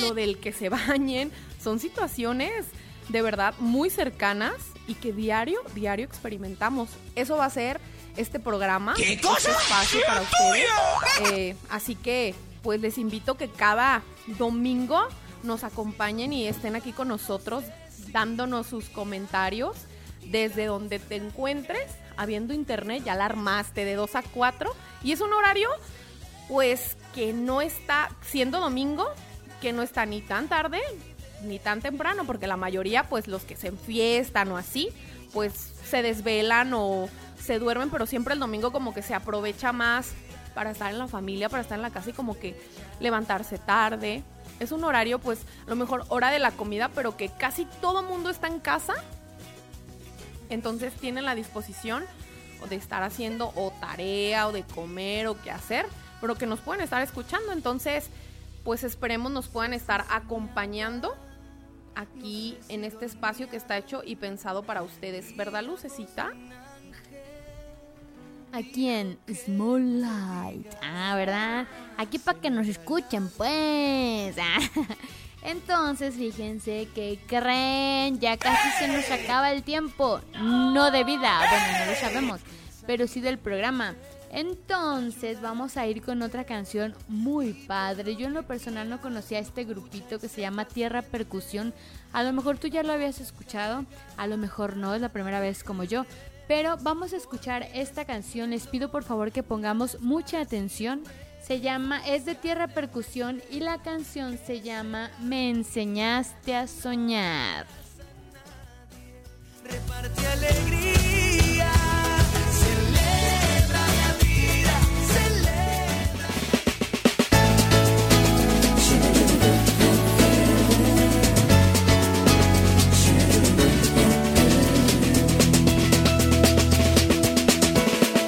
[0.00, 1.32] lo del que se bañen,
[1.62, 2.66] son situaciones
[3.08, 4.54] de verdad muy cercanas
[4.86, 6.90] y que diario, diario experimentamos.
[7.14, 7.80] Eso va a ser
[8.16, 11.32] este programa, este espacio para ustedes.
[11.32, 14.02] Eh, así que, pues les invito que cada
[14.38, 15.00] domingo
[15.42, 17.64] nos acompañen y estén aquí con nosotros
[18.12, 19.76] dándonos sus comentarios
[20.26, 24.72] desde donde te encuentres, habiendo internet, ya la armaste de 2 a 4
[25.02, 25.68] y es un horario
[26.48, 29.06] pues que no está siendo domingo,
[29.60, 30.80] que no está ni tan tarde
[31.42, 34.90] ni tan temprano, porque la mayoría pues los que se enfiestan o así,
[35.32, 35.52] pues
[35.88, 37.08] se desvelan o
[37.42, 40.12] se duermen, pero siempre el domingo como que se aprovecha más
[40.54, 42.60] para estar en la familia, para estar en la casa y como que
[43.00, 44.22] levantarse tarde.
[44.60, 48.02] Es un horario, pues, a lo mejor hora de la comida, pero que casi todo
[48.02, 48.94] mundo está en casa.
[50.50, 52.04] Entonces tienen la disposición
[52.68, 55.86] de estar haciendo o tarea o de comer o qué hacer,
[56.20, 57.52] pero que nos pueden estar escuchando.
[57.52, 58.08] Entonces,
[58.62, 61.16] pues esperemos nos puedan estar acompañando
[61.94, 66.32] aquí en este espacio que está hecho y pensado para ustedes, ¿verdad, Lucecita?
[68.52, 70.66] Aquí en Small Light.
[70.82, 71.66] Ah, ¿verdad?
[71.96, 74.36] Aquí para que nos escuchen, pues.
[74.38, 74.58] Ah.
[75.42, 80.20] Entonces, fíjense que creen, ya casi se nos acaba el tiempo.
[80.38, 82.40] No de vida, bueno, no lo sabemos,
[82.86, 83.94] pero sí del programa.
[84.30, 88.16] Entonces, vamos a ir con otra canción muy padre.
[88.16, 91.74] Yo en lo personal no conocía a este grupito que se llama Tierra Percusión.
[92.12, 93.84] A lo mejor tú ya lo habías escuchado,
[94.16, 96.06] a lo mejor no, es la primera vez como yo.
[96.54, 98.50] Pero vamos a escuchar esta canción.
[98.50, 101.02] Les pido por favor que pongamos mucha atención.
[101.42, 107.64] Se llama, es de Tierra Percusión y la canción se llama Me enseñaste a soñar.
[109.64, 111.72] Reparte alegría,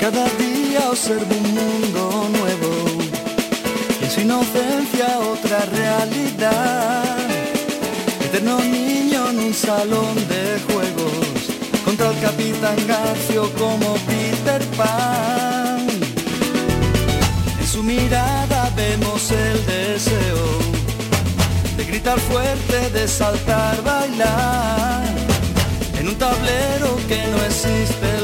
[0.05, 2.73] Cada día observo un mundo nuevo
[4.03, 7.17] en su inocencia otra realidad.
[8.23, 11.49] Eterno niño en un salón de juegos
[11.87, 15.87] contra el capitán Garcio como Peter Pan.
[17.59, 20.45] En su mirada vemos el deseo
[21.79, 25.07] de gritar fuerte, de saltar, bailar.
[25.99, 28.24] En un tablero que no existe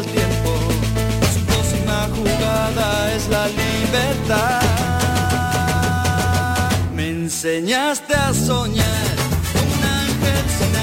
[3.17, 4.61] es la libertad.
[6.95, 9.17] Me enseñaste a soñar
[9.55, 10.75] un ángel sin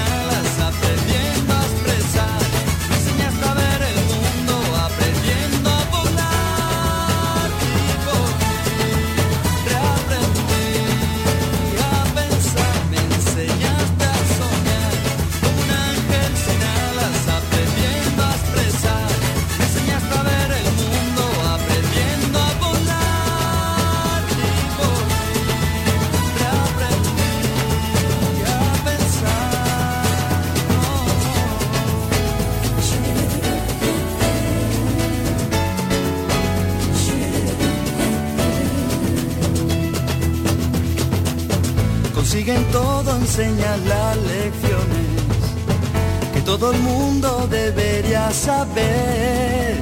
[46.72, 49.76] el mundo debería saber.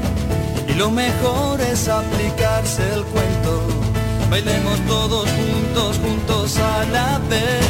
[0.69, 3.63] Y lo mejor es aplicarse el cuento.
[4.31, 7.67] Bailemos todos juntos, juntos a la vez.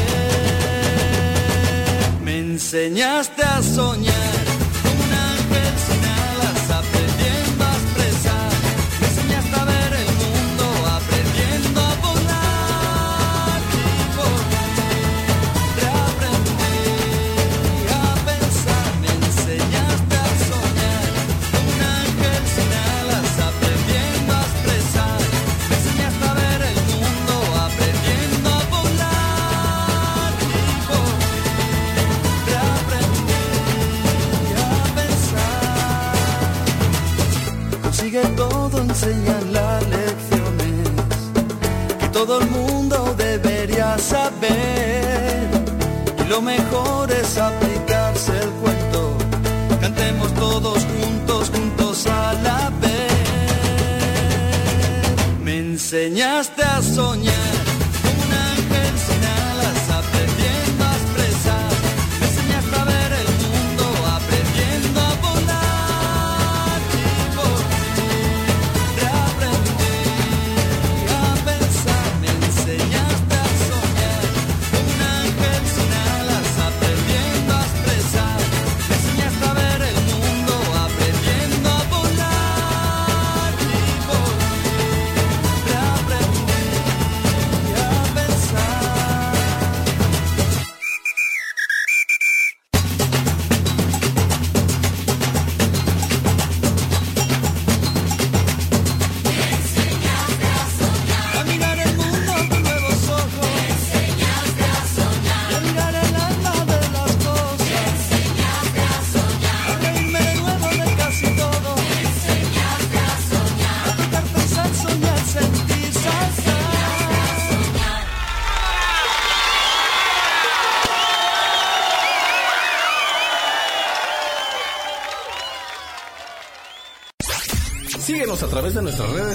[2.25, 4.16] Me enseñaste a soñar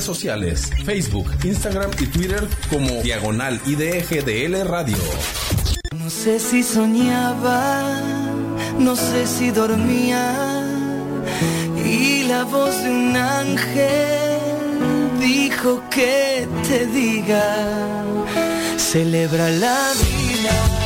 [0.03, 4.97] sociales, Facebook, Instagram y Twitter como Diagonal IDGDL Radio.
[5.97, 7.83] No sé si soñaba,
[8.79, 10.65] no sé si dormía.
[11.85, 14.39] Y la voz de un ángel
[15.19, 18.03] dijo que te diga,
[18.77, 20.80] celebra la vida.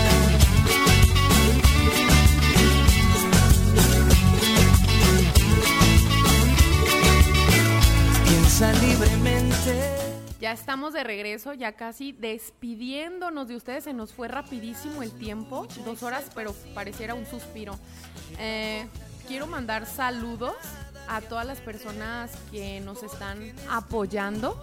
[8.58, 9.98] Libremente.
[10.40, 13.84] Ya estamos de regreso, ya casi despidiéndonos de ustedes.
[13.84, 17.78] Se nos fue rapidísimo el tiempo, dos horas, pero pareciera un suspiro.
[18.40, 18.88] Eh,
[19.28, 20.56] quiero mandar saludos
[21.10, 24.58] a todas las personas que nos están apoyando,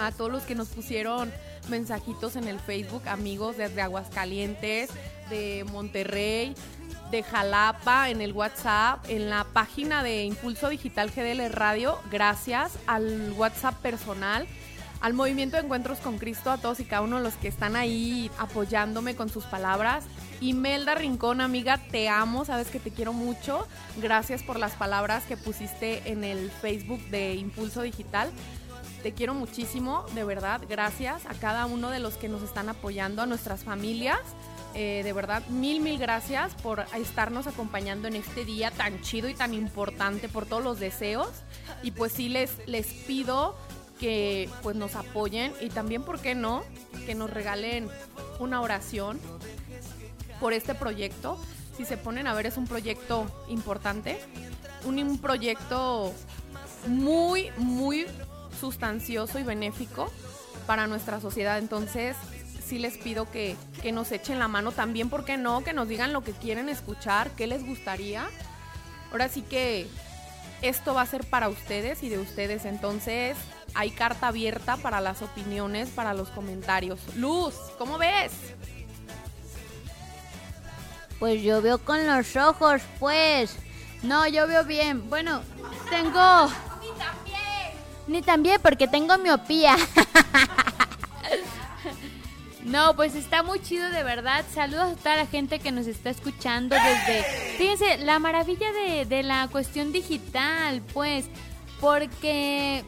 [0.00, 1.32] a todos los que nos pusieron
[1.68, 4.90] mensajitos en el Facebook, amigos desde Aguascalientes,
[5.30, 6.56] de Monterrey,
[7.10, 11.98] de Jalapa, en el WhatsApp, en la página de Impulso Digital GDL Radio.
[12.10, 14.46] Gracias al WhatsApp personal,
[15.00, 17.74] al Movimiento de Encuentros con Cristo, a todos y cada uno de los que están
[17.74, 20.04] ahí apoyándome con sus palabras.
[20.40, 23.66] Imelda Rincón, amiga, te amo, sabes que te quiero mucho.
[24.00, 28.30] Gracias por las palabras que pusiste en el Facebook de Impulso Digital.
[29.02, 30.62] Te quiero muchísimo, de verdad.
[30.68, 34.20] Gracias a cada uno de los que nos están apoyando, a nuestras familias.
[34.74, 39.34] Eh, de verdad, mil, mil gracias por estarnos acompañando en este día tan chido y
[39.34, 41.28] tan importante, por todos los deseos.
[41.82, 43.56] Y pues sí, les, les pido
[43.98, 46.62] que pues nos apoyen y también, ¿por qué no?
[47.04, 47.88] Que nos regalen
[48.38, 49.20] una oración
[50.38, 51.36] por este proyecto.
[51.76, 54.18] Si se ponen a ver, es un proyecto importante,
[54.84, 56.12] un, un proyecto
[56.86, 58.06] muy, muy
[58.58, 60.10] sustancioso y benéfico
[60.66, 61.58] para nuestra sociedad.
[61.58, 62.16] Entonces,
[62.70, 65.64] sí les pido que, que nos echen la mano también, ¿por qué no?
[65.64, 68.28] Que nos digan lo que quieren escuchar, qué les gustaría.
[69.10, 69.88] Ahora sí que
[70.62, 72.64] esto va a ser para ustedes y de ustedes.
[72.64, 73.36] Entonces,
[73.74, 77.00] hay carta abierta para las opiniones, para los comentarios.
[77.16, 78.30] Luz, ¿cómo ves?
[81.18, 83.56] Pues yo veo con los ojos, pues.
[84.04, 85.10] No, yo veo bien.
[85.10, 85.42] Bueno,
[85.90, 86.46] tengo...
[86.80, 87.72] Ni también.
[88.06, 89.76] Ni también porque tengo miopía.
[92.64, 94.44] No, pues está muy chido de verdad.
[94.52, 97.22] Saludos a toda la gente que nos está escuchando desde...
[97.56, 101.26] Fíjense, la maravilla de, de la cuestión digital, pues,
[101.80, 102.84] porque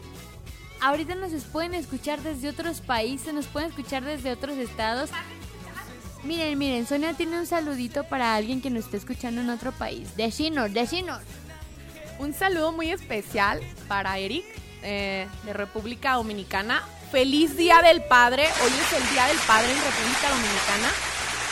[0.81, 5.11] ahorita nos pueden escuchar desde otros países, nos pueden escuchar desde otros estados.
[6.25, 10.17] Miren, miren, Sonia tiene un saludito para alguien que nos esté escuchando en otro país.
[10.17, 11.21] Decinos, decinos.
[12.19, 14.45] Un saludo muy especial para Eric
[14.83, 16.83] eh, de República Dominicana.
[17.13, 18.45] Feliz Día del Padre.
[18.65, 20.89] Hoy es el Día del Padre en República Dominicana.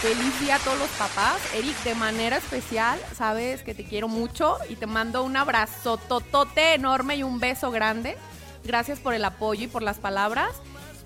[0.00, 1.36] Feliz día a todos los papás.
[1.54, 6.72] Eric, de manera especial, sabes que te quiero mucho y te mando un abrazo totote
[6.72, 8.16] enorme y un beso grande.
[8.64, 10.48] Gracias por el apoyo y por las palabras.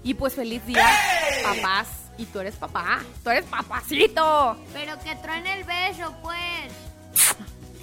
[0.05, 0.89] Y pues feliz día,
[1.43, 1.89] papás.
[2.17, 4.57] Y tú eres papá, tú eres papacito.
[4.73, 6.73] Pero que truene el beso, pues.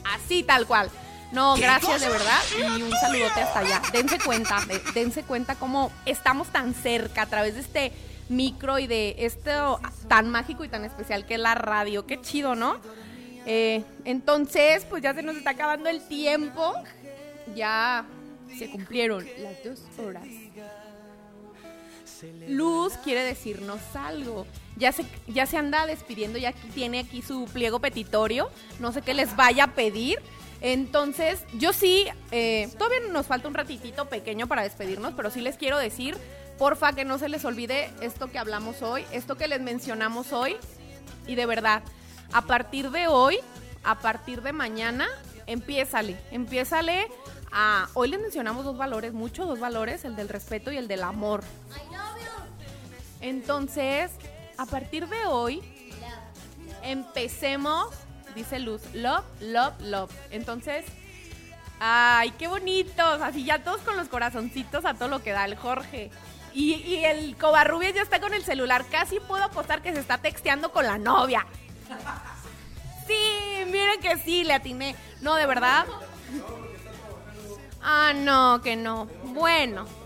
[0.06, 0.90] Así tal cual.
[1.32, 3.82] No, gracias de verdad y un saludote hasta allá.
[3.94, 4.60] Dense cuenta,
[4.94, 7.92] dense cuenta cómo estamos tan cerca a través de este
[8.30, 12.06] micro y de esto tan mágico y tan especial que es la radio.
[12.06, 12.78] Qué chido, ¿no?
[13.46, 16.74] Eh, entonces, pues ya se nos está acabando el tiempo.
[17.56, 18.06] Ya
[18.58, 20.28] se cumplieron las dos horas.
[22.48, 24.46] Luz quiere decirnos algo.
[24.76, 28.50] Ya se, ya se anda despidiendo, ya tiene aquí su pliego petitorio.
[28.80, 30.20] No sé qué les vaya a pedir.
[30.62, 35.58] Entonces, yo sí, eh, todavía nos falta un ratitito pequeño para despedirnos, pero sí les
[35.58, 36.16] quiero decir
[36.62, 40.56] porfa que no se les olvide esto que hablamos hoy, esto que les mencionamos hoy.
[41.26, 41.82] Y de verdad,
[42.34, 43.40] a partir de hoy,
[43.84, 45.08] a partir de mañana,
[45.48, 47.08] empiézale, empiézale
[47.52, 47.90] a...
[47.96, 51.44] Hoy les mencionamos dos valores, muchos dos valores, el del respeto y el del amor.
[53.22, 54.12] Entonces,
[54.58, 55.62] a partir de hoy,
[56.84, 57.88] empecemos,
[58.36, 60.12] dice Luz, love, love, love.
[60.30, 60.86] Entonces,
[61.80, 65.56] ay, qué bonitos, así ya todos con los corazoncitos a todo lo que da el
[65.56, 66.12] Jorge.
[66.54, 68.86] Y, el Covarrubias ya está con el celular.
[68.92, 71.46] Casi puedo apostar que se está texteando con la novia.
[73.08, 74.96] Sí, miren que sí, le atiné.
[75.22, 75.86] No, de verdad.
[77.82, 79.06] Ah, no, que no.
[79.24, 80.01] Bueno.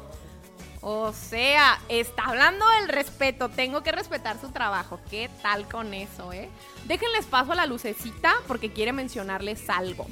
[0.87, 3.49] O sea, está hablando del respeto.
[3.49, 4.99] Tengo que respetar su trabajo.
[5.09, 6.47] ¿Qué tal con eso, eh?
[6.87, 10.05] Déjenles paso a la lucecita porque quiere mencionarles algo.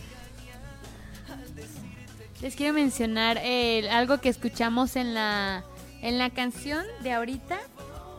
[2.41, 5.63] Les quiero mencionar eh, algo que escuchamos en la
[6.03, 7.57] en la canción de ahorita,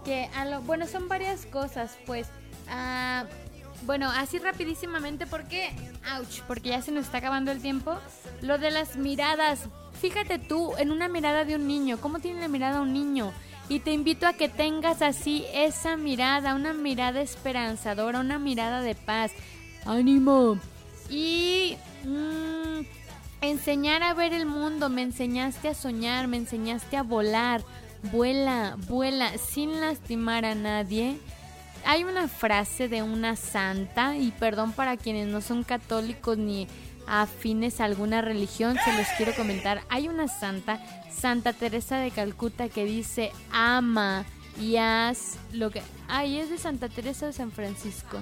[0.07, 2.29] que a lo, bueno, son varias cosas, pues,
[2.67, 3.27] ah,
[3.83, 5.71] bueno, así rapidísimamente, porque,
[6.17, 7.99] ouch, porque ya se nos está acabando el tiempo,
[8.41, 9.69] lo de las miradas,
[10.05, 13.33] fíjate tú en una mirada de un niño, ¿cómo tiene la mirada un niño?
[13.71, 18.95] Y te invito a que tengas así esa mirada, una mirada esperanzadora, una mirada de
[18.95, 19.33] paz.
[19.87, 20.59] ¡Ánimo!
[21.09, 22.85] Y mm,
[23.41, 27.65] enseñar a ver el mundo, me enseñaste a soñar, me enseñaste a volar.
[28.13, 31.17] Vuela, vuela, sin lastimar a nadie.
[31.87, 36.69] Hay una frase de una santa, y perdón para quienes no son católicos ni
[37.07, 39.83] afines a alguna religión, se los quiero comentar.
[39.89, 44.25] Hay una santa, Santa Teresa de Calcuta, que dice, ama
[44.61, 45.83] y haz lo que...
[46.09, 48.19] Ay, es de Santa Teresa de San Francisco.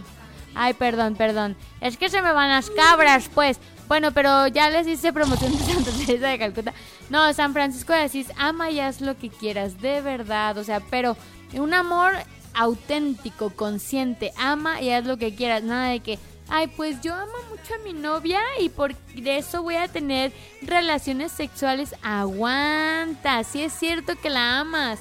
[0.55, 1.57] Ay, perdón, perdón.
[1.81, 3.59] Es que se me van las cabras, pues.
[3.89, 6.75] Bueno, pero ya les hice promoción de Santa Teresa de Calcuta.
[7.11, 10.57] No, San Francisco de ama y haz lo que quieras, de verdad.
[10.59, 11.17] O sea, pero
[11.55, 12.13] un amor
[12.55, 14.33] auténtico, consciente.
[14.39, 15.63] Ama y haz lo que quieras.
[15.63, 19.77] Nada de que, ay, pues yo amo mucho a mi novia y por eso voy
[19.77, 20.33] a tener
[20.63, 21.95] relaciones sexuales.
[22.03, 24.99] Aguanta, si es cierto que la amas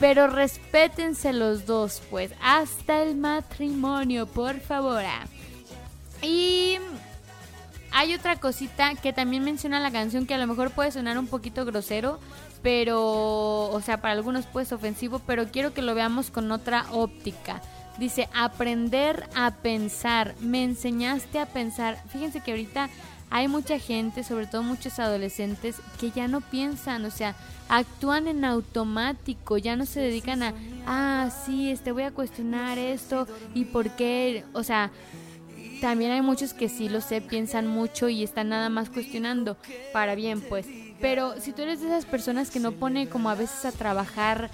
[0.00, 5.02] pero respétense los dos, pues, hasta el matrimonio, por favor.
[5.04, 5.26] Ah.
[6.22, 6.78] Y
[7.90, 11.26] hay otra cosita que también menciona la canción que a lo mejor puede sonar un
[11.26, 12.20] poquito grosero,
[12.62, 16.86] pero, o sea, para algunos puede ser ofensivo, pero quiero que lo veamos con otra
[16.92, 17.60] óptica.
[17.98, 20.34] Dice, aprender a pensar.
[20.40, 22.02] Me enseñaste a pensar.
[22.08, 22.88] Fíjense que ahorita
[23.30, 27.34] hay mucha gente, sobre todo muchos adolescentes, que ya no piensan, o sea,
[27.68, 30.54] actúan en automático, ya no se dedican a,
[30.86, 34.90] ah, sí, este, voy a cuestionar esto y por qué, o sea,
[35.80, 39.56] también hay muchos que sí lo sé, piensan mucho y están nada más cuestionando
[39.92, 40.66] para bien, pues.
[41.00, 44.50] Pero si tú eres de esas personas que no pone como a veces a trabajar,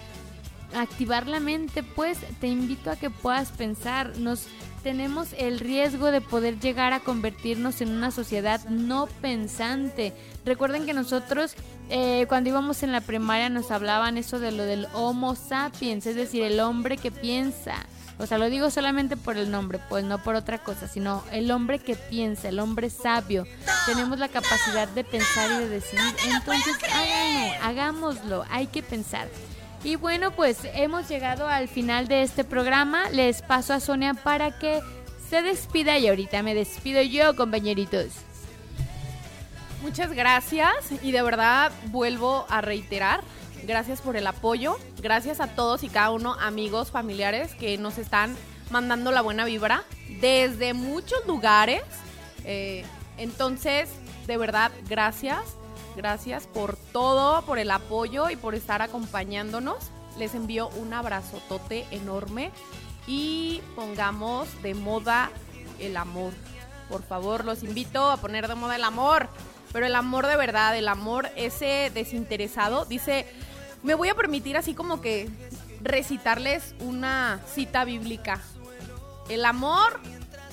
[0.74, 4.18] activar la mente, pues te invito a que puedas pensar.
[4.18, 4.46] Nos
[4.82, 10.12] tenemos el riesgo de poder llegar a convertirnos en una sociedad no pensante.
[10.44, 11.54] Recuerden que nosotros
[11.88, 16.16] eh, cuando íbamos en la primaria nos hablaban eso de lo del Homo sapiens, es
[16.16, 17.86] decir, el hombre que piensa.
[18.18, 21.50] O sea, lo digo solamente por el nombre, pues no por otra cosa, sino el
[21.50, 23.44] hombre que piensa, el hombre sabio.
[23.86, 26.14] Tenemos la capacidad de pensar y de decidir.
[26.30, 26.76] Entonces,
[27.60, 29.28] hagámoslo, hay que pensar.
[29.84, 33.10] Y bueno, pues hemos llegado al final de este programa.
[33.10, 34.80] Les paso a Sonia para que
[35.28, 38.06] se despida y ahorita me despido yo, compañeritos.
[39.82, 43.20] Muchas gracias y de verdad vuelvo a reiterar,
[43.64, 48.34] gracias por el apoyo, gracias a todos y cada uno, amigos, familiares que nos están
[48.70, 49.84] mandando la buena vibra
[50.22, 51.82] desde muchos lugares.
[52.46, 52.86] Eh,
[53.18, 53.90] entonces,
[54.26, 55.42] de verdad, gracias.
[55.96, 59.90] Gracias por todo, por el apoyo y por estar acompañándonos.
[60.18, 62.50] Les envío un abrazotote enorme
[63.06, 65.30] y pongamos de moda
[65.78, 66.32] el amor.
[66.88, 69.28] Por favor, los invito a poner de moda el amor.
[69.72, 72.84] Pero el amor de verdad, el amor ese desinteresado.
[72.84, 73.26] Dice,
[73.82, 75.28] me voy a permitir así como que
[75.80, 78.40] recitarles una cita bíblica.
[79.28, 80.00] El amor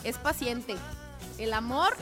[0.03, 0.75] es paciente.
[1.37, 1.95] El amor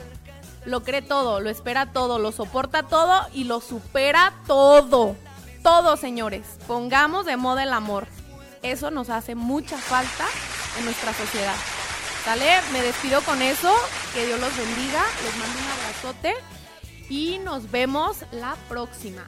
[0.64, 5.16] lo cree todo, lo espera todo, lo soporta todo y lo supera todo.
[5.62, 6.46] Todo, señores.
[6.66, 8.06] Pongamos de moda el amor.
[8.62, 10.24] Eso nos hace mucha falta
[10.78, 11.54] en nuestra sociedad.
[12.24, 12.46] ¿Sale?
[12.72, 13.72] Me despido con eso.
[14.14, 15.02] Que Dios los bendiga.
[15.24, 16.34] Les mando un abrazote.
[17.08, 19.26] Y nos vemos la próxima.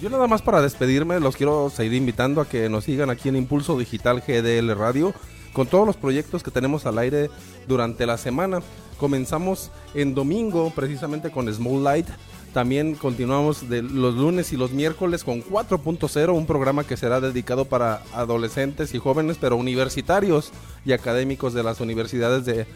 [0.00, 3.36] Yo nada más para despedirme, los quiero seguir invitando a que nos sigan aquí en
[3.36, 5.12] Impulso Digital GDL Radio
[5.52, 7.30] con todos los proyectos que tenemos al aire
[7.68, 8.60] durante la semana.
[9.00, 12.06] Comenzamos en domingo precisamente con Small Light.
[12.52, 17.64] También continuamos de los lunes y los miércoles con 4.0, un programa que será dedicado
[17.64, 20.52] para adolescentes y jóvenes, pero universitarios
[20.84, 22.66] y académicos de las universidades de,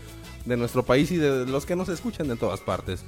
[0.46, 3.04] de nuestro país y de los que nos escuchan de todas partes.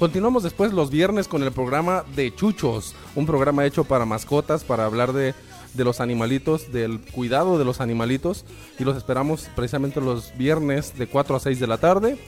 [0.00, 4.84] Continuamos después los viernes con el programa de Chuchos, un programa hecho para mascotas, para
[4.84, 5.32] hablar de,
[5.74, 8.44] de, los animalitos, del cuidado de los animalitos.
[8.78, 12.18] Y los esperamos precisamente los viernes de 4 a 6 de la tarde.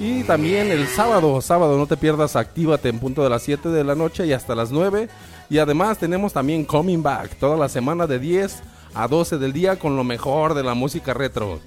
[0.00, 3.84] Y también el sábado, sábado no te pierdas, actívate en punto de las 7 de
[3.84, 5.08] la noche y hasta las 9.
[5.50, 8.62] Y además tenemos también Coming Back, toda la semana de 10
[8.94, 11.60] a 12 del día con lo mejor de la música retro,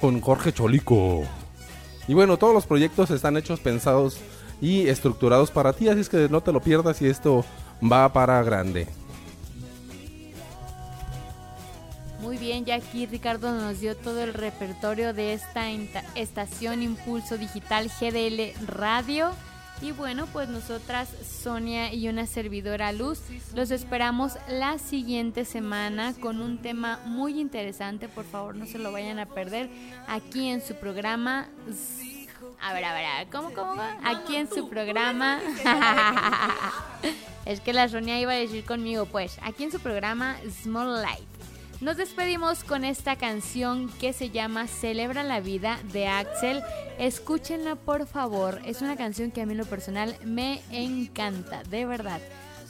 [0.00, 1.24] con Jorge Cholico.
[2.08, 4.18] Y bueno, todos los proyectos están hechos pensados
[4.60, 7.44] y estructurados para ti, así es que no te lo pierdas y esto
[7.82, 8.86] va para grande.
[12.46, 15.68] Bien, ya aquí Ricardo nos dio todo el repertorio de esta
[16.14, 19.32] estación Impulso Digital GDL Radio.
[19.82, 21.08] Y bueno, pues nosotras,
[21.42, 23.20] Sonia y una servidora Luz,
[23.52, 28.08] los esperamos la siguiente semana con un tema muy interesante.
[28.08, 29.68] Por favor, no se lo vayan a perder
[30.06, 31.48] aquí en su programa
[32.62, 33.98] a ver, a ver, ¿cómo, cómo va?
[34.04, 35.40] Aquí en su programa.
[37.44, 41.35] es que la Sonia iba a decir conmigo, pues, aquí en su programa Small Light.
[41.80, 46.62] Nos despedimos con esta canción que se llama Celebra la vida de Axel.
[46.98, 48.60] Escúchenla por favor.
[48.64, 52.20] Es una canción que a mí en lo personal me encanta, de verdad.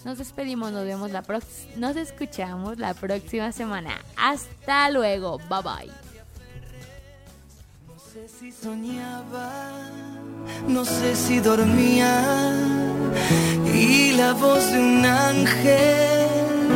[0.05, 3.93] Nos despedimos, nos vemos la próxima, nos escuchamos la próxima semana.
[4.17, 6.07] Hasta luego, bye bye
[8.17, 9.51] sé si soñaba,
[10.67, 12.23] no sé si dormía
[13.75, 16.76] y la voz de un ángel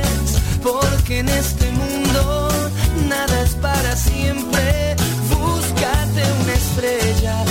[0.61, 2.49] porque en este mundo
[3.07, 4.95] nada es para siempre.
[5.29, 7.50] Búscate una estrella